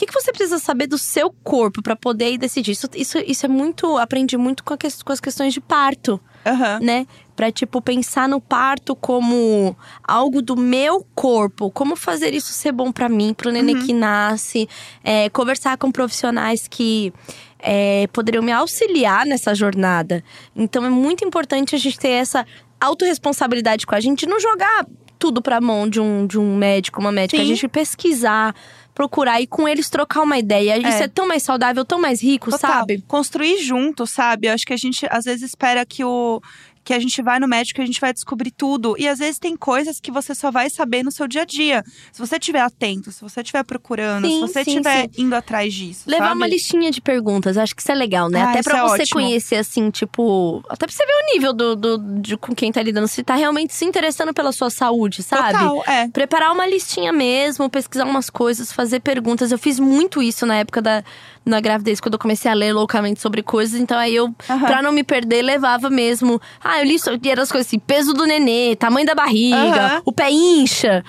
O 0.00 0.02
que, 0.02 0.06
que 0.06 0.14
você 0.14 0.32
precisa 0.32 0.58
saber 0.58 0.86
do 0.86 0.96
seu 0.96 1.30
corpo 1.44 1.82
pra 1.82 1.94
poder 1.94 2.32
ir 2.32 2.38
decidir? 2.38 2.70
Isso, 2.72 2.88
isso, 2.96 3.18
isso 3.18 3.44
é 3.44 3.48
muito. 3.50 3.98
Aprendi 3.98 4.34
muito 4.38 4.64
com, 4.64 4.72
a 4.72 4.78
ques- 4.78 5.02
com 5.02 5.12
as 5.12 5.20
questões 5.20 5.52
de 5.52 5.60
parto, 5.60 6.18
Aham. 6.46 6.80
né? 6.80 7.06
Pra, 7.36 7.52
tipo, 7.52 7.82
pensar 7.82 8.26
no 8.26 8.40
parto 8.40 8.96
como 8.96 9.76
algo 10.02 10.40
do 10.40 10.56
meu 10.56 11.06
corpo. 11.14 11.70
Como 11.70 11.96
fazer 11.96 12.32
isso 12.32 12.50
ser 12.50 12.72
bom 12.72 12.90
pra 12.90 13.10
mim, 13.10 13.34
pro 13.34 13.50
neném 13.52 13.76
Uhum. 13.76 13.84
que 13.86 13.92
nasce. 13.92 14.66
É, 15.04 15.28
conversar 15.28 15.76
com 15.76 15.92
profissionais 15.92 16.66
que 16.66 17.12
é, 17.58 18.06
poderiam 18.10 18.42
me 18.42 18.52
auxiliar 18.52 19.26
nessa 19.26 19.54
jornada. 19.54 20.24
Então 20.56 20.82
é 20.82 20.88
muito 20.88 21.26
importante 21.26 21.74
a 21.74 21.78
gente 21.78 21.98
ter 21.98 22.08
essa 22.08 22.46
autorresponsabilidade 22.80 23.86
com 23.86 23.94
a 23.94 24.00
gente, 24.00 24.24
não 24.24 24.40
jogar 24.40 24.86
tudo 25.18 25.42
pra 25.42 25.60
mão 25.60 25.86
de 25.86 26.00
um, 26.00 26.26
de 26.26 26.38
um 26.38 26.56
médico, 26.56 26.98
uma 27.00 27.12
médica. 27.12 27.36
Sim. 27.36 27.42
A 27.42 27.46
gente 27.46 27.68
pesquisar, 27.68 28.54
procurar 28.94 29.40
e 29.40 29.46
com 29.46 29.68
eles 29.68 29.88
trocar 29.88 30.22
uma 30.22 30.38
ideia. 30.38 30.76
Isso 30.76 31.02
é 31.02 31.08
tão 31.08 31.26
mais 31.26 31.42
saudável, 31.42 31.84
tão 31.84 32.00
mais 32.00 32.22
rico, 32.22 32.50
Total. 32.50 32.70
sabe? 32.70 33.02
Construir 33.06 33.58
junto, 33.58 34.06
sabe? 34.06 34.48
Eu 34.48 34.52
acho 34.52 34.66
que 34.66 34.72
a 34.72 34.76
gente 34.76 35.06
às 35.10 35.24
vezes 35.24 35.42
espera 35.42 35.84
que 35.86 36.04
o 36.04 36.42
que 36.84 36.94
a 36.94 36.98
gente 36.98 37.20
vai 37.22 37.38
no 37.38 37.46
médico 37.46 37.80
e 37.80 37.82
a 37.82 37.86
gente 37.86 38.00
vai 38.00 38.12
descobrir 38.12 38.50
tudo. 38.50 38.96
E 38.98 39.06
às 39.06 39.18
vezes 39.18 39.38
tem 39.38 39.56
coisas 39.56 40.00
que 40.00 40.10
você 40.10 40.34
só 40.34 40.50
vai 40.50 40.70
saber 40.70 41.02
no 41.02 41.10
seu 41.10 41.28
dia 41.28 41.42
a 41.42 41.44
dia. 41.44 41.84
Se 42.12 42.18
você 42.18 42.36
estiver 42.36 42.60
atento, 42.60 43.12
se 43.12 43.20
você 43.20 43.40
estiver 43.40 43.62
procurando, 43.64 44.26
Sim, 44.26 44.46
se 44.46 44.52
você 44.52 44.60
estiver 44.60 45.10
indo 45.16 45.34
atrás 45.34 45.72
disso. 45.72 46.04
Levar 46.08 46.28
sabe? 46.28 46.36
uma 46.36 46.46
listinha 46.46 46.90
de 46.90 47.00
perguntas, 47.00 47.56
acho 47.56 47.74
que 47.74 47.82
isso 47.82 47.92
é 47.92 47.94
legal, 47.94 48.28
né? 48.28 48.42
Ah, 48.42 48.50
até 48.50 48.62
pra 48.62 48.78
é 48.78 48.82
você 48.82 49.02
ótimo. 49.02 49.20
conhecer, 49.20 49.56
assim, 49.56 49.90
tipo. 49.90 50.62
Até 50.68 50.86
pra 50.86 50.94
você 50.94 51.04
ver 51.04 51.12
o 51.12 51.34
nível 51.34 51.52
do, 51.52 51.76
do, 51.76 51.98
de 52.20 52.36
com 52.36 52.54
quem 52.54 52.72
tá 52.72 52.82
lidando. 52.82 53.06
Se 53.08 53.22
tá 53.22 53.34
realmente 53.34 53.74
se 53.74 53.84
interessando 53.84 54.32
pela 54.32 54.52
sua 54.52 54.70
saúde, 54.70 55.22
sabe? 55.22 55.52
Total, 55.52 55.84
é. 55.86 56.08
Preparar 56.08 56.52
uma 56.52 56.66
listinha 56.66 57.12
mesmo, 57.12 57.68
pesquisar 57.68 58.04
umas 58.04 58.30
coisas, 58.30 58.72
fazer 58.72 59.00
perguntas. 59.00 59.52
Eu 59.52 59.58
fiz 59.58 59.78
muito 59.78 60.22
isso 60.22 60.46
na 60.46 60.56
época 60.56 60.80
da 60.80 61.04
na 61.44 61.60
gravidez, 61.60 62.00
quando 62.00 62.14
eu 62.14 62.18
comecei 62.18 62.50
a 62.50 62.54
ler 62.54 62.72
loucamente 62.72 63.20
sobre 63.20 63.42
coisas. 63.42 63.80
Então 63.80 63.98
aí 63.98 64.14
eu, 64.14 64.34
Aham. 64.48 64.66
pra 64.66 64.82
não 64.82 64.92
me 64.92 65.02
perder, 65.02 65.42
levava 65.42 65.88
mesmo. 65.88 66.40
Ah, 66.62 66.79
eu 66.80 66.84
li 66.84 66.98
so- 66.98 67.18
e 67.22 67.30
eram 67.30 67.42
as 67.42 67.50
coisas 67.52 67.66
assim: 67.66 67.78
peso 67.78 68.12
do 68.12 68.26
nenê, 68.26 68.74
tamanho 68.76 69.06
da 69.06 69.14
barriga, 69.14 69.56
Aham. 69.86 70.02
o 70.04 70.12
pé 70.12 70.30
incha. 70.30 71.04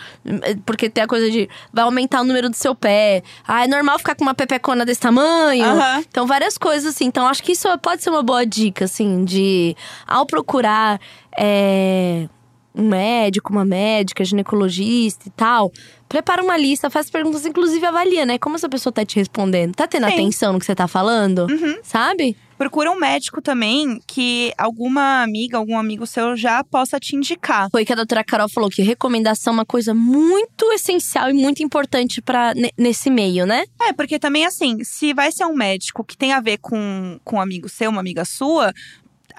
Porque 0.66 0.90
tem 0.90 1.04
a 1.04 1.08
coisa 1.08 1.30
de 1.32 1.50
vai 1.74 1.84
aumentar 1.84 2.22
o 2.22 2.24
número 2.24 2.50
do 2.50 2.56
seu 2.56 2.76
pé. 2.76 3.24
Ah, 3.48 3.64
é 3.64 3.68
normal 3.68 3.98
ficar 3.98 4.16
com 4.16 4.24
uma 4.24 4.34
pepecona 4.34 4.86
desse 4.86 5.02
tamanho. 5.02 5.66
Aham. 5.66 6.04
Então, 6.08 6.28
várias 6.28 6.58
coisas 6.58 6.94
assim. 6.96 7.06
Então, 7.06 7.28
acho 7.28 7.42
que 7.44 7.54
isso 7.54 7.68
pode 7.80 8.04
ser 8.04 8.10
uma 8.10 8.24
boa 8.24 8.46
dica, 8.46 8.86
assim, 8.86 9.24
de 9.26 9.76
ao 10.08 10.26
procurar 10.26 11.00
é, 11.38 12.28
um 12.76 12.88
médico, 12.88 13.52
uma 13.52 13.66
médica, 13.66 14.24
ginecologista 14.24 15.28
e 15.28 15.32
tal. 15.32 15.72
Prepara 16.08 16.44
uma 16.44 16.58
lista, 16.58 16.90
faz 16.90 17.10
perguntas, 17.10 17.46
inclusive 17.46 17.86
avalia, 17.86 18.26
né? 18.26 18.38
Como 18.38 18.56
essa 18.56 18.68
pessoa 18.68 18.92
tá 18.92 19.06
te 19.06 19.16
respondendo? 19.16 19.74
Tá 19.74 19.88
tendo 19.88 20.08
Sim. 20.08 20.14
atenção 20.14 20.54
no 20.54 20.60
que 20.60 20.66
você 20.66 20.76
tá 20.76 20.88
falando? 20.88 21.48
Uhum. 21.50 21.78
Sabe? 21.84 22.36
Procura 22.62 22.92
um 22.92 22.96
médico 22.96 23.42
também 23.42 24.00
que 24.06 24.54
alguma 24.56 25.24
amiga, 25.24 25.58
algum 25.58 25.80
amigo 25.80 26.06
seu 26.06 26.38
já 26.38 26.64
possa 26.64 27.00
te 27.00 27.16
indicar. 27.16 27.72
Foi 27.72 27.84
que 27.84 27.92
a 27.92 27.96
doutora 27.96 28.24
Carol 28.24 28.48
falou 28.48 28.70
que 28.70 28.84
recomendação 28.84 29.52
é 29.52 29.56
uma 29.56 29.66
coisa 29.66 29.96
muito 29.96 30.72
essencial 30.72 31.32
e 31.32 31.34
muito 31.34 31.64
importante 31.64 32.22
para 32.22 32.54
nesse 32.78 33.10
meio, 33.10 33.48
né? 33.48 33.66
É, 33.82 33.92
porque 33.92 34.20
também 34.20 34.46
assim, 34.46 34.84
se 34.84 35.12
vai 35.12 35.32
ser 35.32 35.46
um 35.46 35.56
médico 35.56 36.04
que 36.04 36.16
tem 36.16 36.34
a 36.34 36.40
ver 36.40 36.60
com, 36.60 37.20
com 37.24 37.38
um 37.38 37.42
amigo 37.42 37.68
seu, 37.68 37.90
uma 37.90 38.00
amiga 38.00 38.24
sua, 38.26 38.72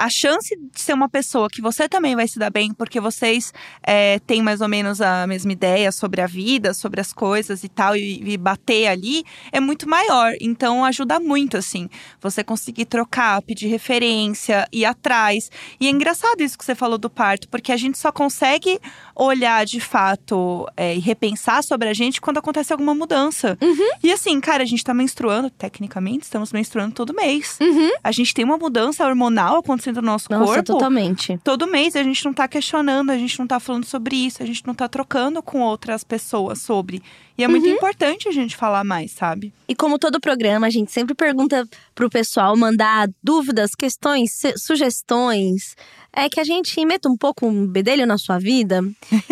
a 0.02 0.10
chance 0.10 0.52
de 0.56 0.80
ser 0.80 0.94
uma 0.94 1.08
pessoa 1.08 1.48
que 1.48 1.62
você 1.62 1.88
também 1.88 2.16
vai 2.16 2.26
se 2.26 2.36
dar 2.36 2.50
bem, 2.50 2.74
porque 2.74 2.98
vocês 2.98 3.54
é, 3.84 4.18
têm 4.18 4.42
mais 4.42 4.60
ou 4.60 4.66
menos 4.66 5.00
a 5.00 5.28
mesma 5.28 5.52
ideia 5.52 5.92
sobre 5.92 6.20
a 6.20 6.26
vida, 6.26 6.74
sobre 6.74 7.00
as 7.00 7.12
coisas 7.12 7.62
e 7.62 7.68
tal, 7.68 7.94
e, 7.94 8.20
e, 8.32 8.36
bater 8.36 8.88
ali, 8.88 9.22
é 9.52 9.60
muito 9.60 9.88
maior. 9.88 10.32
Então 10.40 10.84
ajuda 10.84 11.20
muito, 11.20 11.56
assim, 11.56 11.88
você 12.20 12.42
conseguir 12.42 12.86
trocar, 12.86 13.40
pedir 13.42 13.68
referência, 13.68 14.66
ir 14.72 14.84
atrás. 14.84 15.48
E 15.78 15.86
é 15.86 15.90
engraçado 15.90 16.40
isso 16.40 16.58
que 16.58 16.64
você 16.64 16.74
falou 16.74 16.98
do 16.98 17.08
parto, 17.08 17.48
porque 17.48 17.70
a 17.70 17.76
gente 17.76 17.96
só 17.96 18.10
consegue 18.10 18.80
olhar 19.14 19.64
de 19.64 19.78
fato 19.78 20.66
é, 20.76 20.96
e 20.96 20.98
repensar 20.98 21.62
sobre 21.62 21.88
a 21.88 21.94
gente 21.94 22.20
quando 22.20 22.38
acontece 22.38 22.72
alguma 22.72 22.92
mudança. 22.92 23.56
Uhum. 23.62 23.90
E 24.02 24.10
assim, 24.10 24.40
cara, 24.40 24.64
a 24.64 24.66
gente 24.66 24.82
tá 24.82 24.92
menstruando, 24.92 25.48
tecnicamente, 25.48 26.24
estamos 26.24 26.52
menstruando 26.52 26.92
todo 26.92 27.14
mês. 27.14 27.56
Uhum. 27.60 27.90
A 28.02 28.10
gente 28.10 28.34
tem 28.34 28.44
uma 28.44 28.58
mudança 28.58 29.06
hormonal 29.06 29.58
acontecendo 29.58 29.91
no 30.00 30.06
nosso 30.06 30.26
Nossa, 30.30 30.44
corpo. 30.44 30.72
totalmente. 30.72 31.38
Todo 31.44 31.66
mês 31.66 31.94
a 31.96 32.02
gente 32.02 32.24
não 32.24 32.32
tá 32.32 32.48
questionando, 32.48 33.10
a 33.10 33.18
gente 33.18 33.38
não 33.38 33.46
tá 33.46 33.60
falando 33.60 33.84
sobre 33.84 34.16
isso, 34.16 34.42
a 34.42 34.46
gente 34.46 34.66
não 34.66 34.74
tá 34.74 34.88
trocando 34.88 35.42
com 35.42 35.60
outras 35.60 36.02
pessoas 36.04 36.60
sobre. 36.62 37.02
E 37.36 37.44
é 37.44 37.48
muito 37.48 37.66
Uhum. 37.66 37.72
importante 37.74 38.28
a 38.28 38.32
gente 38.32 38.56
falar 38.56 38.84
mais, 38.84 39.10
sabe? 39.12 39.52
E 39.68 39.74
como 39.74 39.98
todo 39.98 40.20
programa, 40.20 40.66
a 40.66 40.70
gente 40.70 40.92
sempre 40.92 41.14
pergunta 41.14 41.66
pro 41.94 42.08
pessoal 42.10 42.56
mandar 42.56 43.08
dúvidas, 43.22 43.72
questões, 43.74 44.30
su- 44.34 44.52
sugestões. 44.58 45.74
É 46.12 46.28
que 46.28 46.38
a 46.40 46.44
gente 46.44 46.84
meta 46.84 47.08
um 47.08 47.16
pouco 47.16 47.46
um 47.46 47.66
bedelho 47.66 48.06
na 48.06 48.18
sua 48.18 48.38
vida. 48.38 48.80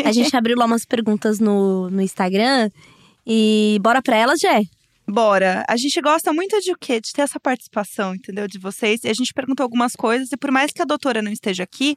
A 0.05 0.11
gente 0.13 0.35
abriu 0.37 0.57
lá 0.57 0.65
umas 0.65 0.85
perguntas 0.85 1.39
no, 1.39 1.91
no 1.91 2.01
Instagram. 2.01 2.71
E 3.27 3.79
bora 3.83 4.01
pra 4.03 4.17
elas, 4.17 4.41
Jé? 4.41 4.63
Bora. 5.11 5.65
A 5.69 5.77
gente 5.77 6.01
gosta 6.01 6.33
muito 6.33 6.59
de 6.61 6.73
o 6.73 6.77
quê? 6.79 7.01
De 7.01 7.13
ter 7.13 7.23
essa 7.23 7.41
participação, 7.41 8.15
entendeu? 8.15 8.47
De 8.47 8.59
vocês. 8.59 9.03
E 9.05 9.09
a 9.09 9.15
gente 9.15 9.33
perguntou 9.33 9.65
algumas 9.65 9.95
coisas, 9.95 10.31
e 10.33 10.37
por 10.37 10.51
mais 10.51 10.73
que 10.73 10.83
a 10.83 10.85
doutora 10.85 11.21
não 11.21 11.33
esteja 11.33 11.65
aqui, 11.65 11.97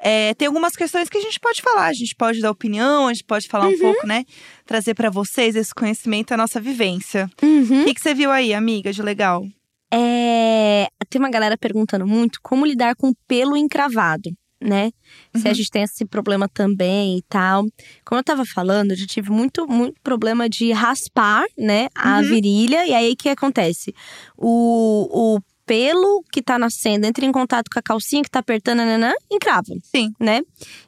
é, 0.00 0.34
tem 0.34 0.46
algumas 0.46 0.74
questões 0.74 1.08
que 1.08 1.18
a 1.18 1.20
gente 1.20 1.38
pode 1.38 1.60
falar. 1.62 1.86
A 1.86 1.92
gente 1.92 2.14
pode 2.14 2.40
dar 2.40 2.50
opinião, 2.50 3.08
a 3.08 3.12
gente 3.12 3.24
pode 3.24 3.48
falar 3.48 3.68
um 3.68 3.78
pouco, 3.78 4.06
né? 4.06 4.24
Trazer 4.64 4.94
pra 4.94 5.10
vocês 5.10 5.56
esse 5.56 5.74
conhecimento, 5.74 6.32
a 6.32 6.36
nossa 6.36 6.60
vivência. 6.60 7.30
Uhum. 7.42 7.82
O 7.82 7.84
que, 7.84 7.94
que 7.94 8.00
você 8.00 8.14
viu 8.14 8.30
aí, 8.30 8.54
amiga, 8.54 8.92
de 8.92 9.02
legal? 9.02 9.44
É, 9.92 10.88
tem 11.08 11.20
uma 11.20 11.30
galera 11.30 11.56
perguntando 11.56 12.06
muito 12.06 12.40
como 12.42 12.66
lidar 12.66 12.96
com 12.96 13.12
pelo 13.28 13.56
encravado, 13.56 14.30
né? 14.64 14.90
Se 15.36 15.46
a 15.46 15.50
Uhum. 15.50 15.54
gente 15.54 15.70
tem 15.70 15.82
esse 15.82 16.04
problema 16.04 16.48
também 16.48 17.18
e 17.18 17.22
tal. 17.28 17.64
Como 18.04 18.18
eu 18.18 18.24
tava 18.24 18.44
falando, 18.44 18.92
eu 18.92 18.96
já 18.96 19.06
tive 19.06 19.30
muito, 19.30 19.66
muito 19.68 19.94
problema 20.02 20.48
de 20.48 20.72
raspar, 20.72 21.44
né, 21.58 21.88
a 21.94 22.18
Uhum. 22.20 22.28
virilha. 22.28 22.86
E 22.86 22.94
aí 22.94 23.12
o 23.12 23.16
que 23.16 23.28
acontece? 23.28 23.94
O, 24.36 25.36
o 25.36 25.40
pelo 25.66 26.22
que 26.30 26.42
tá 26.42 26.58
nascendo 26.58 27.06
entra 27.06 27.24
em 27.24 27.32
contato 27.32 27.70
com 27.72 27.78
a 27.78 27.82
calcinha 27.82 28.22
que 28.22 28.30
tá 28.30 28.40
apertando, 28.40 28.78
nananã, 28.78 29.14
encrava 29.32 29.72
Sim. 29.82 30.12
né? 30.20 30.42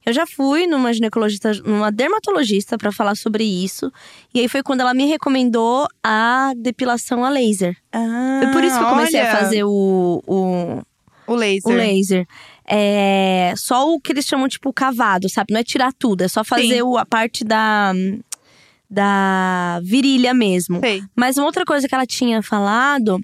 Eu 0.04 0.12
já 0.12 0.26
fui 0.26 0.66
numa 0.66 0.92
ginecologista, 0.92 1.50
numa 1.64 1.90
dermatologista 1.90 2.76
pra 2.76 2.92
falar 2.92 3.14
sobre 3.16 3.42
isso. 3.42 3.90
E 4.34 4.40
aí 4.40 4.48
foi 4.48 4.62
quando 4.62 4.80
ela 4.82 4.92
me 4.92 5.06
recomendou 5.06 5.88
a 6.04 6.52
depilação 6.58 7.24
a 7.24 7.30
laser. 7.30 7.74
Ah, 7.90 8.40
Foi 8.42 8.52
por 8.52 8.62
isso 8.64 8.76
que 8.76 8.84
eu 8.84 8.88
comecei 8.88 9.18
a 9.20 9.22
olha, 9.22 9.32
fazer 9.32 9.64
o, 9.64 10.22
o, 10.26 10.82
o 11.26 11.34
laser. 11.34 11.72
o 11.72 11.74
laser. 11.74 12.26
É, 12.68 13.54
só 13.56 13.88
o 13.92 14.00
que 14.00 14.12
eles 14.12 14.24
chamam, 14.26 14.48
tipo, 14.48 14.72
cavado, 14.72 15.28
sabe? 15.28 15.52
Não 15.52 15.60
é 15.60 15.64
tirar 15.64 15.92
tudo, 15.92 16.22
é 16.22 16.28
só 16.28 16.42
fazer 16.42 16.82
o, 16.82 16.96
a 16.98 17.06
parte 17.06 17.44
da, 17.44 17.92
da 18.90 19.80
virilha 19.82 20.32
mesmo. 20.32 20.80
Sei. 20.80 21.02
Mas 21.14 21.36
uma 21.36 21.46
outra 21.46 21.64
coisa 21.64 21.88
que 21.88 21.94
ela 21.94 22.06
tinha 22.06 22.42
falado 22.42 23.20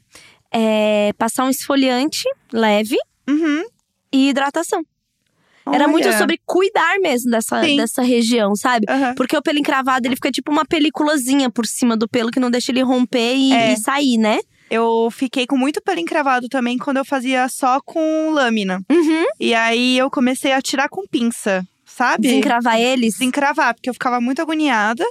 é 0.52 1.12
passar 1.18 1.44
um 1.44 1.50
esfoliante 1.50 2.24
leve 2.52 2.96
Uhum. 3.28 3.64
e 4.12 4.28
hidratação. 4.28 4.84
Era 5.72 5.86
muito 5.86 6.08
Olha. 6.08 6.18
sobre 6.18 6.40
cuidar 6.44 6.98
mesmo 7.00 7.30
dessa, 7.30 7.62
Sim. 7.64 7.76
dessa 7.76 8.02
região, 8.02 8.56
sabe? 8.56 8.84
Aham. 8.88 9.14
Porque 9.14 9.36
o 9.36 9.40
pelo 9.42 9.58
encravado, 9.60 10.06
ele 10.08 10.16
fica 10.16 10.30
tipo 10.32 10.50
uma 10.50 10.64
peliculazinha 10.64 11.48
por 11.48 11.64
cima 11.66 11.96
do 11.96 12.08
pelo 12.08 12.32
que 12.32 12.40
não 12.40 12.50
deixa 12.50 12.72
ele 12.72 12.82
romper 12.82 13.36
e, 13.36 13.52
É. 13.52 13.72
e 13.72 13.76
sair, 13.76 14.18
né? 14.18 14.40
Eu 14.72 15.10
fiquei 15.10 15.46
com 15.46 15.54
muito 15.54 15.82
pelo 15.82 16.00
encravado 16.00 16.48
também 16.48 16.78
quando 16.78 16.96
eu 16.96 17.04
fazia 17.04 17.46
só 17.46 17.78
com 17.78 18.30
lâmina. 18.30 18.80
Uhum. 18.90 19.26
E 19.38 19.54
aí 19.54 19.98
eu 19.98 20.10
comecei 20.10 20.50
a 20.50 20.62
tirar 20.62 20.88
com 20.88 21.06
pinça, 21.06 21.62
sabe? 21.84 22.22
Desencravar 22.28 22.80
eles. 22.80 23.12
Desencravar, 23.12 23.74
porque 23.74 23.90
eu 23.90 23.92
ficava 23.92 24.18
muito 24.18 24.40
agoniada. 24.40 25.04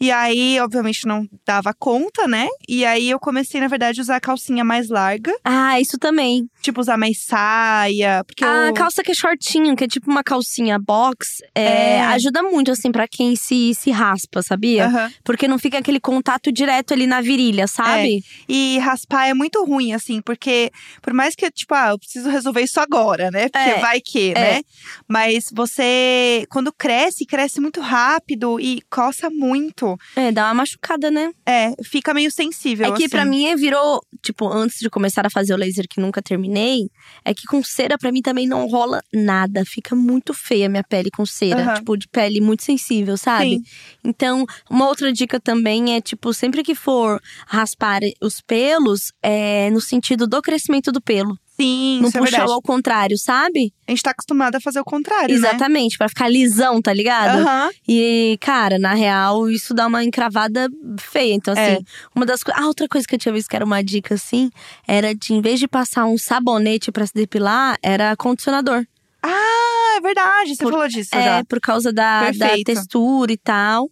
E 0.00 0.10
aí, 0.10 0.58
obviamente, 0.60 1.06
não 1.06 1.26
dava 1.46 1.72
conta, 1.72 2.26
né? 2.26 2.48
E 2.68 2.84
aí 2.84 3.08
eu 3.08 3.18
comecei, 3.18 3.60
na 3.60 3.68
verdade, 3.68 4.00
a 4.00 4.02
usar 4.02 4.16
a 4.16 4.20
calcinha 4.20 4.64
mais 4.64 4.88
larga. 4.88 5.32
Ah, 5.44 5.80
isso 5.80 5.96
também. 5.98 6.46
Tipo, 6.60 6.80
usar 6.80 6.96
mais 6.96 7.22
saia. 7.24 8.22
Porque 8.26 8.44
A 8.44 8.66
eu... 8.68 8.74
calça 8.74 9.02
que 9.02 9.12
é 9.12 9.14
shortinho, 9.14 9.74
que 9.76 9.84
é 9.84 9.86
tipo 9.88 10.10
uma 10.10 10.22
calcinha 10.24 10.78
box, 10.78 11.38
é, 11.54 11.94
É. 11.96 12.00
ajuda 12.02 12.42
muito, 12.42 12.70
assim, 12.70 12.90
pra 12.90 13.06
quem 13.08 13.36
se, 13.36 13.72
se 13.74 13.90
raspa, 13.90 14.42
sabia? 14.42 14.86
Aham. 14.86 15.12
Porque 15.24 15.46
não 15.48 15.58
fica 15.58 15.78
aquele 15.78 16.00
contato 16.00 16.50
direto 16.52 16.92
ali 16.92 17.06
na 17.06 17.20
virilha, 17.20 17.66
sabe? 17.66 18.22
E 18.48 18.78
raspar 18.78 19.28
é 19.28 19.34
muito 19.34 19.64
ruim, 19.64 19.92
assim, 19.92 20.20
porque 20.20 20.70
por 21.00 21.12
mais 21.14 21.34
que, 21.34 21.48
tipo, 21.50 21.72
ah, 21.74 21.90
eu 21.90 21.98
preciso 21.98 22.28
resolver 22.28 22.62
isso 22.62 22.80
agora, 22.80 23.30
né? 23.30 23.48
Porque 23.48 23.70
É, 23.70 23.78
vai 23.80 24.00
que, 24.00 24.32
é. 24.32 24.34
né? 24.56 24.62
Mas 25.08 25.46
você, 25.52 26.46
quando 26.50 26.72
cresce, 26.72 27.24
cresce 27.24 27.60
muito 27.60 27.80
rápido 27.80 28.58
e 28.60 28.82
coça 28.90 29.30
muito. 29.30 29.83
É, 30.16 30.32
dá 30.32 30.46
uma 30.46 30.54
machucada, 30.54 31.10
né? 31.10 31.32
É, 31.46 31.74
fica 31.84 32.12
meio 32.14 32.30
sensível. 32.30 32.86
É 32.86 32.92
que 32.92 33.04
assim. 33.04 33.08
pra 33.08 33.24
mim 33.24 33.54
virou, 33.56 34.00
tipo, 34.22 34.48
antes 34.48 34.78
de 34.78 34.88
começar 34.90 35.26
a 35.26 35.30
fazer 35.30 35.54
o 35.54 35.56
laser 35.56 35.86
que 35.88 36.00
nunca 36.00 36.22
terminei, 36.22 36.88
é 37.24 37.34
que 37.34 37.46
com 37.46 37.62
cera 37.62 37.98
pra 37.98 38.10
mim 38.10 38.22
também 38.22 38.46
não 38.46 38.66
rola 38.66 39.00
nada. 39.12 39.64
Fica 39.64 39.94
muito 39.94 40.32
feia 40.32 40.66
a 40.66 40.68
minha 40.68 40.84
pele 40.84 41.10
com 41.10 41.26
cera. 41.26 41.62
Aham. 41.62 41.74
Tipo, 41.74 41.96
de 41.96 42.08
pele 42.08 42.40
muito 42.40 42.64
sensível, 42.64 43.16
sabe? 43.16 43.56
Sim. 43.56 43.62
Então, 44.02 44.44
uma 44.70 44.88
outra 44.88 45.12
dica 45.12 45.38
também 45.38 45.94
é, 45.94 46.00
tipo, 46.00 46.32
sempre 46.32 46.62
que 46.62 46.74
for 46.74 47.20
raspar 47.46 48.00
os 48.20 48.40
pelos, 48.40 49.12
é 49.22 49.70
no 49.70 49.80
sentido 49.80 50.26
do 50.26 50.40
crescimento 50.42 50.90
do 50.90 51.00
pelo. 51.00 51.38
Sim, 51.56 52.00
não 52.00 52.08
isso 52.08 52.36
é 52.36 52.40
ao 52.40 52.60
contrário, 52.60 53.16
sabe? 53.16 53.72
A 53.86 53.92
gente 53.92 54.02
tá 54.02 54.10
acostumado 54.10 54.56
a 54.56 54.60
fazer 54.60 54.80
o 54.80 54.84
contrário, 54.84 55.28
né? 55.28 55.34
Exatamente, 55.34 55.96
pra 55.96 56.08
ficar 56.08 56.28
lisão, 56.28 56.82
tá 56.82 56.92
ligado? 56.92 57.38
Aham. 57.42 57.70
E, 57.86 58.36
cara, 58.40 58.76
na 58.78 58.92
real, 58.94 59.48
isso 59.48 59.72
dá 59.72 59.86
uma 59.86 60.02
encravada 60.02 60.68
feia. 60.98 61.32
Então, 61.34 61.54
É. 61.56 61.74
assim, 61.74 61.84
uma 62.14 62.26
das 62.26 62.42
coisas. 62.42 62.60
Ah, 62.60 62.66
outra 62.66 62.88
coisa 62.88 63.06
que 63.06 63.14
eu 63.14 63.18
tinha 63.20 63.32
visto 63.32 63.48
que 63.48 63.54
era 63.54 63.64
uma 63.64 63.84
dica, 63.84 64.14
assim, 64.14 64.50
era 64.86 65.14
de, 65.14 65.32
em 65.32 65.40
vez 65.40 65.60
de 65.60 65.68
passar 65.68 66.06
um 66.06 66.18
sabonete 66.18 66.90
pra 66.90 67.06
se 67.06 67.14
depilar, 67.14 67.78
era 67.82 68.16
condicionador. 68.16 68.84
Ah, 69.22 69.94
é 69.96 70.00
verdade. 70.00 70.56
Você 70.56 70.64
Por- 70.64 70.72
falou 70.72 70.88
disso 70.88 71.14
É, 71.14 71.22
já. 71.24 71.44
por 71.44 71.60
causa 71.60 71.92
da, 71.92 72.32
da 72.32 72.48
textura 72.64 73.32
e 73.32 73.36
tal. 73.36 73.88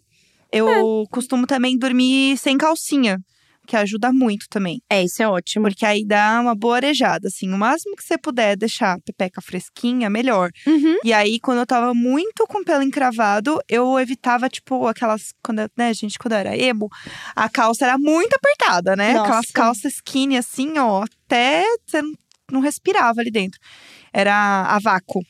Eu 0.51 1.07
costumo 1.09 1.47
também 1.47 1.77
dormir 1.77 2.37
sem 2.37 2.57
calcinha, 2.57 3.19
que 3.67 3.75
ajuda 3.75 4.11
muito 4.11 4.45
também. 4.49 4.81
É, 4.89 5.03
isso 5.03 5.21
é 5.23 5.27
ótimo. 5.27 5.67
Porque 5.67 5.85
aí 5.85 6.05
dá 6.05 6.39
uma 6.41 6.53
boa 6.55 6.75
arejada, 6.75 7.27
assim. 7.27 7.51
O 7.51 7.57
máximo 7.57 7.95
que 7.95 8.03
você 8.03 8.17
puder 8.17 8.55
deixar 8.57 8.93
a 8.93 8.99
pepeca 8.99 9.41
fresquinha, 9.41 10.09
melhor. 10.09 10.49
Uhum. 10.67 10.97
E 11.03 11.13
aí, 11.13 11.39
quando 11.39 11.59
eu 11.59 11.65
tava 11.65 11.93
muito 11.93 12.45
com 12.47 12.63
pelo 12.63 12.83
encravado, 12.83 13.59
eu 13.69 13.99
evitava, 13.99 14.49
tipo, 14.49 14.87
aquelas. 14.87 15.33
Quando, 15.43 15.59
eu- 15.59 15.69
né, 15.77 15.93
gente, 15.93 16.17
quando 16.19 16.33
eu 16.33 16.39
era 16.39 16.57
emo, 16.57 16.87
a 17.35 17.49
calça 17.49 17.85
era 17.85 17.97
muito 17.97 18.33
apertada, 18.35 18.95
né? 18.95 19.13
Nossa. 19.13 19.23
Aquelas 19.29 19.51
calças 19.51 19.93
skinny, 19.95 20.37
assim, 20.37 20.77
ó, 20.77 21.03
até 21.25 21.63
você 21.85 22.01
não 22.51 22.59
respirava 22.59 23.21
ali 23.21 23.31
dentro. 23.31 23.59
Era 24.11 24.33
a 24.67 24.79
vácuo. 24.79 25.21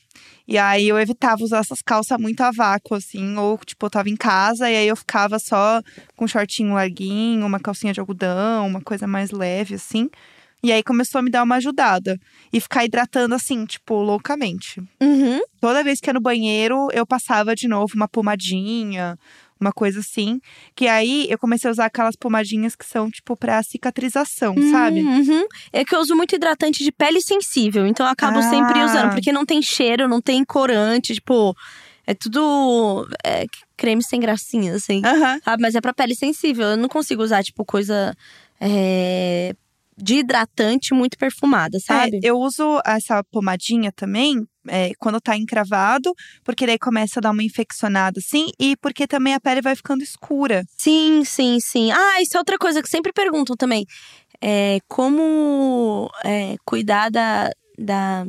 E 0.47 0.57
aí 0.57 0.89
eu 0.89 0.99
evitava 0.99 1.43
usar 1.43 1.59
essas 1.59 1.81
calças 1.81 2.17
muito 2.19 2.41
a 2.41 2.51
vácuo, 2.51 2.95
assim, 2.95 3.37
ou 3.37 3.57
tipo, 3.59 3.85
eu 3.85 3.89
tava 3.89 4.09
em 4.09 4.15
casa 4.15 4.69
e 4.69 4.75
aí 4.75 4.87
eu 4.87 4.95
ficava 4.95 5.39
só 5.39 5.81
com 6.15 6.25
um 6.25 6.27
shortinho 6.27 6.73
larguinho, 6.73 7.45
uma 7.45 7.59
calcinha 7.59 7.93
de 7.93 7.99
algodão, 7.99 8.67
uma 8.67 8.81
coisa 8.81 9.07
mais 9.07 9.31
leve, 9.31 9.75
assim. 9.75 10.09
E 10.61 10.71
aí 10.71 10.81
começou 10.81 11.19
a 11.19 11.21
me 11.21 11.29
dar 11.29 11.43
uma 11.43 11.55
ajudada. 11.55 12.17
E 12.51 12.59
ficar 12.59 12.85
hidratando, 12.85 13.35
assim, 13.35 13.65
tipo, 13.65 13.95
loucamente 13.95 14.81
Uhum. 15.01 15.41
toda 15.59 15.83
vez 15.83 15.99
que 15.99 16.09
ia 16.09 16.13
no 16.13 16.21
banheiro, 16.21 16.87
eu 16.93 17.05
passava 17.05 17.53
de 17.55 17.67
novo 17.67 17.93
uma 17.95 18.07
pomadinha, 18.07 19.17
uma 19.63 19.71
coisa 19.71 19.99
assim. 20.01 20.39
Que 20.75 20.87
aí 20.87 21.27
eu 21.29 21.37
comecei 21.37 21.67
a 21.69 21.71
usar 21.71 21.85
aquelas 21.85 22.15
pomadinhas 22.15 22.75
que 22.75 22.85
são, 22.85 23.09
tipo, 23.09 23.35
pra 23.35 23.61
cicatrização, 23.63 24.55
sabe? 24.71 25.01
Uhum. 25.01 25.45
É 25.71 25.83
que 25.85 25.95
eu 25.95 25.99
uso 25.99 26.15
muito 26.15 26.35
hidratante 26.35 26.83
de 26.83 26.91
pele 26.91 27.21
sensível, 27.21 27.87
então 27.87 28.05
eu 28.05 28.11
acabo 28.11 28.41
sempre 28.43 28.79
Ah. 28.79 28.85
usando, 28.85 29.11
porque 29.13 29.31
não 29.31 29.45
tem 29.45 29.61
cheiro, 29.61 30.07
não 30.07 30.21
tem 30.21 30.43
corante, 30.43 31.13
tipo. 31.15 31.55
É 32.05 32.13
tudo 32.13 33.07
é, 33.25 33.45
creme 33.77 34.03
sem 34.03 34.19
gracinha, 34.19 34.75
assim. 34.75 35.01
Sabe? 35.45 35.61
Mas 35.61 35.73
é 35.73 35.79
pra 35.79 35.93
pele 35.93 36.13
sensível. 36.13 36.65
Eu 36.65 36.77
não 36.77 36.89
consigo 36.89 37.23
usar, 37.23 37.41
tipo, 37.43 37.63
coisa. 37.63 38.13
é, 38.59 39.53
de 39.95 40.15
hidratante 40.15 40.93
muito 40.93 41.17
perfumada, 41.17 41.79
sabe? 41.79 42.17
É, 42.17 42.19
eu 42.23 42.37
uso 42.39 42.81
essa 42.85 43.23
pomadinha 43.25 43.91
também 43.91 44.45
é, 44.67 44.91
quando 44.99 45.19
tá 45.21 45.35
encravado, 45.37 46.13
porque 46.43 46.65
daí 46.65 46.77
começa 46.79 47.19
a 47.19 47.21
dar 47.21 47.31
uma 47.31 47.43
infeccionada 47.43 48.19
assim, 48.19 48.47
e 48.59 48.75
porque 48.77 49.05
também 49.07 49.33
a 49.33 49.39
pele 49.39 49.61
vai 49.61 49.75
ficando 49.75 50.03
escura. 50.03 50.63
Sim, 50.77 51.23
sim, 51.25 51.59
sim. 51.59 51.91
Ah, 51.91 52.21
isso 52.21 52.37
é 52.37 52.39
outra 52.39 52.57
coisa 52.57 52.81
que 52.81 52.89
sempre 52.89 53.11
perguntam 53.13 53.55
também. 53.55 53.85
É, 54.41 54.79
como 54.87 56.09
é, 56.25 56.55
cuidar 56.65 57.09
da, 57.09 57.49
da 57.77 58.25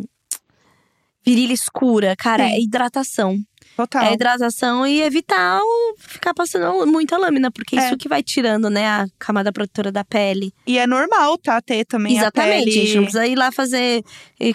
virilha 1.24 1.52
escura? 1.52 2.14
Cara, 2.16 2.46
Sim. 2.46 2.52
é 2.54 2.60
hidratação. 2.60 3.38
Total. 3.76 4.04
É 4.04 4.12
hidratação 4.12 4.86
e 4.86 5.02
evitar 5.02 5.60
ficar 5.98 6.32
passando 6.32 6.86
muita 6.86 7.16
lâmina, 7.18 7.50
porque 7.50 7.76
É. 7.76 7.86
isso 7.86 7.96
que 7.96 8.08
vai 8.08 8.22
tirando, 8.22 8.70
né, 8.70 8.86
a 8.86 9.06
camada 9.18 9.52
protetora 9.52 9.90
da 9.90 10.04
pele. 10.04 10.52
E 10.64 10.78
é 10.78 10.86
normal, 10.86 11.36
tá? 11.38 11.60
Ter 11.60 11.84
também 11.84 12.16
Exatamente, 12.16 12.60
a 12.60 12.64
pele. 12.64 12.70
gente. 12.70 12.94
Não 12.94 13.02
precisa 13.02 13.26
ir 13.26 13.34
lá 13.34 13.50
fazer 13.50 14.04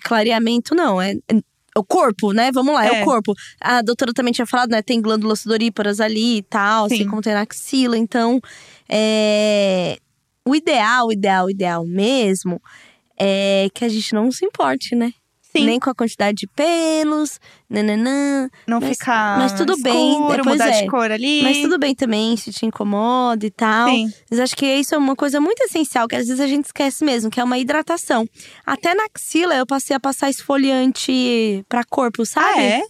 clareamento, 0.06 0.74
não. 0.74 1.02
É 1.02 1.16
o 1.76 1.84
corpo, 1.84 2.34
né? 2.34 2.52
Vamos 2.52 2.74
lá, 2.74 2.86
é. 2.86 3.00
É. 3.00 3.02
o 3.02 3.06
corpo. 3.06 3.34
A 3.60 3.82
doutora 3.82 4.14
também 4.14 4.34
tinha 4.34 4.46
falado, 4.46 4.72
né? 4.72 4.82
Tem 4.82 5.02
glândulas 5.02 5.42
sudoríparas 5.42 6.00
ali 6.00 6.38
e 6.38 6.44
tal, 6.44 6.86
assim 6.86 6.98
Sim. 6.98 7.08
como 7.08 7.22
tem 7.22 7.34
na 7.34 7.42
axila. 7.42 7.98
Então, 7.98 8.42
é... 8.88 9.98
o 10.46 10.56
ideal, 10.56 11.12
ideal, 11.12 11.50
ideal 11.50 11.86
mesmo 11.86 12.62
é 13.20 13.68
que 13.74 13.84
a 13.84 13.90
gente 13.90 14.14
não 14.14 14.32
se 14.32 14.46
importe, 14.46 14.96
né? 14.96 15.14
Sim. 15.52 15.66
Nem 15.66 15.80
com 15.80 15.90
a 15.90 15.96
quantidade 15.96 16.38
de 16.38 16.48
pelos, 16.48 17.40
nananã. 17.68 18.48
não 18.68 18.80
mas- 18.80 18.98
ficar. 18.98 19.40
mas 19.40 19.54
tudo 19.54 19.76
bem, 19.82 20.12
escuro, 20.12 20.38
depois 20.38 20.58
mudar 20.58 20.70
é. 20.70 20.82
de 20.84 20.88
cor 20.88 21.12
ali. 21.12 21.42
Mas 21.42 21.58
tudo 21.62 21.80
bem 21.80 21.96
também, 21.96 22.38
se 22.38 22.52
te 22.52 22.68
incomoda 22.68 23.46
e 23.46 23.50
tal. 23.50 23.90
Sim. 23.90 24.14
Mas 24.30 24.40
acho 24.40 24.56
que 24.56 24.66
isso 24.66 24.94
é 24.94 24.98
uma 24.98 25.16
coisa 25.16 25.42
muito 25.42 25.60
essencial, 25.64 26.08
que 26.08 26.16
às 26.16 26.28
vezes 26.28 26.40
a 26.40 26.46
gente 26.48 26.66
esquece 26.66 27.04
mesmo, 27.04 27.32
que 27.32 27.40
é 27.40 27.44
uma 27.44 27.58
hidratação. 27.58 28.28
Até 28.64 28.94
na 28.94 29.06
axila 29.06 29.56
eu 29.56 29.66
passei 29.66 29.96
a 29.96 30.00
passar 30.00 30.30
esfoliante 30.30 31.66
pra 31.68 31.84
corpo, 31.84 32.26
sabe? 32.26 32.60
Ah, 32.60 32.62
é? 32.62 32.82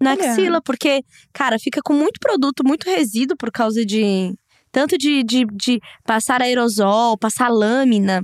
Na 0.00 0.12
Olha. 0.12 0.30
axila, 0.30 0.60
porque, 0.60 1.02
cara, 1.32 1.58
fica 1.58 1.80
com 1.82 1.94
muito 1.94 2.20
produto, 2.20 2.62
muito 2.64 2.84
resíduo 2.84 3.36
por 3.36 3.50
causa 3.50 3.84
de. 3.84 4.34
Tanto 4.70 4.98
de, 4.98 5.22
de, 5.22 5.44
de 5.52 5.80
passar 6.04 6.42
aerosol, 6.42 7.16
passar 7.16 7.48
lâmina. 7.48 8.22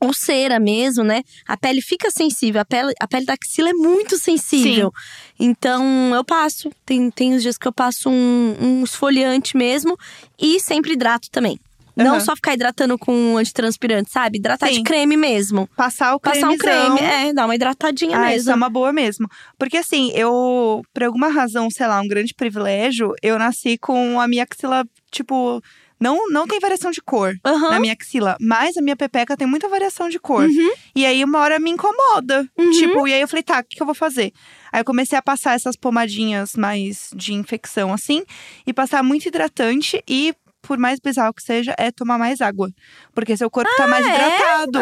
Ou 0.00 0.12
cera 0.12 0.58
mesmo, 0.58 1.04
né? 1.04 1.22
A 1.46 1.56
pele 1.56 1.80
fica 1.80 2.10
sensível. 2.10 2.60
A 2.60 2.64
pele, 2.64 2.92
a 3.00 3.06
pele 3.06 3.24
da 3.24 3.34
axila 3.34 3.70
é 3.70 3.72
muito 3.72 4.18
sensível. 4.18 4.92
Então, 5.38 6.14
eu 6.14 6.24
passo. 6.24 6.70
Tem, 6.84 7.10
tem 7.10 7.34
os 7.34 7.42
dias 7.42 7.56
que 7.56 7.66
eu 7.66 7.72
passo 7.72 8.10
um, 8.10 8.56
um 8.60 8.84
esfoliante 8.84 9.56
mesmo. 9.56 9.96
E 10.38 10.60
sempre 10.60 10.92
hidrato 10.92 11.30
também. 11.30 11.58
Não 11.96 12.16
Aham. 12.16 12.20
só 12.20 12.34
ficar 12.34 12.54
hidratando 12.54 12.98
com 12.98 13.36
antitranspirante, 13.36 14.10
sabe? 14.10 14.38
Hidratar 14.38 14.68
de 14.68 14.76
Sim. 14.76 14.82
creme 14.82 15.16
mesmo. 15.16 15.68
Passar 15.76 16.16
o 16.16 16.20
Passar 16.20 16.50
um 16.50 16.58
creme, 16.58 16.98
é, 17.00 17.32
dar 17.32 17.44
uma 17.44 17.54
hidratadinha 17.54 18.16
Ah, 18.16 18.20
mesmo. 18.26 18.40
isso 18.40 18.50
é 18.50 18.54
uma 18.54 18.68
boa 18.68 18.92
mesmo. 18.92 19.28
Porque 19.56 19.76
assim, 19.76 20.10
eu, 20.12 20.82
por 20.92 21.04
alguma 21.04 21.28
razão, 21.28 21.70
sei 21.70 21.86
lá, 21.86 22.00
um 22.00 22.08
grande 22.08 22.34
privilégio, 22.34 23.14
eu 23.22 23.38
nasci 23.38 23.78
com 23.78 24.20
a 24.20 24.26
minha 24.26 24.42
axila, 24.42 24.84
tipo, 25.08 25.62
não, 26.04 26.28
não 26.28 26.46
tem 26.46 26.60
variação 26.60 26.90
de 26.90 27.00
cor 27.00 27.34
Aham. 27.42 27.70
na 27.70 27.80
minha 27.80 27.94
axila, 27.94 28.36
mas 28.38 28.76
a 28.76 28.82
minha 28.82 28.94
pepeca 28.94 29.34
tem 29.38 29.46
muita 29.46 29.70
variação 29.70 30.10
de 30.10 30.18
cor. 30.18 30.44
Uhum. 30.44 30.72
E 30.94 31.06
aí, 31.06 31.24
uma 31.24 31.38
hora 31.38 31.58
me 31.58 31.70
incomoda. 31.70 32.46
Uhum. 32.58 32.70
Tipo, 32.72 33.08
e 33.08 33.14
aí 33.14 33.22
eu 33.22 33.28
falei, 33.28 33.42
tá, 33.42 33.60
o 33.60 33.64
que, 33.64 33.76
que 33.76 33.82
eu 33.82 33.86
vou 33.86 33.94
fazer? 33.94 34.30
Aí 34.70 34.80
eu 34.80 34.84
comecei 34.84 35.16
a 35.16 35.22
passar 35.22 35.54
essas 35.54 35.76
pomadinhas 35.76 36.56
mais 36.56 37.08
de 37.16 37.32
infecção, 37.32 37.90
assim, 37.90 38.22
e 38.66 38.72
passar 38.74 39.02
muito 39.02 39.26
hidratante 39.26 40.02
e. 40.06 40.34
Por 40.66 40.78
mais 40.78 40.98
bizarro 40.98 41.34
que 41.34 41.42
seja, 41.42 41.74
é 41.76 41.90
tomar 41.90 42.16
mais 42.16 42.40
água. 42.40 42.70
Porque 43.14 43.36
seu 43.36 43.50
corpo 43.50 43.70
tá 43.76 43.86
mais 43.86 44.06
é? 44.06 44.08
hidratado. 44.08 44.78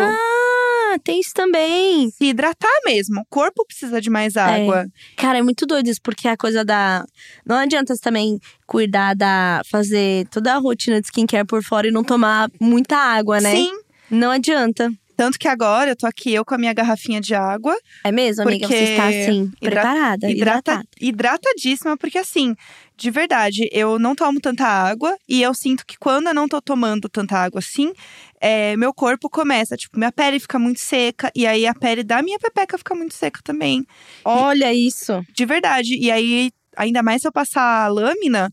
Ah, 0.93 0.99
tem 0.99 1.20
isso 1.20 1.32
também. 1.34 2.11
Se 2.11 2.24
hidratar 2.26 2.70
mesmo. 2.84 3.20
O 3.20 3.26
corpo 3.28 3.64
precisa 3.64 4.01
de 4.01 4.11
mais 4.11 4.36
água. 4.36 4.86
Cara, 5.16 5.38
é 5.38 5.43
muito 5.43 5.64
doido 5.66 5.88
isso, 5.88 6.01
porque 6.03 6.28
a 6.28 6.36
coisa 6.36 6.64
da. 6.64 7.05
Não 7.47 7.57
adianta 7.57 7.95
você 7.95 8.01
também 8.01 8.38
cuidar 8.66 9.14
da. 9.14 9.62
fazer 9.70 10.26
toda 10.28 10.55
a 10.55 10.59
rotina 10.59 11.01
de 11.01 11.07
skincare 11.07 11.47
por 11.47 11.62
fora 11.62 11.88
e 11.88 11.90
não 11.90 12.05
tomar 12.05 12.51
muita 12.61 12.97
água, 12.97 13.40
né? 13.40 13.55
Sim. 13.55 13.72
Não 14.11 14.30
adianta. 14.30 14.90
Tanto 15.17 15.39
que 15.39 15.47
agora 15.49 15.91
eu 15.91 15.97
tô 15.97 16.07
aqui, 16.07 16.33
eu 16.33 16.45
com 16.45 16.55
a 16.55 16.59
minha 16.59 16.73
garrafinha 16.73 17.21
de 17.21 17.35
água. 17.35 17.77
É 18.05 18.11
mesmo, 18.11 18.43
amiga? 18.43 18.67
Você 18.67 18.75
está 18.75 19.09
assim, 19.09 19.51
preparada, 19.61 20.31
Hidrata, 20.31 20.31
hidratada. 20.31 20.89
hidratadíssima, 21.01 21.97
porque 21.97 22.19
assim, 22.19 22.55
de 22.97 23.11
verdade, 23.11 23.69
eu 23.73 23.99
não 23.99 24.15
tomo 24.15 24.41
tanta 24.41 24.67
água. 24.67 25.17
E 25.29 25.43
eu 25.43 25.55
sinto 25.55 25.85
que 25.87 25.99
quando 25.99 26.29
eu 26.29 26.35
não 26.35 26.49
tô 26.49 26.61
tomando 26.61 27.09
tanta 27.09 27.37
água 27.37 27.59
assim, 27.59 27.93
é, 28.41 28.77
meu 28.77 28.93
corpo 28.93 29.29
começa, 29.31 29.77
tipo, 29.77 29.99
minha 29.99 30.13
pele 30.13 30.41
fica 30.41 30.59
muito 30.59 30.81
seca. 30.81 31.31
E 31.35 31.47
aí 31.47 31.67
a 31.67 31.75
pele 31.75 32.03
da 32.03 32.23
minha 32.23 32.39
pepeca 32.39 32.79
fica 32.79 32.95
muito 32.95 33.15
seca 33.15 33.41
também. 33.45 33.85
Olha 34.25 34.73
isso. 34.73 35.25
De 35.35 35.45
verdade. 35.45 35.95
E 35.97 36.11
aí, 36.11 36.51
ainda 36.77 37.03
mais 37.03 37.23
se 37.23 37.29
eu 37.29 37.33
passar 37.33 37.85
a 37.85 37.89
lâmina, 37.89 38.51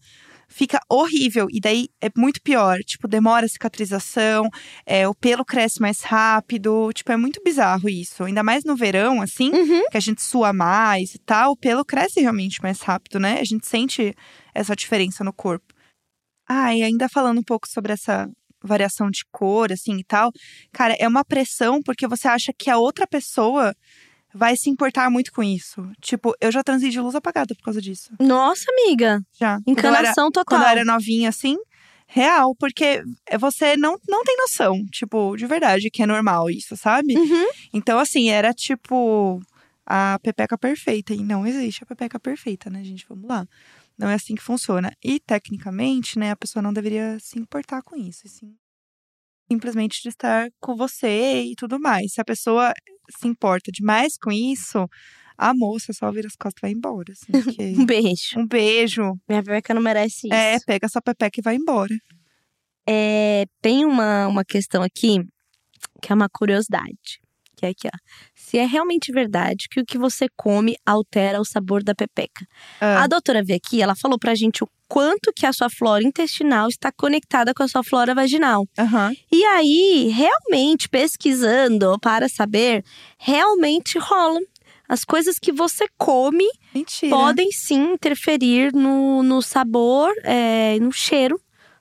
fica 0.50 0.80
horrível. 0.90 1.48
E 1.52 1.60
daí 1.62 1.88
é 2.02 2.10
muito 2.18 2.42
pior. 2.42 2.80
Tipo, 2.80 3.08
demora 3.08 3.46
a 3.46 3.50
cicatrização, 3.50 4.50
é, 4.86 5.08
o 5.08 5.14
pelo 5.16 5.46
cresce 5.46 5.80
mais 5.82 6.02
rápido. 6.02 6.92
Tipo, 6.94 7.12
é 7.14 7.18
muito 7.18 7.42
bizarro 7.44 7.88
isso. 7.88 8.24
Ainda 8.24 8.44
mais 8.44 8.64
no 8.66 8.76
verão, 8.76 9.22
assim, 9.22 9.52
Uhum. 9.52 9.84
que 9.90 9.98
a 9.98 10.02
gente 10.02 10.22
sua 10.22 10.52
mais 10.52 11.16
e 11.16 11.20
tal, 11.20 11.52
o 11.52 11.58
pelo 11.58 11.86
cresce 11.86 12.20
realmente 12.20 12.62
mais 12.62 12.82
rápido, 12.82 13.20
né? 13.20 13.40
A 13.40 13.44
gente 13.46 13.68
sente 13.68 14.14
essa 14.54 14.76
diferença 14.76 15.24
no 15.24 15.32
corpo. 15.32 15.74
Ah, 16.48 16.76
e 16.76 16.82
ainda 16.84 17.08
falando 17.08 17.40
um 17.40 17.44
pouco 17.44 17.68
sobre 17.70 17.94
essa 17.94 18.28
variação 18.62 19.10
de 19.10 19.24
cor, 19.32 19.72
assim 19.72 19.98
e 20.00 20.04
tal, 20.04 20.32
cara, 20.74 20.94
é 21.00 21.08
uma 21.08 21.24
pressão 21.24 21.82
porque 21.82 22.08
você 22.08 22.28
acha 22.28 22.52
que 22.58 22.70
a 22.70 22.78
outra 22.78 23.08
pessoa 23.08 23.74
vai 24.34 24.56
se 24.56 24.70
importar 24.70 25.10
muito 25.10 25.32
com 25.32 25.42
isso. 25.44 25.90
Tipo, 26.02 26.34
eu 26.40 26.52
já 26.52 26.64
transei 26.64 26.90
de 26.90 27.00
luz 27.00 27.16
apagada 27.16 27.56
por 27.56 27.64
causa 27.64 27.82
disso. 27.82 28.12
Nossa, 28.20 28.66
amiga. 28.72 29.22
Já. 29.40 29.60
Quando 29.64 29.78
eu 29.80 29.86
era- 29.86 30.00
Encanação 30.00 30.32
total. 30.32 30.46
quando 30.46 30.62
eu 30.64 30.68
era 30.70 30.86
novinha, 30.86 31.30
assim, 31.30 31.58
real, 32.08 32.56
porque 32.56 33.02
você 33.40 33.76
não, 33.78 33.98
não 34.08 34.24
tem 34.24 34.36
noção, 34.38 34.84
tipo, 34.92 35.36
de 35.36 35.46
verdade, 35.46 35.90
que 35.92 36.02
é 36.04 36.06
normal 36.06 36.50
isso, 36.50 36.76
sabe? 36.78 37.18
Uhum. 37.18 37.48
Então, 37.74 38.00
assim, 38.00 38.30
era 38.30 38.54
tipo 38.54 39.42
a 39.86 40.20
pepeca 40.22 40.58
perfeita. 40.58 41.14
E 41.14 41.24
não 41.24 41.46
existe 41.48 41.84
a 41.84 41.86
pepeca 41.88 42.20
perfeita, 42.20 42.70
né, 42.70 42.84
gente? 42.84 43.06
Vamos 43.10 43.28
lá. 43.28 43.46
Não 43.98 44.08
é 44.10 44.14
assim 44.14 44.34
que 44.36 44.42
funciona. 44.42 44.92
E, 45.04 45.20
tecnicamente, 45.20 46.18
né, 46.18 46.32
a 46.32 46.36
pessoa 46.36 46.62
não 46.64 46.72
deveria 46.72 47.18
se 47.20 47.38
importar 47.40 47.82
com 47.82 47.96
isso. 47.96 48.26
e 48.26 48.30
sim 48.30 48.56
simplesmente 49.52 50.02
de 50.04 50.10
estar 50.10 50.48
com 50.60 50.76
você 50.76 51.42
e 51.42 51.56
tudo 51.56 51.80
mais. 51.80 52.14
Se 52.14 52.22
a 52.22 52.24
pessoa 52.24 52.72
se 53.18 53.28
importa 53.28 53.72
demais 53.72 54.18
com 54.18 54.32
isso, 54.32 54.88
a 55.38 55.54
moça 55.54 55.94
só 55.94 56.12
vira 56.12 56.28
as 56.28 56.36
costas 56.36 56.60
e 56.60 56.62
vai 56.62 56.72
embora. 56.72 57.14
Assim, 57.14 57.32
Um 57.80 57.86
beijo. 57.86 58.40
um 58.40 58.46
beijo. 58.48 59.14
Minha 59.28 59.44
pepeca 59.44 59.74
não 59.74 59.82
merece 59.82 60.28
isso. 60.28 60.34
É, 60.34 60.60
pega 60.66 60.86
essa 60.86 61.02
pepeca 61.02 61.40
e 61.40 61.44
vai 61.44 61.56
embora. 61.56 61.96
É, 62.88 63.46
tem 63.62 63.86
uma, 63.86 64.28
uma 64.28 64.44
questão 64.44 64.82
aqui 64.84 65.20
que 66.02 66.12
é 66.12 66.16
uma 66.16 66.28
curiosidade. 66.30 67.22
Que 67.60 67.66
é 67.66 67.70
aqui, 67.70 67.88
ó. 67.94 67.98
Se 68.34 68.58
é 68.58 68.66
realmente 68.66 69.12
verdade 69.12 69.68
que 69.70 69.82
o 69.82 69.86
que 69.86 69.98
você 69.98 70.28
come 70.38 70.78
altera 70.86 71.42
o 71.42 71.46
sabor 71.46 71.84
da 71.84 71.94
pepeca. 71.94 72.46
Ah, 72.80 73.04
A 73.04 73.08
doutora 73.08 73.44
veio 73.44 73.58
aqui, 73.64 73.82
ela 73.82 73.96
falou 73.96 74.18
pra 74.18 74.34
gente 74.34 74.64
o 74.64 74.68
quanto 74.88 75.34
que 75.36 75.46
a 75.46 75.52
sua 75.52 75.70
flora 75.70 76.02
intestinal 76.04 76.70
está 76.70 76.90
conectada 76.92 77.54
com 77.54 77.62
a 77.62 77.68
sua 77.68 77.84
flora 77.84 78.16
vaginal. 78.16 78.66
Aham. 78.78 79.14
E 79.30 79.44
aí, 79.44 80.08
realmente, 80.08 80.88
pesquisando 80.88 82.00
para 82.00 82.30
saber, 82.30 82.84
realmente 83.18 84.00
rolam. 84.00 84.42
As 84.88 85.04
coisas 85.04 85.38
que 85.38 85.52
você 85.52 85.86
come 86.00 86.48
Mentira. 86.74 87.16
podem 87.16 87.52
sim 87.52 87.94
interferir 87.94 88.74
no, 88.74 89.22
no 89.22 89.42
sabor, 89.42 90.12
é, 90.24 90.80
no 90.80 90.92
cheiro 90.92 91.40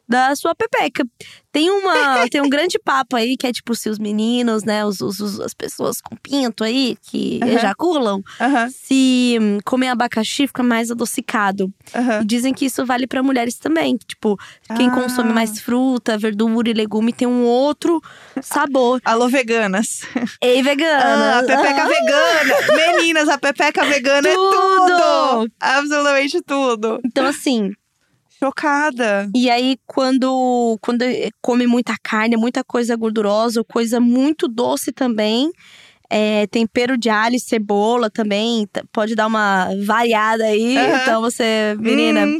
da 0.09 0.34
sua 0.34 0.54
pepeca. 0.54 1.04
Tem 1.52 1.70
uma, 1.70 2.26
tem 2.30 2.40
um 2.40 2.48
grande 2.48 2.78
papo 2.78 3.16
aí 3.16 3.36
que 3.36 3.46
é 3.46 3.52
tipo 3.52 3.74
se 3.74 3.88
os 3.88 3.98
meninos, 3.98 4.64
né, 4.64 4.84
os, 4.84 5.00
os- 5.00 5.40
as 5.40 5.52
pessoas 5.54 6.00
com 6.00 6.16
pinto 6.16 6.62
aí 6.64 6.96
que 7.02 7.40
Aham. 7.42 7.52
ejaculam, 7.52 8.22
Aham, 8.40 8.68
se 8.70 9.38
hum, 9.40 9.59
comer 9.64 9.88
abacaxi 9.88 10.46
fica 10.46 10.62
mais 10.62 10.90
adocicado. 10.90 11.72
E 12.20 12.24
dizem 12.24 12.52
que 12.54 12.64
isso 12.66 12.84
vale 12.86 13.06
pra 13.06 13.22
mulheres 13.22 13.56
também, 13.59 13.96
que, 13.98 14.06
tipo, 14.06 14.36
quem 14.76 14.88
Ah. 14.88 14.92
consome 14.94 15.32
mais 15.32 15.61
fruta, 15.61 16.16
verdura 16.18 16.70
e 16.70 16.72
legume 16.72 17.12
tem 17.12 17.26
um 17.28 17.44
outro 17.44 18.00
sabor. 18.42 19.00
Alô, 19.04 19.28
veganas. 19.28 20.02
Ei, 20.42 20.62
vegana. 20.62 21.34
Ah, 21.36 21.38
a 21.40 21.42
pepeca 21.42 21.86
vegana. 21.86 22.54
Meninas, 22.76 23.28
a 23.28 23.38
pepeca 23.38 23.84
vegana 23.84 24.28
é 24.28 24.34
Tudo! 24.34 24.86
tudo. 24.86 25.52
Absolutamente 25.61 26.40
tudo. 26.42 27.00
Então 27.04 27.26
assim, 27.26 27.72
Chocada. 28.39 29.28
E 29.34 29.51
aí, 29.51 29.76
quando, 29.86 30.78
quando 30.80 31.05
come 31.43 31.66
muita 31.66 31.95
carne, 32.03 32.36
muita 32.36 32.62
coisa 32.64 32.95
gordurosa, 32.97 33.64
coisa 33.64 33.99
muito 34.01 34.47
doce 34.49 34.93
também, 34.93 35.51
é, 36.11 36.47
tempero 36.47 36.97
de 36.97 37.11
alho 37.11 37.34
e 37.36 37.41
cebola 37.41 38.09
também, 38.09 38.66
t- 38.66 38.82
pode 38.93 39.14
dar 39.14 39.26
uma 39.26 39.68
variada 39.84 40.45
aí. 40.45 40.76
Aham. 40.78 41.03
Então 41.03 41.20
você, 41.20 41.76
menina, 41.78 42.26
Hum, 42.26 42.39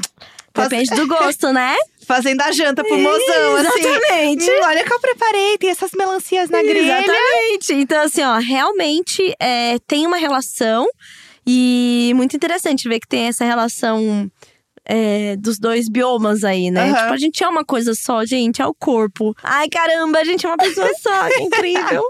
Faz- 0.55 0.71
Depende 0.71 0.95
do 0.97 1.07
gosto, 1.07 1.53
né? 1.53 1.77
Fazendo 2.07 2.41
a 2.41 2.51
janta 2.51 2.83
pro 2.83 2.99
mozão, 2.99 3.57
assim. 3.57 3.81
Exatamente. 3.81 4.51
Hum, 4.51 4.61
olha 4.65 4.83
o 4.83 4.85
que 4.87 4.93
eu 4.95 4.99
preparei, 5.01 5.59
tem 5.59 5.71
essas 5.71 5.91
melancias 5.93 6.49
na 6.51 6.61
grelha. 6.63 7.01
Exatamente. 7.01 7.75
Então, 7.75 8.03
assim, 8.03 8.23
ó, 8.23 8.39
realmente 8.39 9.35
é, 9.39 9.77
tem 9.87 10.05
uma 10.07 10.17
relação. 10.17 10.87
E 11.47 12.13
muito 12.17 12.35
interessante 12.35 12.89
ver 12.89 12.99
que 12.99 13.07
tem 13.07 13.27
essa 13.29 13.45
relação 13.45 14.29
é, 14.91 15.37
dos 15.37 15.59
dois 15.59 15.89
biomas 15.89 16.43
aí, 16.45 16.71
né? 16.71 16.91
Aham. 16.91 16.95
Tipo, 17.03 17.13
a 17.13 17.17
gente 17.19 17.45
é 17.45 17.49
uma 17.49 17.65
coisa 17.65 17.95
só, 17.95 18.25
gente, 18.25 18.63
é 18.63 18.67
o 18.67 18.75
corpo. 18.75 19.37
Ai, 19.43 19.69
caramba, 19.69 20.19
a 20.19 20.25
gente 20.25 20.47
é 20.47 20.49
uma 20.49 20.57
pessoa 20.57 20.91
só, 21.01 21.29
que 21.29 21.35
incrível. 21.43 22.03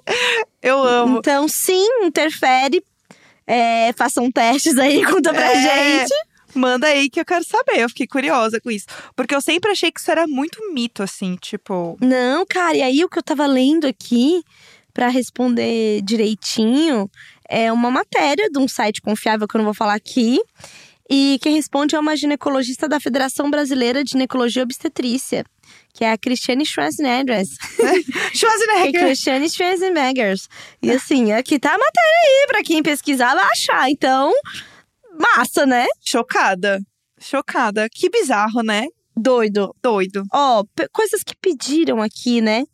Eu 0.62 0.82
amo. 0.84 1.18
Então, 1.18 1.48
sim, 1.48 1.84
interfere. 2.04 2.82
É, 3.46 3.92
façam 3.94 4.30
testes 4.30 4.78
aí, 4.78 5.02
conta 5.10 5.32
pra 5.34 5.52
É. 5.52 6.00
gente. 6.06 6.14
Manda 6.54 6.86
aí 6.86 7.10
que 7.10 7.20
eu 7.20 7.24
quero 7.24 7.44
saber. 7.44 7.80
Eu 7.80 7.88
fiquei 7.88 8.06
curiosa 8.06 8.60
com 8.60 8.70
isso. 8.70 8.86
Porque 9.16 9.34
eu 9.34 9.40
sempre 9.40 9.70
achei 9.70 9.90
que 9.92 10.00
isso 10.00 10.10
era 10.10 10.26
muito 10.26 10.58
mito, 10.72 11.02
assim, 11.02 11.36
tipo. 11.36 11.96
Não, 12.00 12.44
cara, 12.46 12.76
e 12.76 12.82
aí 12.82 13.04
o 13.04 13.08
que 13.08 13.18
eu 13.18 13.22
tava 13.22 13.46
lendo 13.46 13.86
aqui, 13.86 14.42
pra 14.94 15.08
responder 15.08 16.00
direitinho, 16.02 17.08
é 17.48 17.72
uma 17.72 17.90
matéria 17.90 18.48
de 18.50 18.58
um 18.58 18.66
site 18.66 19.00
confiável 19.02 19.46
que 19.46 19.56
eu 19.56 19.58
não 19.58 19.66
vou 19.66 19.74
falar 19.74 19.94
aqui. 19.94 20.40
E 21.08 21.38
quem 21.40 21.54
responde 21.54 21.96
é 21.96 21.98
uma 21.98 22.16
ginecologista 22.16 22.86
da 22.88 23.00
Federação 23.00 23.50
Brasileira 23.50 24.04
de 24.04 24.10
Ginecologia 24.10 24.60
e 24.60 24.64
Obstetrícia, 24.64 25.44
que 25.94 26.04
é 26.04 26.12
a 26.12 26.18
Cristiane 26.18 26.66
Schwarzenegger. 26.66 27.44
Que 27.76 27.82
é 27.82 28.34
Schwarzenegger. 28.34 29.04
Cristiane 29.04 29.48
Schwarzenegger. 29.48 30.36
E 30.82 30.90
assim, 30.90 31.32
aqui 31.32 31.58
tá 31.58 31.70
a 31.70 31.78
matéria 31.78 32.18
aí, 32.26 32.46
pra 32.48 32.62
quem 32.62 32.82
pesquisar 32.82 33.34
vai 33.34 33.44
achar. 33.44 33.90
Então, 33.90 34.32
massa, 35.18 35.64
né? 35.64 35.86
Chocada. 36.04 36.78
Chocada. 37.18 37.88
Que 37.90 38.10
bizarro, 38.10 38.62
né? 38.62 38.86
Doido. 39.18 39.74
Doido. 39.82 40.22
Ó, 40.32 40.64
pe- 40.74 40.88
coisas 40.92 41.22
que 41.22 41.34
pediram 41.40 42.00
aqui, 42.00 42.40
né? 42.40 42.64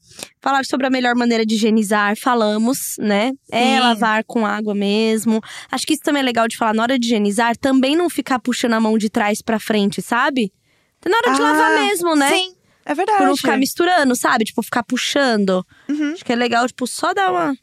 Falar 0.41 0.65
sobre 0.65 0.87
a 0.87 0.91
melhor 0.91 1.15
maneira 1.17 1.45
de 1.45 1.55
higienizar, 1.55 2.17
falamos, 2.17 2.79
né? 2.99 3.33
É 3.51 3.75
Sim. 3.77 3.81
lavar 3.81 4.25
com 4.25 4.45
água 4.47 4.75
mesmo. 4.75 5.41
Acho 5.71 5.87
que 5.87 5.95
isso 5.95 6.03
também 6.03 6.21
é 6.21 6.25
legal 6.25 6.47
de 6.47 6.57
falar. 6.57 6.75
Na 6.75 6.83
hora 6.83 6.99
de 6.99 7.07
higienizar, 7.07 7.57
também 7.57 7.97
não 7.97 8.11
ficar 8.11 8.39
puxando 8.39 8.75
a 8.75 8.81
mão 8.81 8.97
de 8.99 9.09
trás 9.09 9.41
pra 9.43 9.59
frente, 9.59 10.03
sabe? 10.03 10.53
Na 11.07 11.17
hora 11.17 11.33
de 11.33 11.41
Ah, 11.41 11.45
lavar 11.53 11.87
mesmo, 11.87 12.15
né? 12.17 12.29
Sim, 12.31 12.55
é 12.85 12.95
verdade. 12.95 13.19
Por 13.19 13.27
não 13.27 13.37
ficar 13.37 13.57
misturando, 13.57 14.15
sabe? 14.17 14.45
Tipo, 14.45 14.63
ficar 14.63 14.83
puxando. 14.83 15.65
Uhum. 15.89 16.13
Acho 16.13 16.25
que 16.25 16.33
é 16.33 16.37
legal, 16.37 16.67
tipo, 16.67 16.87
só 16.87 17.13
dar 17.15 17.31
uma. 17.33 17.55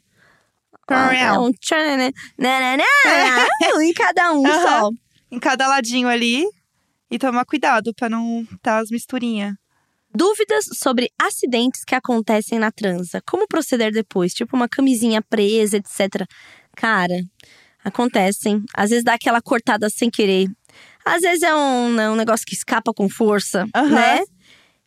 Turn 0.86 1.38
um 1.38 1.52
tchananã, 1.52 2.10
em 3.82 3.92
cada 3.94 4.32
um 4.32 4.46
Aham. 4.46 4.62
só. 4.62 4.90
Em 5.30 5.38
cada 5.38 5.66
ladinho 5.68 6.08
ali. 6.08 6.44
E 7.12 7.18
tomar 7.18 7.44
cuidado 7.44 7.92
pra 7.94 8.08
não 8.08 8.46
dar 8.62 8.78
as 8.78 8.90
misturinhas. 8.90 9.54
Dúvidas 10.14 10.64
sobre 10.74 11.10
acidentes 11.20 11.84
que 11.84 11.94
acontecem 11.94 12.58
na 12.58 12.72
transa. 12.72 13.22
Como 13.26 13.46
proceder 13.46 13.92
depois? 13.92 14.32
Tipo 14.32 14.56
uma 14.56 14.66
camisinha 14.66 15.20
presa, 15.22 15.76
etc. 15.76 16.26
Cara, 16.74 17.22
acontecem. 17.84 18.62
Às 18.74 18.90
vezes 18.90 19.04
dá 19.04 19.14
aquela 19.14 19.42
cortada 19.42 19.90
sem 19.90 20.10
querer. 20.10 20.48
Às 21.04 21.20
vezes 21.20 21.42
é 21.42 21.54
um, 21.54 21.92
né, 21.92 22.10
um 22.10 22.16
negócio 22.16 22.46
que 22.46 22.54
escapa 22.54 22.94
com 22.94 23.08
força, 23.10 23.66
Aham. 23.74 23.88
né? 23.90 24.22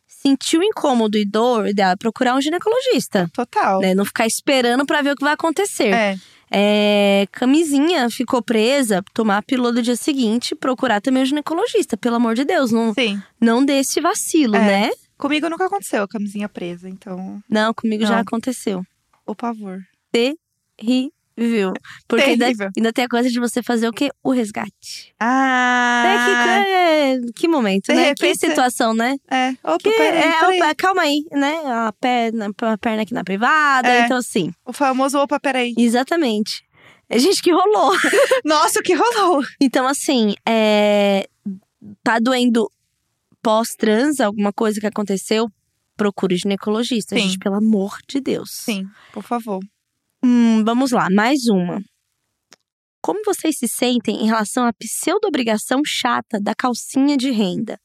Sentiu 0.06 0.62
incômodo 0.62 1.16
e 1.16 1.24
dor, 1.24 1.64
o 1.64 1.68
ideal 1.68 1.92
é 1.92 1.96
procurar 1.96 2.34
um 2.34 2.40
ginecologista. 2.40 3.30
Total. 3.32 3.80
Né? 3.80 3.94
Não 3.94 4.04
ficar 4.04 4.26
esperando 4.26 4.84
pra 4.84 5.02
ver 5.02 5.12
o 5.12 5.16
que 5.16 5.22
vai 5.24 5.34
acontecer. 5.34 5.92
É. 5.92 6.16
É, 6.50 7.26
camisinha 7.32 8.08
ficou 8.08 8.40
presa, 8.42 9.02
tomar 9.12 9.38
a 9.38 9.42
pílula 9.42 9.72
do 9.72 9.82
dia 9.82 9.96
seguinte, 9.96 10.54
procurar 10.54 11.00
também 11.00 11.22
um 11.22 11.26
ginecologista, 11.26 11.96
pelo 11.96 12.16
amor 12.16 12.34
de 12.34 12.44
Deus, 12.44 12.70
não, 12.70 12.94
Sim. 12.94 13.20
não 13.40 13.64
dê 13.64 13.80
esse 13.80 14.00
vacilo, 14.00 14.54
É. 14.56 14.60
né? 14.88 14.90
Comigo 15.18 15.48
nunca 15.48 15.66
aconteceu 15.66 16.02
a 16.02 16.08
camisinha 16.08 16.48
presa, 16.48 16.88
então. 16.88 17.42
Não, 17.48 17.72
comigo 17.72 18.04
já 18.04 18.14
Não. 18.16 18.20
aconteceu. 18.20 18.84
O 19.26 19.34
pavor. 19.34 19.80
Terrível. 20.12 21.10
Porque 22.08 22.24
ainda, 22.24 22.46
ainda 22.76 22.92
tem 22.92 23.04
a 23.04 23.08
coisa 23.08 23.28
de 23.28 23.38
você 23.38 23.62
fazer 23.62 23.86
o 23.88 23.92
quê? 23.92 24.10
O 24.22 24.30
resgate. 24.30 25.14
Ah! 25.20 26.04
É, 26.06 26.16
que, 26.24 26.70
é, 26.70 27.32
que 27.34 27.48
momento, 27.48 27.92
né? 27.92 28.04
repente 28.08 28.38
que 28.38 28.46
situação, 28.48 28.94
né? 28.94 29.16
É. 29.30 29.50
Opa, 29.62 29.78
Que, 29.78 29.90
peraí, 29.90 30.22
é, 30.22 30.62
opa, 30.62 30.74
calma 30.74 31.02
aí, 31.02 31.24
né? 31.32 31.60
A 31.66 31.92
perna, 32.00 32.50
a 32.62 32.78
perna 32.78 33.02
aqui 33.02 33.12
na 33.12 33.22
privada, 33.22 33.88
É. 33.88 34.04
então 34.04 34.16
assim. 34.16 34.50
O 34.64 34.72
famoso 34.72 35.18
opa, 35.18 35.38
peraí. 35.38 35.74
Exatamente. 35.76 36.64
É 37.08 37.18
gente 37.18 37.42
que 37.42 37.52
rolou. 37.52 37.92
Nossa, 38.44 38.80
o 38.80 38.82
que 38.82 38.94
rolou? 38.94 39.42
Então, 39.60 39.86
assim, 39.86 40.34
é, 40.48 41.28
tá 42.02 42.18
doendo 42.18 42.70
pós-trans, 43.42 44.20
alguma 44.20 44.52
coisa 44.52 44.80
que 44.80 44.86
aconteceu, 44.86 45.48
procure 45.96 46.36
ginecologista, 46.36 47.14
Sim. 47.14 47.22
gente, 47.22 47.38
pelo 47.38 47.54
amor 47.56 47.98
de 48.08 48.20
Deus. 48.20 48.50
Sim, 48.50 48.84
por 49.12 49.22
favor. 49.22 49.60
Hum, 50.28 50.64
vamos 50.64 50.90
lá, 50.90 51.06
mais 51.08 51.46
uma. 51.46 51.80
Como 53.00 53.20
vocês 53.24 53.56
se 53.56 53.68
sentem 53.68 54.24
em 54.24 54.26
relação 54.26 54.64
à 54.64 54.72
pseudo-obrigação 54.72 55.82
chata 55.86 56.40
da 56.40 56.52
calcinha 56.52 57.16
de 57.16 57.30
renda? 57.30 57.78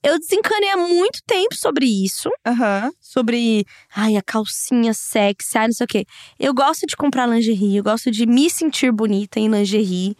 Eu 0.00 0.16
desencanei 0.16 0.70
há 0.70 0.76
muito 0.76 1.18
tempo 1.26 1.56
sobre 1.56 1.86
isso. 1.86 2.30
Aham. 2.46 2.92
Sobre, 3.00 3.64
ai, 3.92 4.16
a 4.16 4.22
calcinha 4.22 4.94
sexy, 4.94 5.58
ai, 5.58 5.66
não 5.66 5.74
sei 5.74 5.84
o 5.84 5.88
quê. 5.88 6.04
Eu 6.38 6.54
gosto 6.54 6.86
de 6.86 6.94
comprar 6.94 7.26
lingerie, 7.26 7.78
eu 7.78 7.82
gosto 7.82 8.12
de 8.12 8.26
me 8.26 8.48
sentir 8.48 8.92
bonita 8.92 9.40
em 9.40 9.48
lingerie. 9.48 10.16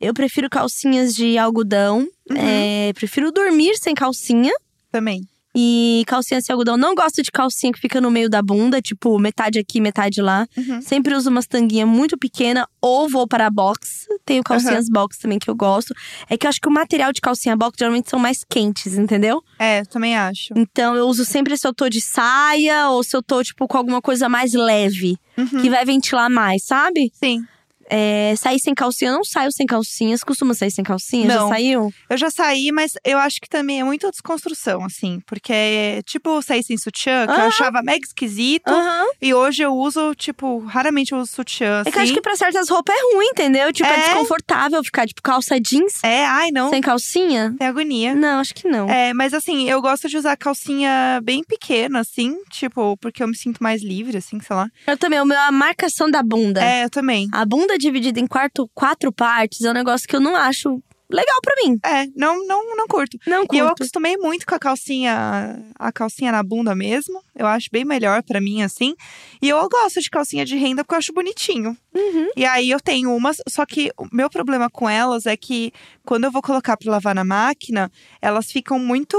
Eu 0.00 0.12
prefiro 0.12 0.50
calcinhas 0.50 1.14
de 1.14 1.38
algodão. 1.38 2.08
Uhum. 2.28 2.36
é, 2.36 2.92
prefiro 2.92 3.30
dormir 3.30 3.76
sem 3.76 3.94
calcinha. 3.94 4.52
Também. 4.90 5.29
E 5.54 6.04
calcinha 6.06 6.40
sem 6.40 6.52
algodão. 6.52 6.76
Não 6.76 6.94
gosto 6.94 7.22
de 7.22 7.30
calcinha 7.30 7.72
que 7.72 7.80
fica 7.80 8.00
no 8.00 8.10
meio 8.10 8.30
da 8.30 8.40
bunda, 8.40 8.80
tipo, 8.80 9.18
metade 9.18 9.58
aqui, 9.58 9.80
metade 9.80 10.22
lá. 10.22 10.46
Uhum. 10.56 10.80
Sempre 10.80 11.14
uso 11.14 11.28
umas 11.28 11.46
tanguinhas 11.46 11.88
muito 11.88 12.16
pequena 12.16 12.68
ou 12.80 13.08
vou 13.08 13.26
para 13.26 13.50
box. 13.50 14.06
Tenho 14.24 14.42
calcinhas 14.44 14.88
box 14.88 15.18
também 15.18 15.38
que 15.40 15.50
eu 15.50 15.54
gosto. 15.56 15.92
É 16.28 16.36
que 16.36 16.46
eu 16.46 16.48
acho 16.48 16.60
que 16.60 16.68
o 16.68 16.72
material 16.72 17.12
de 17.12 17.20
calcinha 17.20 17.56
box 17.56 17.76
geralmente 17.78 18.08
são 18.08 18.18
mais 18.18 18.44
quentes, 18.48 18.96
entendeu? 18.96 19.42
É, 19.58 19.82
também 19.84 20.16
acho. 20.16 20.54
Então 20.56 20.94
eu 20.94 21.08
uso 21.08 21.24
sempre 21.24 21.56
se 21.56 21.66
eu 21.66 21.74
tô 21.74 21.88
de 21.88 22.00
saia 22.00 22.88
ou 22.90 23.02
se 23.02 23.16
eu 23.16 23.22
tô, 23.22 23.42
tipo, 23.42 23.66
com 23.66 23.76
alguma 23.76 24.00
coisa 24.00 24.28
mais 24.28 24.52
leve, 24.52 25.16
Uhum. 25.36 25.62
que 25.62 25.70
vai 25.70 25.84
ventilar 25.84 26.28
mais, 26.30 26.64
sabe? 26.64 27.10
Sim. 27.14 27.44
É, 27.90 28.34
sair 28.36 28.60
sem 28.60 28.74
calcinha, 28.74 29.10
eu 29.10 29.14
não 29.16 29.24
saio 29.24 29.50
sem 29.52 29.66
calcinha. 29.66 30.16
Você 30.16 30.24
costuma 30.24 30.54
sair 30.54 30.70
sem 30.70 30.84
calcinha? 30.84 31.26
Não. 31.26 31.48
Já 31.48 31.54
saiu? 31.54 31.92
Eu 32.08 32.16
já 32.16 32.30
saí, 32.30 32.70
mas 32.72 32.92
eu 33.04 33.18
acho 33.18 33.40
que 33.40 33.48
também 33.48 33.80
é 33.80 33.84
muita 33.84 34.10
desconstrução, 34.10 34.84
assim. 34.84 35.20
Porque 35.26 35.52
é 35.52 36.02
tipo 36.04 36.40
sair 36.42 36.62
sem 36.62 36.76
sutiã, 36.78 37.26
que 37.26 37.32
eu 37.32 37.36
Aham. 37.36 37.46
achava 37.48 37.82
mega 37.82 38.04
esquisito. 38.06 38.68
Aham. 38.68 39.06
E 39.20 39.34
hoje 39.34 39.62
eu 39.62 39.74
uso, 39.74 40.14
tipo, 40.14 40.58
raramente 40.60 41.12
eu 41.12 41.18
uso 41.18 41.32
sutiã, 41.32 41.82
É 41.84 41.90
que 41.90 41.98
eu 41.98 42.02
acho 42.02 42.12
assim. 42.12 42.14
que 42.14 42.20
pra 42.22 42.36
certas 42.36 42.68
roupas 42.68 42.94
é 42.96 43.14
ruim, 43.16 43.26
entendeu? 43.26 43.72
Tipo, 43.72 43.88
é, 43.90 43.94
É. 43.96 43.98
desconfortável 44.04 44.82
ficar, 44.84 45.06
tipo, 45.06 45.20
calça 45.22 45.58
jeans 45.60 46.02
É, 46.04 46.24
ai, 46.26 46.50
não. 46.52 46.70
sem 46.70 46.80
calcinha. 46.80 47.54
Tem 47.58 47.66
agonia. 47.66 48.14
Não, 48.14 48.38
acho 48.40 48.54
que 48.54 48.68
não. 48.68 48.88
É, 48.88 49.12
mas 49.12 49.34
assim, 49.34 49.68
eu 49.68 49.82
gosto 49.82 50.08
de 50.08 50.16
usar 50.16 50.36
calcinha 50.36 51.20
bem 51.22 51.42
pequena, 51.42 52.00
assim, 52.00 52.36
tipo, 52.50 52.96
porque 52.98 53.22
eu 53.22 53.28
me 53.28 53.36
sinto 53.36 53.62
mais 53.62 53.82
livre, 53.82 54.16
assim, 54.18 54.38
sei 54.40 54.54
lá. 54.54 54.68
Eu 54.86 54.96
também, 54.96 55.18
é 55.18 55.36
a 55.36 55.50
marcação 55.52 56.10
da 56.10 56.22
bunda. 56.22 56.62
É, 56.62 56.84
eu 56.84 56.90
também. 56.90 57.28
A 57.32 57.44
bunda 57.44 57.76
dividida 57.80 58.20
em 58.20 58.26
quarto, 58.26 58.70
quatro 58.74 59.12
partes 59.12 59.62
é 59.64 59.70
um 59.70 59.74
negócio 59.74 60.06
que 60.06 60.14
eu 60.16 60.20
não 60.20 60.36
acho 60.36 60.82
legal 61.12 61.40
pra 61.42 61.54
mim. 61.64 61.76
É, 61.84 62.06
não, 62.14 62.46
não, 62.46 62.76
não 62.76 62.86
curto. 62.86 63.18
Não 63.26 63.40
E 63.52 63.58
eu 63.58 63.66
curto. 63.66 63.82
acostumei 63.82 64.16
muito 64.16 64.46
com 64.46 64.54
a 64.54 64.60
calcinha, 64.60 65.60
a 65.76 65.90
calcinha 65.90 66.30
na 66.30 66.40
bunda 66.40 66.72
mesmo. 66.72 67.20
Eu 67.34 67.48
acho 67.48 67.68
bem 67.72 67.84
melhor 67.84 68.22
pra 68.22 68.40
mim, 68.40 68.62
assim. 68.62 68.94
E 69.42 69.48
eu 69.48 69.68
gosto 69.68 70.00
de 70.00 70.08
calcinha 70.08 70.44
de 70.44 70.54
renda 70.56 70.84
porque 70.84 70.94
eu 70.94 70.98
acho 70.98 71.12
bonitinho. 71.12 71.76
Uhum. 71.92 72.28
E 72.36 72.44
aí 72.46 72.70
eu 72.70 72.78
tenho 72.78 73.12
umas, 73.12 73.38
só 73.48 73.66
que 73.66 73.90
o 73.98 74.06
meu 74.12 74.30
problema 74.30 74.70
com 74.70 74.88
elas 74.88 75.26
é 75.26 75.36
que 75.36 75.72
quando 76.06 76.24
eu 76.26 76.30
vou 76.30 76.42
colocar 76.42 76.76
pra 76.76 76.92
lavar 76.92 77.14
na 77.14 77.24
máquina, 77.24 77.90
elas 78.22 78.52
ficam 78.52 78.78
muito 78.78 79.16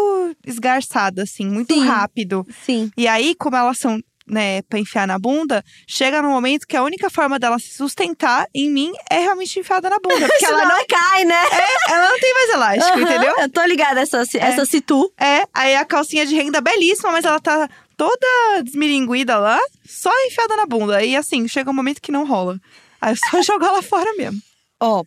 esgarçadas, 0.47 1.29
assim, 1.29 1.45
muito 1.45 1.73
Sim. 1.73 1.85
rápido. 1.85 2.47
Sim. 2.65 2.89
E 2.95 3.05
aí, 3.05 3.35
como 3.35 3.57
elas 3.57 3.77
são, 3.77 3.99
né, 4.31 4.61
pra 4.61 4.79
enfiar 4.79 5.05
na 5.05 5.19
bunda, 5.19 5.61
chega 5.85 6.21
no 6.21 6.29
momento 6.29 6.65
que 6.65 6.77
a 6.77 6.83
única 6.83 7.09
forma 7.09 7.37
dela 7.37 7.59
se 7.59 7.73
sustentar 7.73 8.47
em 8.55 8.69
mim 8.69 8.93
é 9.09 9.19
realmente 9.19 9.59
enfiada 9.59 9.89
na 9.89 9.99
bunda. 9.99 10.25
Porque 10.25 10.45
ela 10.47 10.65
não, 10.65 10.85
cai, 10.87 11.25
né? 11.25 11.43
ela 11.89 12.09
não 12.09 12.19
tem 12.19 12.33
mais 12.33 12.49
elástico, 12.49 12.97
Aham, 12.97 13.01
entendeu? 13.01 13.35
Eu 13.37 13.49
tô 13.49 13.61
ligada 13.65 13.99
essa, 13.99 14.23
essa 14.37 14.65
situ. 14.65 15.11
É, 15.19 15.43
aí 15.53 15.75
a 15.75 15.83
calcinha 15.83 16.25
de 16.25 16.33
renda 16.33 16.61
belíssima, 16.61 17.11
mas 17.11 17.25
ela 17.25 17.41
tá 17.41 17.69
toda 17.97 18.63
desmilinguida 18.63 19.37
lá, 19.37 19.59
só 19.85 20.09
enfiada 20.25 20.55
na 20.55 20.65
bunda. 20.65 21.03
E 21.03 21.15
assim, 21.15 21.45
chega 21.47 21.69
um 21.69 21.73
momento 21.73 22.01
que 22.01 22.11
não 22.11 22.25
rola. 22.25 22.57
Aí 23.01 23.11
eu 23.11 23.17
só 23.17 23.41
jogo 23.43 23.65
ela 23.65 23.81
fora 23.81 24.13
mesmo. 24.15 24.39
Ó. 24.81 25.03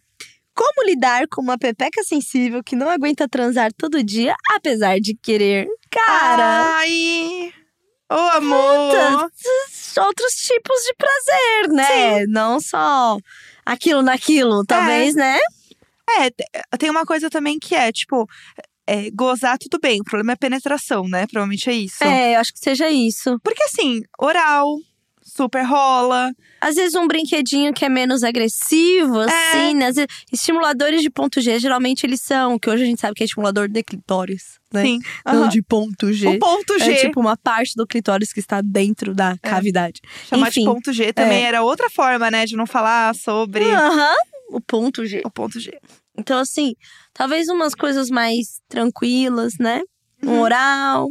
Como 0.57 0.87
lidar 0.87 1.27
com 1.29 1.43
uma 1.43 1.59
pepeca 1.59 2.05
sensível 2.05 2.63
que 2.63 2.77
não 2.77 2.89
aguenta 2.89 3.29
transar 3.29 3.73
todo 3.73 4.05
dia, 4.05 4.37
apesar 4.51 5.01
de 5.01 5.17
querer? 5.21 5.67
Cara, 5.91 6.77
Ai! 6.77 7.53
Ô, 8.15 8.37
amor! 8.37 9.31
outros 10.01 10.35
tipos 10.35 10.81
de 10.85 10.95
prazer, 10.95 11.69
né? 11.71 12.27
Não 12.29 12.61
só 12.61 13.17
aquilo 13.65 14.03
naquilo, 14.03 14.65
talvez, 14.65 15.15
né? 15.15 15.39
É, 16.19 16.31
te- 16.31 16.45
tem 16.79 16.91
uma 16.91 17.05
coisa 17.05 17.29
também 17.31 17.59
que 17.59 17.75
é, 17.75 17.91
tipo, 17.91 18.29
é, 18.87 19.11
gozar 19.11 19.59
tudo 19.59 19.79
bem, 19.81 20.01
o 20.01 20.05
problema 20.05 20.33
é 20.33 20.37
penetração, 20.37 21.09
né? 21.09 21.27
Provavelmente 21.27 21.69
é 21.71 21.73
isso. 21.73 22.05
É, 22.05 22.35
eu 22.37 22.41
acho 22.41 22.53
que 22.53 22.59
seja 22.59 22.91
isso. 22.91 23.39
Porque 23.43 23.63
assim, 23.65 24.03
oral, 24.19 24.77
super 25.37 25.63
rola. 25.65 26.31
Às 26.61 26.77
vezes 26.77 26.95
um 26.95 27.07
brinquedinho 27.09 27.73
que 27.75 27.85
é 27.85 27.89
menos 27.89 28.23
agressivo, 28.23 29.21
É. 29.23 29.25
assim, 29.27 29.75
né? 29.75 29.87
Às 29.89 29.97
vezes, 29.97 30.09
estimuladores 30.33 31.03
de 31.03 31.11
ponto 31.11 31.41
G, 31.41 31.59
geralmente 31.59 32.05
eles 32.07 32.21
são, 32.21 32.59
que 32.59 32.71
hoje 32.71 32.85
a 32.85 32.87
gente 32.87 33.01
sabe 33.01 33.15
que 33.15 33.23
é 33.23 33.27
estimulador 33.27 33.69
de 33.69 33.83
clitóris, 33.83 34.59
né? 34.73 34.83
Sim. 34.85 34.99
Não 35.27 35.49
de 35.49 35.61
ponto 35.63 36.13
G. 36.13 36.29
O 36.29 36.39
ponto 36.39 36.79
G. 36.79 36.93
É 36.93 36.97
tipo 36.97 37.21
uma 37.21 37.37
parte 37.37 37.75
do 37.77 37.87
clitóris 37.87 38.33
que 38.33 38.41
está 38.41 38.61
dentro 38.61 39.15
da 39.15 39.37
cavidade. 39.39 40.01
Chamar 40.29 40.49
enfim. 40.49 40.61
de 40.61 40.67
ponto 40.67 40.93
G 40.93 41.13
também 41.13 41.43
É. 41.45 41.47
era 41.49 41.63
outra 41.63 41.91
forma, 41.91 42.31
né? 42.31 42.47
De 42.47 42.57
não 42.57 42.67
falar 42.67 43.15
sobre 43.15 43.65
Aham. 43.65 44.15
O 44.51 44.61
ponto 44.61 45.05
G. 45.05 45.21
o 45.25 45.31
ponto 45.31 45.59
G. 45.59 45.77
Então, 46.17 46.39
assim, 46.39 46.75
talvez 47.13 47.49
umas 47.49 47.75
coisas 47.75 48.09
mais 48.09 48.61
tranquilas, 48.69 49.55
né? 49.59 49.81
Um 50.23 50.39
oral, 50.41 51.09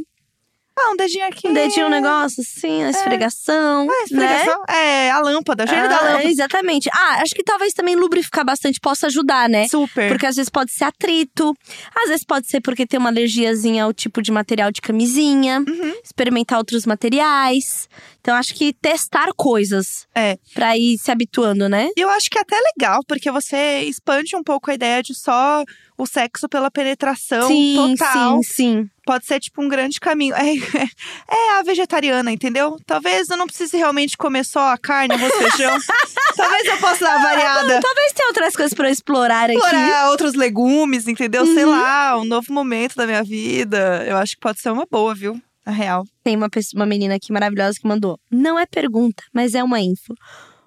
Ah, 0.77 0.91
um 0.91 0.95
dedinho 0.97 1.27
aqui. 1.27 1.47
um 1.47 1.53
dedinho, 1.53 1.85
um 1.85 1.89
negócio 1.89 2.41
assim, 2.41 2.83
a 2.83 2.89
esfregação, 2.89 3.81
Ah, 3.83 3.85
né? 3.85 3.93
esfregação. 4.05 4.63
É, 4.67 5.11
a 5.11 5.19
lâmpada, 5.19 5.63
o 5.65 5.67
gênio 5.67 5.87
da 5.87 5.97
Ah, 5.97 6.03
lâmpada. 6.03 6.23
exatamente. 6.25 6.89
Ah, 6.91 7.19
acho 7.21 7.35
que 7.35 7.43
talvez 7.43 7.73
também 7.73 7.95
lubrificar 7.95 8.43
bastante 8.43 8.79
possa 8.79 9.05
ajudar, 9.07 9.47
né? 9.47 9.67
Super. 9.67 10.09
Porque 10.09 10.25
às 10.25 10.35
vezes 10.35 10.49
pode 10.49 10.71
ser 10.71 10.85
atrito, 10.85 11.55
às 11.95 12.09
vezes 12.09 12.23
pode 12.25 12.47
ser 12.49 12.59
porque 12.61 12.87
tem 12.87 12.99
uma 12.99 13.09
alergiazinha 13.09 13.83
ao 13.83 13.93
tipo 13.93 14.21
de 14.21 14.31
material 14.31 14.71
de 14.71 14.81
camisinha, 14.81 15.59
Uhum. 15.67 15.93
experimentar 16.03 16.57
outros 16.57 16.85
materiais. 16.87 17.87
Então 18.19 18.35
acho 18.35 18.55
que 18.55 18.73
testar 18.73 19.27
coisas 19.35 20.07
É. 20.15 20.37
pra 20.53 20.77
ir 20.77 20.97
se 20.97 21.11
habituando, 21.11 21.69
né? 21.69 21.89
E 21.95 22.01
eu 22.01 22.09
acho 22.09 22.29
que 22.29 22.37
é 22.37 22.41
até 22.41 22.57
legal, 22.75 23.01
porque 23.07 23.29
você 23.29 23.81
expande 23.81 24.35
um 24.35 24.43
pouco 24.43 24.71
a 24.71 24.73
ideia 24.73 25.03
de 25.03 25.13
só 25.13 25.63
o 26.03 26.07
sexo 26.07 26.47
pela 26.47 26.69
penetração 26.69 27.47
sim, 27.47 27.95
total. 27.97 28.43
sim, 28.43 28.53
sim. 28.53 28.89
Pode 29.05 29.25
ser 29.25 29.39
tipo 29.39 29.61
um 29.61 29.67
grande 29.67 29.99
caminho. 29.99 30.35
É, 30.35 30.53
é 31.29 31.59
a 31.59 31.63
vegetariana, 31.63 32.31
entendeu? 32.31 32.77
Talvez 32.85 33.29
eu 33.29 33.37
não 33.37 33.47
precise 33.47 33.75
realmente 33.75 34.17
comer 34.17 34.45
só 34.45 34.71
a 34.71 34.77
carne, 34.77 35.13
arroz, 35.13 35.33
feijão. 35.33 35.77
Talvez 36.35 36.65
eu 36.67 36.77
possa 36.77 37.03
dar 37.03 37.21
variada. 37.21 37.81
Talvez 37.81 38.13
tenha 38.13 38.27
outras 38.27 38.55
coisas 38.55 38.73
pra 38.73 38.87
eu 38.87 38.93
explorar 38.93 39.49
aqui. 39.49 39.57
Explorar 39.57 40.09
outros 40.11 40.33
legumes, 40.33 41.07
entendeu? 41.07 41.43
Uhum. 41.43 41.53
Sei 41.53 41.65
lá, 41.65 42.17
um 42.17 42.25
novo 42.25 42.53
momento 42.53 42.95
da 42.95 43.05
minha 43.05 43.23
vida. 43.23 44.05
Eu 44.07 44.17
acho 44.17 44.35
que 44.35 44.41
pode 44.41 44.61
ser 44.61 44.71
uma 44.71 44.85
boa, 44.89 45.13
viu? 45.13 45.39
Na 45.65 45.71
real. 45.71 46.05
Tem 46.23 46.35
uma, 46.35 46.49
pessoa, 46.49 46.79
uma 46.79 46.85
menina 46.85 47.15
aqui 47.15 47.31
maravilhosa 47.31 47.77
que 47.79 47.87
mandou. 47.87 48.19
Não 48.31 48.59
é 48.59 48.65
pergunta, 48.65 49.23
mas 49.33 49.53
é 49.53 49.63
uma 49.63 49.79
info. 49.79 50.13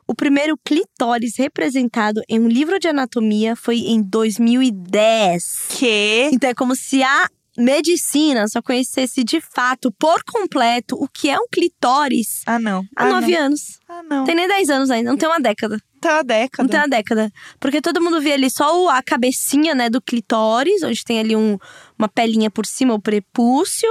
O 0.08 0.14
primeiro 0.14 0.56
clitóris 0.64 1.36
representado 1.36 2.22
em 2.28 2.38
um 2.38 2.46
livro 2.46 2.78
de 2.78 2.86
anatomia 2.86 3.56
foi 3.56 3.78
em 3.78 4.00
2010. 4.02 5.66
Que? 5.70 6.30
Então 6.32 6.48
é 6.50 6.54
como 6.54 6.76
se 6.76 7.02
a 7.02 7.28
medicina 7.58 8.46
só 8.46 8.62
conhecesse 8.62 9.24
de 9.24 9.40
fato, 9.40 9.90
por 9.98 10.22
completo, 10.24 10.94
o 10.94 11.08
que 11.08 11.28
é 11.28 11.38
um 11.38 11.46
clitóris 11.50 12.42
Ah, 12.46 12.58
não. 12.58 12.84
há 12.94 13.04
ah, 13.04 13.08
nove 13.08 13.32
não. 13.32 13.46
anos. 13.46 13.80
Ah, 13.88 14.02
não. 14.02 14.24
Tem 14.24 14.34
nem 14.34 14.46
10 14.46 14.70
anos 14.70 14.90
ainda, 14.90 15.10
não 15.10 15.18
tem 15.18 15.28
uma 15.28 15.40
década. 15.40 15.80
Tem 16.06 16.14
uma 16.14 16.22
década. 16.24 16.62
Não 16.62 16.68
tem 16.70 16.80
uma 16.80 16.88
década. 16.88 17.32
Porque 17.58 17.80
todo 17.80 18.00
mundo 18.00 18.20
vê 18.20 18.32
ali 18.32 18.48
só 18.50 18.88
a 18.88 19.02
cabecinha, 19.02 19.74
né, 19.74 19.90
do 19.90 20.00
clitóris, 20.00 20.82
onde 20.82 21.02
tem 21.04 21.18
ali 21.18 21.34
um, 21.34 21.58
uma 21.98 22.08
pelinha 22.08 22.50
por 22.50 22.64
cima, 22.64 22.94
o 22.94 23.00
prepúcio, 23.00 23.88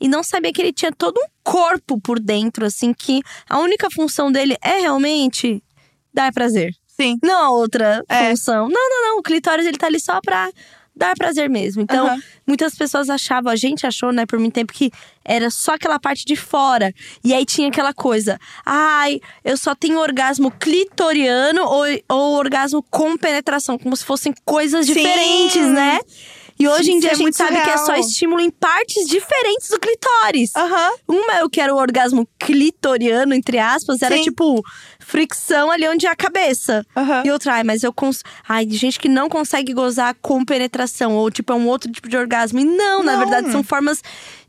e 0.00 0.06
não 0.08 0.22
sabia 0.22 0.52
que 0.52 0.62
ele 0.62 0.72
tinha 0.72 0.92
todo 0.92 1.18
um 1.18 1.26
corpo 1.42 2.00
por 2.00 2.20
dentro, 2.20 2.64
assim, 2.64 2.94
que 2.94 3.20
a 3.48 3.58
única 3.58 3.88
função 3.90 4.30
dele 4.30 4.56
é 4.62 4.80
realmente 4.80 5.62
dar 6.14 6.32
prazer. 6.32 6.72
Sim. 6.86 7.18
Não 7.22 7.44
a 7.44 7.50
outra 7.50 8.02
É. 8.08 8.30
função. 8.30 8.68
Não, 8.68 8.88
não, 8.88 9.02
não. 9.10 9.18
O 9.18 9.22
clitóris, 9.22 9.66
ele 9.66 9.76
tá 9.76 9.86
ali 9.86 10.00
só 10.00 10.20
pra 10.20 10.50
dar 10.96 11.14
prazer 11.14 11.50
mesmo. 11.50 11.82
Então, 11.82 12.06
Aham. 12.06 12.22
muitas 12.46 12.74
pessoas 12.74 13.10
achavam, 13.10 13.52
a 13.52 13.56
gente 13.56 13.86
achou, 13.86 14.12
né, 14.12 14.24
por 14.24 14.38
muito 14.38 14.54
tempo, 14.54 14.72
que 14.72 14.90
era 15.24 15.50
só 15.50 15.74
aquela 15.74 15.98
parte 15.98 16.24
de 16.24 16.34
fora. 16.34 16.92
E 17.22 17.34
aí 17.34 17.44
tinha 17.44 17.68
aquela 17.68 17.92
coisa. 17.92 18.38
Ai, 18.64 19.20
eu 19.44 19.56
só 19.56 19.74
tenho 19.74 19.98
orgasmo 19.98 20.50
clitoriano 20.50 21.62
ou, 21.62 21.84
ou 22.08 22.36
orgasmo 22.36 22.82
com 22.90 23.16
penetração. 23.16 23.78
Como 23.78 23.96
se 23.96 24.04
fossem 24.04 24.32
coisas 24.44 24.86
Sim. 24.86 24.94
diferentes, 24.94 25.68
né? 25.68 26.00
E 26.58 26.66
hoje 26.66 26.90
em 26.90 26.98
Isso 26.98 27.00
dia 27.00 27.10
é 27.10 27.12
a 27.12 27.14
gente 27.14 27.22
muito 27.22 27.36
sabe 27.36 27.60
que 27.62 27.68
é 27.68 27.76
só 27.76 27.94
estímulo 27.96 28.40
em 28.40 28.50
partes 28.50 29.06
diferentes 29.06 29.68
do 29.68 29.78
clitóris. 29.78 30.56
Aham. 30.56 30.92
Uma 31.06 31.34
eu 31.40 31.50
quero 31.50 31.74
o 31.74 31.76
orgasmo 31.76 32.26
clitoriano, 32.38 33.34
entre 33.34 33.58
aspas, 33.58 34.00
era 34.00 34.16
Sim. 34.16 34.22
tipo 34.22 34.62
fricção 35.06 35.70
ali 35.70 35.88
onde 35.88 36.04
é 36.04 36.10
a 36.10 36.16
cabeça. 36.16 36.84
Aham. 36.96 37.22
E 37.24 37.30
outra, 37.30 37.54
ai, 37.54 37.64
mas 37.64 37.84
eu 37.84 37.92
cons... 37.92 38.24
Ai, 38.48 38.66
de 38.66 38.76
gente 38.76 38.98
que 38.98 39.08
não 39.08 39.28
consegue 39.28 39.72
gozar 39.72 40.16
com 40.20 40.44
penetração, 40.44 41.14
ou 41.14 41.30
tipo, 41.30 41.52
é 41.52 41.54
um 41.56 41.68
outro 41.68 41.90
tipo 41.92 42.08
de 42.08 42.16
orgasmo. 42.16 42.58
E 42.58 42.64
não, 42.64 43.04
na 43.04 43.12
Não. 43.12 43.20
verdade, 43.20 43.52
são 43.52 43.62
formas 43.62 44.02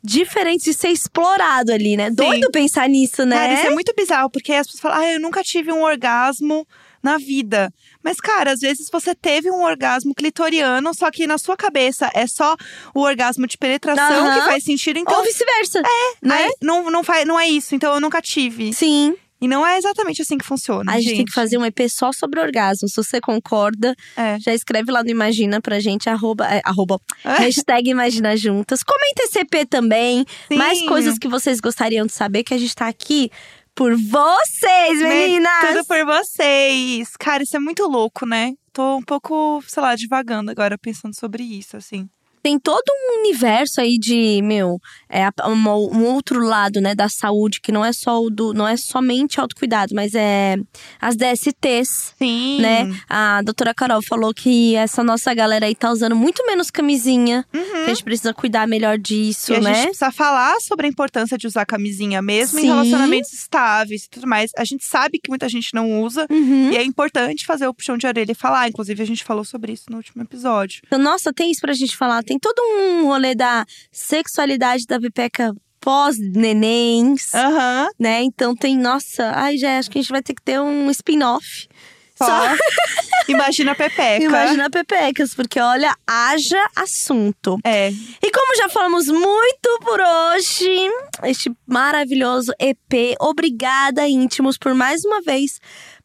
diferentes 0.03 0.65
de 0.65 0.73
ser 0.73 0.89
explorado 0.89 1.71
ali, 1.71 1.95
né? 1.95 2.09
Doido 2.09 2.49
pensar 2.49 2.89
nisso, 2.89 3.23
né? 3.23 3.37
Cara, 3.37 3.53
isso 3.53 3.67
é 3.67 3.69
muito 3.69 3.93
bizarro, 3.95 4.31
porque 4.31 4.51
as 4.51 4.65
pessoas 4.65 4.81
falam, 4.81 4.97
ah, 4.97 5.13
eu 5.13 5.19
nunca 5.19 5.43
tive 5.43 5.71
um 5.71 5.83
orgasmo 5.83 6.67
na 7.03 7.19
vida. 7.19 7.71
Mas, 8.03 8.19
cara, 8.19 8.51
às 8.51 8.59
vezes 8.59 8.89
você 8.91 9.13
teve 9.13 9.51
um 9.51 9.61
orgasmo 9.61 10.15
clitoriano, 10.15 10.91
só 10.95 11.11
que 11.11 11.27
na 11.27 11.37
sua 11.37 11.55
cabeça 11.55 12.09
é 12.15 12.25
só 12.25 12.55
o 12.95 13.01
orgasmo 13.01 13.45
de 13.45 13.59
penetração 13.59 14.25
Aham. 14.25 14.39
que 14.39 14.45
faz 14.47 14.63
sentido. 14.63 14.97
Então, 14.97 15.19
Ou 15.19 15.23
vice-versa. 15.23 15.79
É, 15.79 16.27
né? 16.27 16.45
aí, 16.45 16.53
não, 16.63 16.89
não, 16.89 17.03
faz, 17.03 17.27
não 17.27 17.39
é 17.39 17.47
isso. 17.47 17.75
Então, 17.75 17.93
eu 17.93 18.01
nunca 18.01 18.21
tive. 18.23 18.73
Sim. 18.73 19.15
E 19.39 19.47
não 19.47 19.65
é 19.65 19.77
exatamente 19.77 20.21
assim 20.21 20.37
que 20.37 20.45
funciona, 20.45 20.91
A 20.91 20.99
gente, 20.99 21.15
tem 21.17 21.25
que 21.25 21.31
fazer 21.31 21.57
um 21.57 21.65
EP 21.65 21.87
só 21.89 22.11
sobre 22.11 22.39
orgasmo. 22.39 22.89
Se 22.89 22.95
você 22.95 23.21
concorda, 23.21 23.95
É. 24.15 24.39
já 24.39 24.53
escreve 24.53 24.91
lá 24.91 25.03
no 25.03 25.09
Imagina 25.09 25.61
pra 25.61 25.79
gente, 25.79 26.09
arroba, 26.09 26.47
é, 26.47 26.61
arroba 26.65 26.99
hashtag 27.23 27.89
Imagina 27.89 28.35
Juntas. 28.35 28.81
Comenta 28.83 29.23
esse 29.23 29.39
EP 29.39 29.65
também. 29.69 30.25
Sim. 30.47 30.57
Mais 30.57 30.81
coisas 30.87 31.19
que 31.19 31.27
vocês 31.27 31.59
gostariam 31.59 32.05
de 32.05 32.13
saber, 32.13 32.43
que 32.43 32.53
a 32.53 32.57
gente 32.57 32.75
tá 32.75 32.87
aqui 32.87 33.29
por 33.75 33.95
vocês, 33.95 34.99
meninas! 35.01 35.67
Tudo 35.67 35.85
por 35.85 36.03
vocês. 36.05 37.15
Cara, 37.19 37.43
isso 37.43 37.55
é 37.55 37.59
muito 37.59 37.83
louco, 37.87 38.25
né? 38.25 38.53
Tô 38.73 38.97
um 38.97 39.03
pouco, 39.03 39.63
sei 39.67 39.83
lá, 39.83 39.95
divagando 39.95 40.49
agora, 40.49 40.77
pensando 40.79 41.15
sobre 41.15 41.43
isso, 41.43 41.77
assim. 41.77 42.09
Tem 42.47 42.57
todo 42.57 42.81
um 42.89 43.19
universo 43.19 43.81
aí 43.81 43.97
de, 43.97 44.39
meu, 44.41 44.79
é 45.09 45.25
a- 45.25 45.33
uma- 45.49 45.75
um 45.75 46.05
outro 46.05 46.39
lado, 46.39 46.79
né, 46.79 46.95
da 46.95 47.09
saúde, 47.09 47.59
que 47.59 47.73
não 47.73 47.83
é 47.83 47.91
só 47.91 48.23
o 48.23 48.29
do. 48.29 48.53
não 48.53 48.65
é 48.65 48.77
somente 48.77 49.37
autocuidado, 49.37 49.93
mas 49.93 50.15
é 50.15 50.55
as 51.01 51.17
DSTs. 51.17 52.13
Sim. 52.17 52.61
né? 52.61 52.89
A 53.09 53.41
doutora 53.41 53.73
Carol 53.73 54.01
falou 54.01 54.33
que 54.33 54.75
essa 54.75 55.03
nossa 55.03 55.33
galera 55.33 55.65
aí 55.65 55.75
tá 55.75 55.91
usando 55.91 56.15
muito 56.15 56.45
menos 56.45 56.71
camisinha. 56.71 57.45
Que 57.51 57.57
a 57.57 57.87
gente 57.89 58.03
precisa 58.03 58.33
cuidar 58.33 58.65
melhor 58.65 58.97
disso, 58.97 59.51
Uhum. 59.51 59.57
E 59.57 59.59
a 59.59 59.63
né? 59.63 59.73
gente 59.75 59.85
precisa 59.87 60.11
falar 60.11 60.57
sobre 60.61 60.85
a 60.87 60.89
importância 60.89 61.37
de 61.37 61.47
usar 61.47 61.65
camisinha, 61.65 62.21
mesmo 62.21 62.59
em 62.59 62.61
Sim. 62.61 62.67
relacionamentos 62.69 63.33
estáveis 63.33 64.05
e 64.05 64.09
tudo 64.09 64.25
mais. 64.25 64.51
A 64.57 64.63
gente 64.63 64.85
sabe 64.85 65.19
que 65.21 65.29
muita 65.29 65.49
gente 65.49 65.73
não 65.73 66.01
usa. 66.01 66.25
Uhum. 66.29 66.71
E 66.71 66.77
é 66.77 66.83
importante 66.83 67.45
fazer 67.45 67.67
o 67.67 67.73
puxão 67.73 67.97
de 67.97 68.07
orelha 68.07 68.31
e 68.31 68.35
falar. 68.35 68.69
Inclusive, 68.69 69.03
a 69.03 69.05
gente 69.05 69.23
falou 69.25 69.43
sobre 69.43 69.73
isso 69.73 69.83
no 69.89 69.97
último 69.97 70.23
episódio. 70.23 70.81
Então, 70.85 70.99
nossa, 70.99 71.33
tem 71.33 71.51
isso 71.51 71.59
pra 71.61 71.73
gente 71.73 71.95
falar. 71.97 72.23
Tem 72.23 72.36
todo 72.39 72.61
um 72.61 73.05
rolê 73.07 73.35
da 73.35 73.65
sexualidade 73.91 74.85
da 74.85 74.99
Pepeca 74.99 75.53
pós-nenéns, 75.79 77.33
Aham. 77.33 77.87
né? 77.99 78.21
Então 78.23 78.55
tem, 78.55 78.77
nossa, 78.77 79.31
ai, 79.35 79.57
já 79.57 79.77
acho 79.77 79.89
que 79.89 79.99
a 79.99 80.01
gente 80.01 80.11
vai 80.11 80.21
ter 80.21 80.33
que 80.33 80.41
ter 80.41 80.59
um 80.59 80.89
spin-off. 80.91 81.67
Só. 82.15 82.25
Imagina 83.27 83.73
a 83.73 83.75
Pepeca. 83.75 84.23
imagina 84.23 84.69
Pepecas, 84.69 85.35
porque 85.35 85.59
olha, 85.59 85.93
haja 86.07 86.65
assunto. 86.75 87.59
É. 87.63 87.89
E 87.89 88.31
como 88.31 88.55
já 88.55 88.69
falamos 88.69 89.07
muito 89.07 89.79
por 89.81 89.99
hoje, 89.99 90.89
este 91.25 91.51
maravilhoso 91.67 92.53
EP, 92.57 93.17
obrigada, 93.19 94.07
íntimos, 94.07 94.57
por 94.57 94.73
mais 94.73 95.03
uma 95.03 95.21
vez 95.21 95.59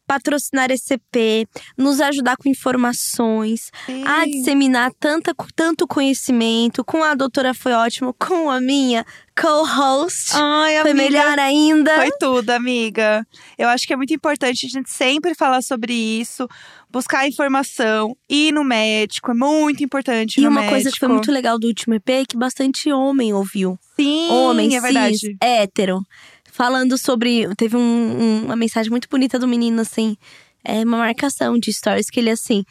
patrocinar 0.07 0.69
esse 0.71 0.93
EP, 0.95 1.47
nos 1.77 1.99
ajudar 2.01 2.37
com 2.37 2.49
informações, 2.49 3.71
Sim. 3.85 4.03
a 4.05 4.25
disseminar 4.25 4.91
tanta, 4.99 5.33
tanto 5.55 5.87
conhecimento. 5.87 6.83
Com 6.83 7.03
a 7.03 7.13
doutora 7.15 7.53
foi 7.53 7.73
ótimo, 7.73 8.13
com 8.13 8.49
a 8.49 8.59
minha 8.59 9.05
co-host 9.39 10.31
Ai, 10.33 10.81
foi 10.81 10.91
amiga. 10.91 11.09
melhor 11.09 11.39
ainda. 11.39 11.95
Foi 11.95 12.11
tudo, 12.19 12.49
amiga. 12.51 13.25
Eu 13.57 13.67
acho 13.69 13.85
que 13.87 13.93
é 13.93 13.95
muito 13.95 14.13
importante 14.13 14.65
a 14.65 14.69
gente 14.69 14.89
sempre 14.91 15.33
falar 15.33 15.61
sobre 15.61 15.93
isso, 15.93 16.47
buscar 16.91 17.27
informação, 17.27 18.15
ir 18.29 18.51
no 18.53 18.63
médico, 18.63 19.31
é 19.31 19.33
muito 19.33 19.83
importante 19.83 20.39
E 20.39 20.47
uma 20.47 20.61
médico. 20.61 20.73
coisa 20.73 20.91
que 20.91 20.99
foi 20.99 21.07
muito 21.07 21.31
legal 21.31 21.57
do 21.57 21.67
último 21.67 21.95
EP 21.95 22.09
é 22.09 22.25
que 22.25 22.37
bastante 22.37 22.91
homem 22.91 23.33
ouviu. 23.33 23.77
Sim, 23.95 24.29
homem, 24.29 24.75
é 24.75 24.81
verdade. 24.81 25.17
cis, 25.17 25.35
hétero. 25.41 26.01
Falando 26.53 26.97
sobre. 26.97 27.47
Teve 27.55 27.75
um- 27.75 27.79
um- 27.81 28.45
uma 28.45 28.55
mensagem 28.55 28.89
muito 28.91 29.07
bonita 29.09 29.37
do 29.39 29.47
menino, 29.47 29.81
assim. 29.81 30.15
É 30.63 30.83
uma 30.83 30.97
marcação 30.99 31.57
de 31.59 31.73
stories 31.73 32.09
que 32.09 32.19
ele, 32.19 32.29
assim. 32.29 32.63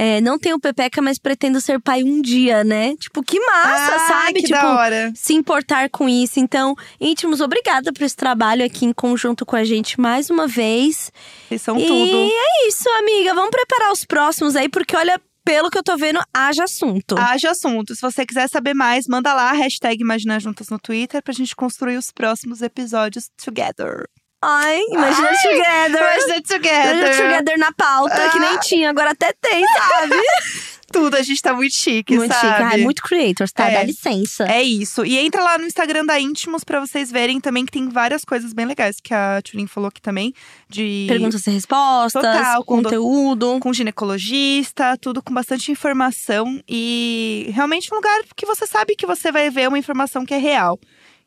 é, 0.00 0.20
não 0.20 0.38
tenho 0.38 0.60
pepeca, 0.60 1.02
mas 1.02 1.18
pretendo 1.18 1.60
ser 1.60 1.80
pai 1.80 2.04
um 2.04 2.22
dia, 2.22 2.62
né? 2.62 2.94
Tipo, 2.96 3.20
que 3.20 3.40
massa, 3.40 3.92
Ai, 3.94 4.06
sabe? 4.08 4.32
que 4.34 4.46
tipo, 4.46 4.52
da 4.52 4.76
hora. 4.76 5.12
se 5.12 5.34
importar 5.34 5.90
com 5.90 6.08
isso. 6.08 6.38
Então, 6.38 6.76
íntimos, 7.00 7.40
obrigada 7.40 7.92
por 7.92 8.04
esse 8.04 8.14
trabalho 8.14 8.64
aqui 8.64 8.86
em 8.86 8.92
conjunto 8.92 9.44
com 9.44 9.56
a 9.56 9.64
gente 9.64 10.00
mais 10.00 10.30
uma 10.30 10.46
vez. 10.46 11.10
Vocês 11.48 11.62
são 11.62 11.76
e 11.80 11.84
tudo. 11.84 12.16
é 12.32 12.68
isso, 12.68 12.88
amiga. 13.00 13.34
Vamos 13.34 13.50
preparar 13.50 13.90
os 13.90 14.04
próximos 14.04 14.54
aí, 14.54 14.68
porque 14.68 14.96
olha, 14.96 15.20
pelo 15.48 15.70
que 15.70 15.78
eu 15.78 15.82
tô 15.82 15.96
vendo, 15.96 16.20
haja 16.34 16.64
assunto. 16.64 17.16
Haja 17.18 17.52
assunto. 17.52 17.94
Se 17.94 18.02
você 18.02 18.26
quiser 18.26 18.50
saber 18.50 18.74
mais, 18.74 19.06
manda 19.08 19.32
lá, 19.32 19.50
hashtag 19.52 20.02
Imagina 20.02 20.38
Juntas 20.38 20.68
no 20.68 20.78
Twitter 20.78 21.22
pra 21.22 21.32
gente 21.32 21.56
construir 21.56 21.96
os 21.96 22.12
próximos 22.12 22.60
episódios 22.60 23.30
together. 23.42 24.04
Ai, 24.44 24.78
imagina 24.90 25.28
Ai, 25.30 25.36
together. 25.36 26.02
Imagina 26.02 26.42
together. 26.42 26.96
Imagina 26.98 27.22
together 27.30 27.58
na 27.58 27.72
pauta, 27.72 28.28
que 28.30 28.38
nem 28.38 28.56
Ah. 28.56 28.60
tinha, 28.60 28.90
agora 28.90 29.12
até 29.12 29.32
tem, 29.40 29.64
sabe? 29.66 30.16
Tudo, 30.92 31.16
a 31.16 31.22
gente 31.22 31.40
tá 31.42 31.52
muito 31.52 31.74
chique, 31.74 32.16
muito 32.16 32.32
chique. 32.32 32.46
sabe? 32.46 32.62
Ai, 32.64 32.78
muito 32.78 33.02
creators, 33.02 33.52
tá? 33.52 33.68
É. 33.68 33.74
Dá 33.74 33.82
licença. 33.82 34.44
É 34.50 34.62
isso. 34.62 35.04
E 35.04 35.18
entra 35.18 35.42
lá 35.42 35.58
no 35.58 35.66
Instagram 35.66 36.04
da 36.06 36.18
Íntimos 36.18 36.64
pra 36.64 36.80
vocês 36.80 37.10
verem 37.12 37.40
também 37.40 37.66
que 37.66 37.72
tem 37.72 37.88
várias 37.88 38.24
coisas 38.24 38.52
bem 38.54 38.64
legais 38.66 38.96
que 39.02 39.12
a 39.12 39.40
Tulin 39.42 39.66
falou 39.66 39.88
aqui 39.88 40.00
também. 40.00 40.32
De 40.68 41.04
Perguntas 41.08 41.46
e 41.46 41.50
respostas, 41.50 42.22
Total, 42.22 42.64
com 42.64 42.78
do- 42.80 42.84
conteúdo. 42.84 43.58
com 43.60 43.72
ginecologista, 43.72 44.96
tudo 44.98 45.22
com 45.22 45.32
bastante 45.32 45.70
informação 45.70 46.60
e 46.68 47.50
realmente 47.54 47.92
um 47.92 47.96
lugar 47.96 48.20
que 48.36 48.46
você 48.46 48.66
sabe 48.66 48.96
que 48.96 49.06
você 49.06 49.30
vai 49.30 49.50
ver 49.50 49.68
uma 49.68 49.78
informação 49.78 50.24
que 50.24 50.34
é 50.34 50.38
real. 50.38 50.78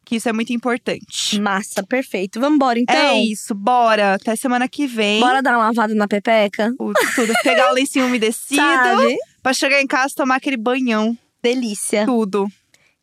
Que 0.03 0.16
isso 0.16 0.28
é 0.28 0.34
muito 0.34 0.51
importante. 0.51 1.39
Massa, 1.39 1.84
perfeito. 1.84 2.39
Vambora, 2.39 2.80
então. 2.80 2.95
é 2.95 3.22
isso, 3.22 3.53
bora. 3.53 4.16
Até 4.16 4.36
semana 4.36 4.68
que 4.68 4.88
vem. 4.88 5.20
Bora 5.20 5.43
dar 5.43 5.55
uma 5.55 5.66
lavada 5.68 5.93
na 5.93 6.07
pepeca? 6.07 6.74
Tudo. 6.76 7.34
Pegar 7.43 7.70
o 7.72 7.76
lencinho 7.76 8.07
umedecido. 8.07 8.55
Sabe? 8.59 9.16
Pra 9.41 9.53
chegar 9.53 9.81
em 9.81 9.87
casa 9.87 10.13
tomar 10.15 10.35
aquele 10.35 10.57
banhão. 10.57 11.17
Delícia. 11.41 12.05
Tudo. 12.05 12.47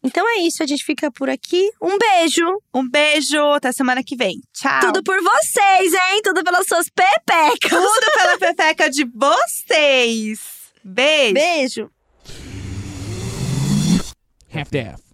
Então 0.03 0.25
é 0.29 0.43
isso, 0.43 0.63
a 0.63 0.67
gente 0.67 0.85
fica 0.85 1.11
por 1.11 1.29
aqui. 1.29 1.71
Um 1.83 1.99
beijo. 1.99 2.47
Um 2.73 2.89
beijo, 2.89 3.39
até 3.53 3.73
semana 3.73 4.03
que 4.05 4.17
vem. 4.17 4.41
Tchau. 4.53 4.81
Tudo 4.81 5.03
por 5.03 5.17
vocês, 5.21 5.93
hein? 5.93 6.23
Tudo 6.23 6.45
pelas 6.45 6.67
suas 6.67 6.89
pepecas. 6.89 7.71
Tudo 7.71 8.13
pela 8.15 8.39
pepeca 8.55 8.89
de 8.89 9.05
vocês. 9.05 10.39
Beijo. 10.85 11.35
Beijo. 11.35 11.91
half-daff. 14.55 15.08